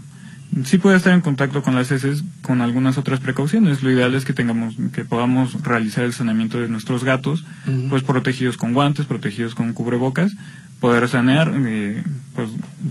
sí 0.64 0.78
puede 0.78 0.96
estar 0.96 1.12
en 1.12 1.20
contacto 1.20 1.62
con 1.62 1.74
las 1.74 1.90
heces 1.90 2.22
con 2.42 2.60
algunas 2.60 2.98
otras 2.98 3.20
precauciones. 3.20 3.82
Lo 3.82 3.90
ideal 3.90 4.14
es 4.14 4.24
que 4.24 4.32
tengamos, 4.32 4.76
que 4.92 5.04
podamos 5.04 5.62
realizar 5.62 6.04
el 6.04 6.12
saneamiento 6.12 6.60
de 6.60 6.68
nuestros 6.68 7.04
gatos, 7.04 7.44
pues 7.88 8.02
protegidos 8.02 8.56
con 8.56 8.72
guantes, 8.72 9.06
protegidos 9.06 9.54
con 9.54 9.72
cubrebocas, 9.72 10.32
poder 10.80 11.08
sanear, 11.08 11.52
eh, 11.66 12.02
pues 12.34 12.50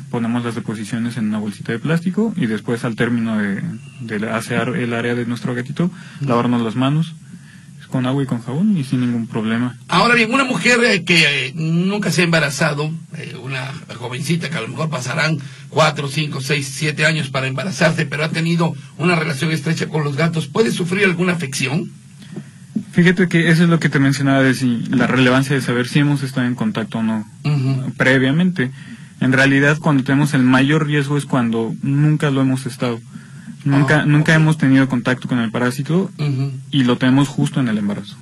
ponemos 0.09 0.43
las 0.43 0.55
deposiciones 0.55 1.17
en 1.17 1.27
una 1.27 1.39
bolsita 1.39 1.71
de 1.71 1.79
plástico 1.79 2.33
y 2.35 2.47
después 2.47 2.83
al 2.85 2.95
término 2.95 3.37
de, 3.37 3.61
de 4.01 4.29
asear 4.29 4.69
el 4.69 4.93
área 4.93 5.15
de 5.15 5.25
nuestro 5.25 5.53
gatito, 5.53 5.91
lavarnos 6.21 6.61
las 6.61 6.75
manos 6.75 7.15
con 7.93 8.07
agua 8.07 8.23
y 8.23 8.25
con 8.25 8.41
jabón 8.41 8.75
y 8.75 8.83
sin 8.83 9.01
ningún 9.01 9.27
problema. 9.27 9.77
Ahora 9.87 10.15
bien, 10.15 10.33
una 10.33 10.45
mujer 10.45 10.83
eh, 10.83 11.03
que 11.03 11.49
eh, 11.49 11.53
nunca 11.53 12.09
se 12.09 12.21
ha 12.21 12.23
embarazado, 12.23 12.91
eh, 13.15 13.35
una 13.39 13.71
jovencita 13.99 14.49
que 14.49 14.57
a 14.57 14.61
lo 14.61 14.67
mejor 14.67 14.89
pasarán 14.89 15.37
cuatro, 15.69 16.07
cinco, 16.07 16.41
seis, 16.41 16.67
siete 16.73 17.05
años 17.05 17.29
para 17.29 17.45
embarazarse, 17.45 18.07
pero 18.07 18.23
ha 18.23 18.29
tenido 18.29 18.73
una 18.97 19.15
relación 19.15 19.51
estrecha 19.51 19.89
con 19.89 20.03
los 20.03 20.15
gatos, 20.15 20.47
¿puede 20.47 20.71
sufrir 20.71 21.05
alguna 21.05 21.33
afección? 21.33 21.91
Fíjate 22.93 23.27
que 23.27 23.51
eso 23.51 23.61
es 23.61 23.69
lo 23.69 23.79
que 23.79 23.89
te 23.89 23.99
mencionaba 23.99 24.41
de 24.41 24.55
si 24.55 24.79
la 24.89 25.05
relevancia 25.05 25.55
de 25.55 25.61
saber 25.61 25.87
si 25.87 25.99
hemos 25.99 26.23
estado 26.23 26.47
en 26.47 26.55
contacto 26.55 26.97
o 26.97 27.03
no 27.03 27.27
previamente. 27.95 28.71
En 29.21 29.33
realidad, 29.33 29.77
cuando 29.77 30.03
tenemos 30.03 30.33
el 30.33 30.41
mayor 30.41 30.87
riesgo 30.87 31.15
es 31.15 31.27
cuando 31.27 31.75
nunca 31.83 32.31
lo 32.31 32.41
hemos 32.41 32.65
estado. 32.65 32.99
Nunca, 33.65 34.01
Ah, 34.01 34.05
nunca 34.05 34.33
hemos 34.33 34.57
tenido 34.57 34.87
contacto 34.89 35.27
con 35.27 35.39
el 35.39 35.51
parásito 35.51 36.11
y 36.71 36.83
lo 36.83 36.97
tenemos 36.97 37.27
justo 37.27 37.59
en 37.59 37.67
el 37.69 37.77
embarazo. 37.77 38.17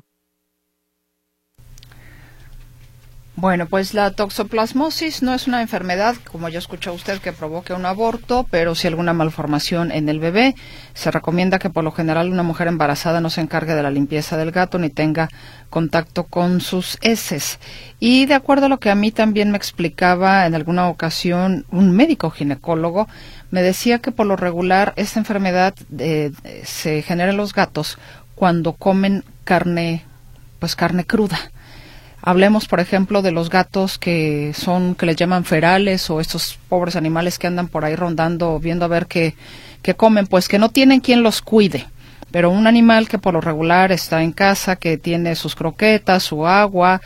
Bueno, 3.41 3.65
pues 3.65 3.95
la 3.95 4.11
toxoplasmosis 4.11 5.23
no 5.23 5.33
es 5.33 5.47
una 5.47 5.63
enfermedad, 5.63 6.15
como 6.31 6.47
ya 6.47 6.59
escuchó 6.59 6.93
usted, 6.93 7.17
que 7.17 7.33
provoque 7.33 7.73
un 7.73 7.87
aborto, 7.87 8.45
pero 8.51 8.75
sí 8.75 8.85
alguna 8.85 9.13
malformación 9.13 9.91
en 9.91 10.09
el 10.09 10.19
bebé. 10.19 10.53
Se 10.93 11.09
recomienda 11.09 11.57
que 11.57 11.71
por 11.71 11.83
lo 11.83 11.91
general 11.91 12.31
una 12.31 12.43
mujer 12.43 12.67
embarazada 12.67 13.19
no 13.19 13.31
se 13.31 13.41
encargue 13.41 13.73
de 13.73 13.81
la 13.81 13.89
limpieza 13.89 14.37
del 14.37 14.51
gato 14.51 14.77
ni 14.77 14.91
tenga 14.91 15.27
contacto 15.71 16.25
con 16.25 16.61
sus 16.61 16.99
heces. 17.01 17.57
Y 17.99 18.27
de 18.27 18.35
acuerdo 18.35 18.67
a 18.67 18.69
lo 18.69 18.79
que 18.79 18.91
a 18.91 18.95
mí 18.95 19.11
también 19.11 19.49
me 19.49 19.57
explicaba 19.57 20.45
en 20.45 20.53
alguna 20.53 20.87
ocasión 20.87 21.65
un 21.71 21.95
médico 21.95 22.29
ginecólogo, 22.29 23.07
me 23.49 23.63
decía 23.63 23.97
que 23.97 24.11
por 24.11 24.27
lo 24.27 24.35
regular 24.35 24.93
esta 24.97 25.17
enfermedad 25.17 25.73
eh, 25.97 26.31
se 26.63 27.01
genera 27.01 27.31
en 27.31 27.37
los 27.37 27.55
gatos 27.55 27.97
cuando 28.35 28.73
comen 28.73 29.23
carne, 29.45 30.05
pues 30.59 30.75
carne 30.75 31.05
cruda. 31.05 31.39
Hablemos, 32.23 32.67
por 32.67 32.79
ejemplo, 32.79 33.23
de 33.23 33.31
los 33.31 33.49
gatos 33.49 33.97
que 33.97 34.53
son, 34.53 34.93
que 34.93 35.07
les 35.07 35.15
llaman 35.15 35.43
ferales 35.43 36.07
o 36.11 36.21
estos 36.21 36.59
pobres 36.69 36.95
animales 36.95 37.39
que 37.39 37.47
andan 37.47 37.67
por 37.67 37.83
ahí 37.83 37.95
rondando, 37.95 38.59
viendo 38.59 38.85
a 38.85 38.89
ver 38.89 39.07
qué, 39.07 39.33
comen, 39.97 40.27
pues 40.27 40.47
que 40.47 40.59
no 40.59 40.69
tienen 40.69 40.99
quien 40.99 41.23
los 41.23 41.41
cuide. 41.41 41.87
Pero 42.29 42.51
un 42.51 42.67
animal 42.67 43.09
que 43.09 43.17
por 43.17 43.33
lo 43.33 43.41
regular 43.41 43.91
está 43.91 44.21
en 44.21 44.31
casa, 44.31 44.75
que 44.75 44.97
tiene 44.97 45.35
sus 45.35 45.55
croquetas, 45.55 46.23
su 46.23 46.45
agua, 46.45 47.01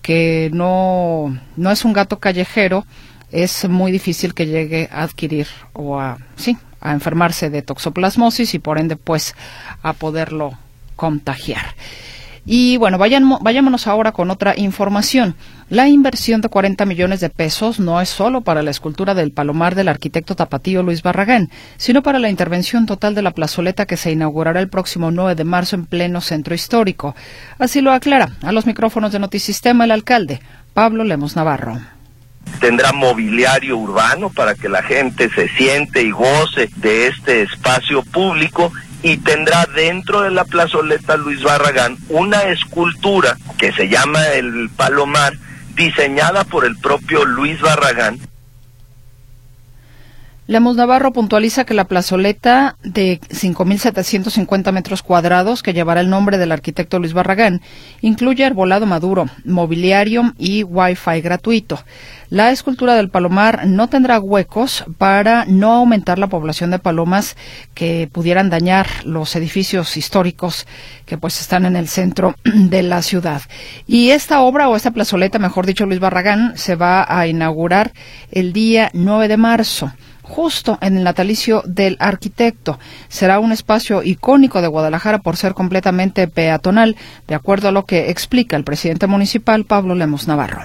que 0.00 0.50
no, 0.52 1.38
no 1.56 1.70
es 1.70 1.84
un 1.84 1.92
gato 1.92 2.18
callejero, 2.18 2.86
es 3.30 3.68
muy 3.68 3.92
difícil 3.92 4.32
que 4.32 4.46
llegue 4.46 4.88
a 4.90 5.02
adquirir 5.02 5.46
o 5.74 6.00
a, 6.00 6.18
sí, 6.36 6.56
a 6.80 6.92
enfermarse 6.92 7.50
de 7.50 7.62
toxoplasmosis 7.62 8.54
y 8.54 8.58
por 8.58 8.78
ende 8.78 8.96
pues 8.96 9.34
a 9.82 9.92
poderlo 9.92 10.58
contagiar. 10.96 11.74
Y 12.46 12.76
bueno, 12.76 12.98
vayan, 12.98 13.38
vayámonos 13.40 13.86
ahora 13.86 14.12
con 14.12 14.30
otra 14.30 14.54
información. 14.56 15.34
La 15.70 15.88
inversión 15.88 16.42
de 16.42 16.50
40 16.50 16.84
millones 16.84 17.20
de 17.20 17.30
pesos 17.30 17.80
no 17.80 18.00
es 18.00 18.10
solo 18.10 18.42
para 18.42 18.62
la 18.62 18.70
escultura 18.70 19.14
del 19.14 19.32
palomar 19.32 19.74
del 19.74 19.88
arquitecto 19.88 20.36
tapatío 20.36 20.82
Luis 20.82 21.02
Barragán, 21.02 21.50
sino 21.78 22.02
para 22.02 22.18
la 22.18 22.28
intervención 22.28 22.84
total 22.84 23.14
de 23.14 23.22
la 23.22 23.30
plazoleta 23.30 23.86
que 23.86 23.96
se 23.96 24.12
inaugurará 24.12 24.60
el 24.60 24.68
próximo 24.68 25.10
9 25.10 25.34
de 25.34 25.44
marzo 25.44 25.76
en 25.76 25.86
pleno 25.86 26.20
centro 26.20 26.54
histórico. 26.54 27.14
Así 27.58 27.80
lo 27.80 27.92
aclara 27.92 28.32
a 28.42 28.52
los 28.52 28.66
micrófonos 28.66 29.12
de 29.12 29.20
Notisistema 29.20 29.84
el 29.84 29.90
alcalde, 29.90 30.40
Pablo 30.74 31.04
Lemos 31.04 31.36
Navarro 31.36 31.80
tendrá 32.60 32.92
mobiliario 32.92 33.76
urbano 33.76 34.30
para 34.30 34.54
que 34.54 34.68
la 34.68 34.82
gente 34.82 35.30
se 35.30 35.48
siente 35.48 36.02
y 36.02 36.10
goce 36.10 36.68
de 36.76 37.08
este 37.08 37.42
espacio 37.42 38.02
público 38.02 38.72
y 39.04 39.18
tendrá 39.18 39.66
dentro 39.66 40.22
de 40.22 40.30
la 40.30 40.46
plazoleta 40.46 41.18
Luis 41.18 41.42
Barragán 41.42 41.98
una 42.08 42.44
escultura 42.44 43.36
que 43.58 43.70
se 43.72 43.90
llama 43.90 44.28
el 44.28 44.70
Palomar, 44.74 45.34
diseñada 45.74 46.44
por 46.44 46.64
el 46.64 46.78
propio 46.78 47.26
Luis 47.26 47.60
Barragán. 47.60 48.18
Lemos 50.46 50.76
Navarro 50.76 51.14
puntualiza 51.14 51.64
que 51.64 51.72
la 51.72 51.86
plazoleta 51.86 52.76
de 52.82 53.18
5.750 53.18 54.72
metros 54.72 55.02
cuadrados, 55.02 55.62
que 55.62 55.72
llevará 55.72 56.02
el 56.02 56.10
nombre 56.10 56.36
del 56.36 56.52
arquitecto 56.52 56.98
Luis 56.98 57.14
Barragán, 57.14 57.62
incluye 58.02 58.44
arbolado 58.44 58.84
maduro, 58.84 59.24
mobiliario 59.46 60.34
y 60.36 60.62
wifi 60.62 61.22
gratuito. 61.22 61.82
La 62.28 62.50
escultura 62.50 62.94
del 62.94 63.08
palomar 63.08 63.66
no 63.66 63.88
tendrá 63.88 64.20
huecos 64.20 64.84
para 64.98 65.46
no 65.46 65.72
aumentar 65.72 66.18
la 66.18 66.26
población 66.26 66.70
de 66.70 66.78
palomas 66.78 67.38
que 67.72 68.10
pudieran 68.12 68.50
dañar 68.50 68.86
los 69.06 69.34
edificios 69.36 69.96
históricos 69.96 70.66
que 71.06 71.16
pues 71.16 71.40
están 71.40 71.64
en 71.64 71.74
el 71.74 71.88
centro 71.88 72.34
de 72.44 72.82
la 72.82 73.00
ciudad. 73.00 73.40
Y 73.86 74.10
esta 74.10 74.42
obra 74.42 74.68
o 74.68 74.76
esta 74.76 74.90
plazoleta, 74.90 75.38
mejor 75.38 75.64
dicho 75.64 75.86
Luis 75.86 76.00
Barragán, 76.00 76.52
se 76.58 76.76
va 76.76 77.06
a 77.08 77.26
inaugurar 77.26 77.94
el 78.30 78.52
día 78.52 78.90
9 78.92 79.28
de 79.28 79.36
marzo 79.38 79.90
justo 80.24 80.78
en 80.80 80.96
el 80.96 81.04
natalicio 81.04 81.62
del 81.66 81.96
arquitecto. 82.00 82.78
Será 83.08 83.38
un 83.38 83.52
espacio 83.52 84.02
icónico 84.02 84.62
de 84.62 84.68
Guadalajara 84.68 85.18
por 85.18 85.36
ser 85.36 85.54
completamente 85.54 86.26
peatonal, 86.26 86.96
de 87.28 87.34
acuerdo 87.34 87.68
a 87.68 87.72
lo 87.72 87.84
que 87.84 88.10
explica 88.10 88.56
el 88.56 88.64
presidente 88.64 89.06
municipal 89.06 89.64
Pablo 89.64 89.94
Lemos 89.94 90.26
Navarro. 90.26 90.62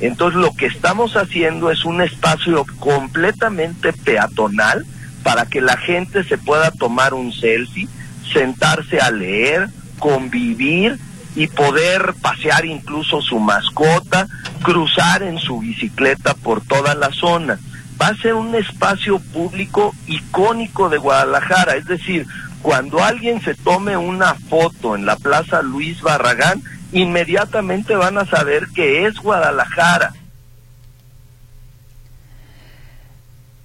Entonces 0.00 0.40
lo 0.40 0.54
que 0.54 0.66
estamos 0.66 1.16
haciendo 1.16 1.70
es 1.70 1.84
un 1.84 2.00
espacio 2.00 2.64
completamente 2.78 3.92
peatonal 3.92 4.86
para 5.22 5.46
que 5.46 5.60
la 5.60 5.76
gente 5.76 6.24
se 6.24 6.38
pueda 6.38 6.70
tomar 6.70 7.14
un 7.14 7.32
selfie, 7.32 7.88
sentarse 8.32 8.98
a 9.00 9.10
leer, 9.10 9.68
convivir 9.98 10.98
y 11.34 11.46
poder 11.46 12.14
pasear 12.20 12.64
incluso 12.64 13.20
su 13.20 13.38
mascota, 13.38 14.26
cruzar 14.62 15.22
en 15.22 15.38
su 15.38 15.60
bicicleta 15.60 16.34
por 16.34 16.62
toda 16.62 16.94
la 16.94 17.10
zona 17.10 17.58
va 18.02 18.08
a 18.08 18.16
ser 18.16 18.34
un 18.34 18.52
espacio 18.56 19.20
público 19.20 19.94
icónico 20.08 20.88
de 20.88 20.98
Guadalajara, 20.98 21.76
es 21.76 21.84
decir, 21.84 22.26
cuando 22.60 23.00
alguien 23.00 23.40
se 23.40 23.54
tome 23.54 23.96
una 23.96 24.34
foto 24.34 24.96
en 24.96 25.06
la 25.06 25.14
Plaza 25.14 25.62
Luis 25.62 26.02
Barragán, 26.02 26.60
inmediatamente 26.90 27.94
van 27.94 28.18
a 28.18 28.26
saber 28.26 28.66
que 28.74 29.06
es 29.06 29.14
Guadalajara. 29.20 30.14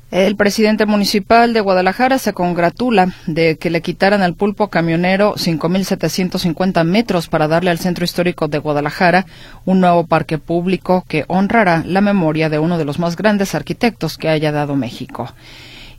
El 0.09 0.37
presidente 0.37 0.85
municipal 0.85 1.51
de 1.51 1.59
Guadalajara 1.59 2.17
se 2.17 2.31
congratula 2.31 3.13
de 3.25 3.57
que 3.57 3.69
le 3.69 3.81
quitaran 3.81 4.21
al 4.21 4.35
pulpo 4.35 4.69
camionero 4.69 5.35
5.750 5.35 6.85
metros 6.85 7.27
para 7.27 7.49
darle 7.49 7.71
al 7.71 7.77
centro 7.77 8.05
histórico 8.05 8.47
de 8.47 8.57
Guadalajara 8.57 9.25
un 9.65 9.81
nuevo 9.81 10.07
parque 10.07 10.37
público 10.37 11.03
que 11.09 11.25
honrará 11.27 11.83
la 11.85 11.99
memoria 11.99 12.47
de 12.47 12.57
uno 12.57 12.77
de 12.77 12.85
los 12.85 12.99
más 12.99 13.17
grandes 13.17 13.53
arquitectos 13.53 14.17
que 14.17 14.29
haya 14.29 14.53
dado 14.53 14.77
México. 14.77 15.33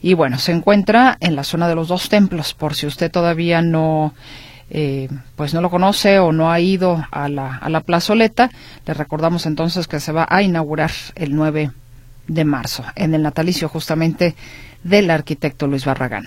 Y 0.01 0.15
bueno, 0.15 0.39
se 0.39 0.53
encuentra 0.53 1.19
en 1.21 1.37
la 1.37 1.45
zona 1.45 1.69
de 1.69 1.75
los 1.75 1.89
dos 1.89 2.09
templos, 2.09 2.55
por 2.55 2.75
si 2.75 2.87
usted 2.87 3.11
todavía 3.11 3.61
no 3.61 4.15
eh, 4.71 5.09
pues 5.37 5.53
no 5.53 5.61
lo 5.61 5.69
conoce 5.69 6.19
o 6.19 6.33
no 6.33 6.51
ha 6.51 6.61
ido 6.61 7.05
a 7.11 7.29
la, 7.29 7.57
a 7.57 7.69
la 7.69 7.81
plazoleta, 7.81 8.51
le 8.87 8.95
recordamos 8.95 9.45
entonces 9.45 9.87
que 9.87 10.01
se 10.01 10.13
va 10.13 10.27
a 10.31 10.41
inaugurar 10.41 10.93
el 11.15 11.35
9 11.35 11.73
de 12.29 12.45
marzo, 12.45 12.85
en 12.95 13.15
el 13.15 13.23
natalicio 13.23 13.69
justamente 13.69 14.37
del 14.85 15.11
arquitecto 15.11 15.67
Luis 15.67 15.85
Barragán. 15.85 16.27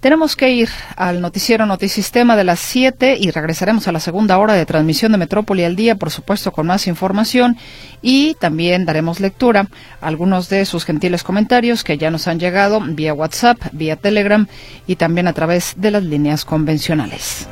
Tenemos 0.00 0.34
que 0.34 0.50
ir 0.50 0.68
al 0.96 1.20
noticiero 1.20 1.66
Notisistema 1.66 2.36
de 2.36 2.44
las 2.44 2.58
7 2.60 3.16
y 3.18 3.30
regresaremos 3.30 3.86
a 3.86 3.92
la 3.92 4.00
segunda 4.00 4.38
hora 4.38 4.54
de 4.54 4.66
transmisión 4.66 5.12
de 5.12 5.18
Metrópoli 5.18 5.64
al 5.64 5.76
día, 5.76 5.94
por 5.94 6.10
supuesto, 6.10 6.52
con 6.52 6.66
más 6.66 6.86
información 6.86 7.56
y 8.00 8.34
también 8.34 8.84
daremos 8.84 9.20
lectura 9.20 9.68
a 10.00 10.06
algunos 10.06 10.48
de 10.48 10.64
sus 10.64 10.84
gentiles 10.84 11.22
comentarios 11.22 11.84
que 11.84 11.98
ya 11.98 12.10
nos 12.10 12.26
han 12.26 12.40
llegado 12.40 12.80
vía 12.80 13.14
WhatsApp, 13.14 13.58
vía 13.72 13.96
Telegram 13.96 14.46
y 14.86 14.96
también 14.96 15.28
a 15.28 15.32
través 15.32 15.74
de 15.76 15.92
las 15.92 16.02
líneas 16.02 16.44
convencionales. 16.44 17.46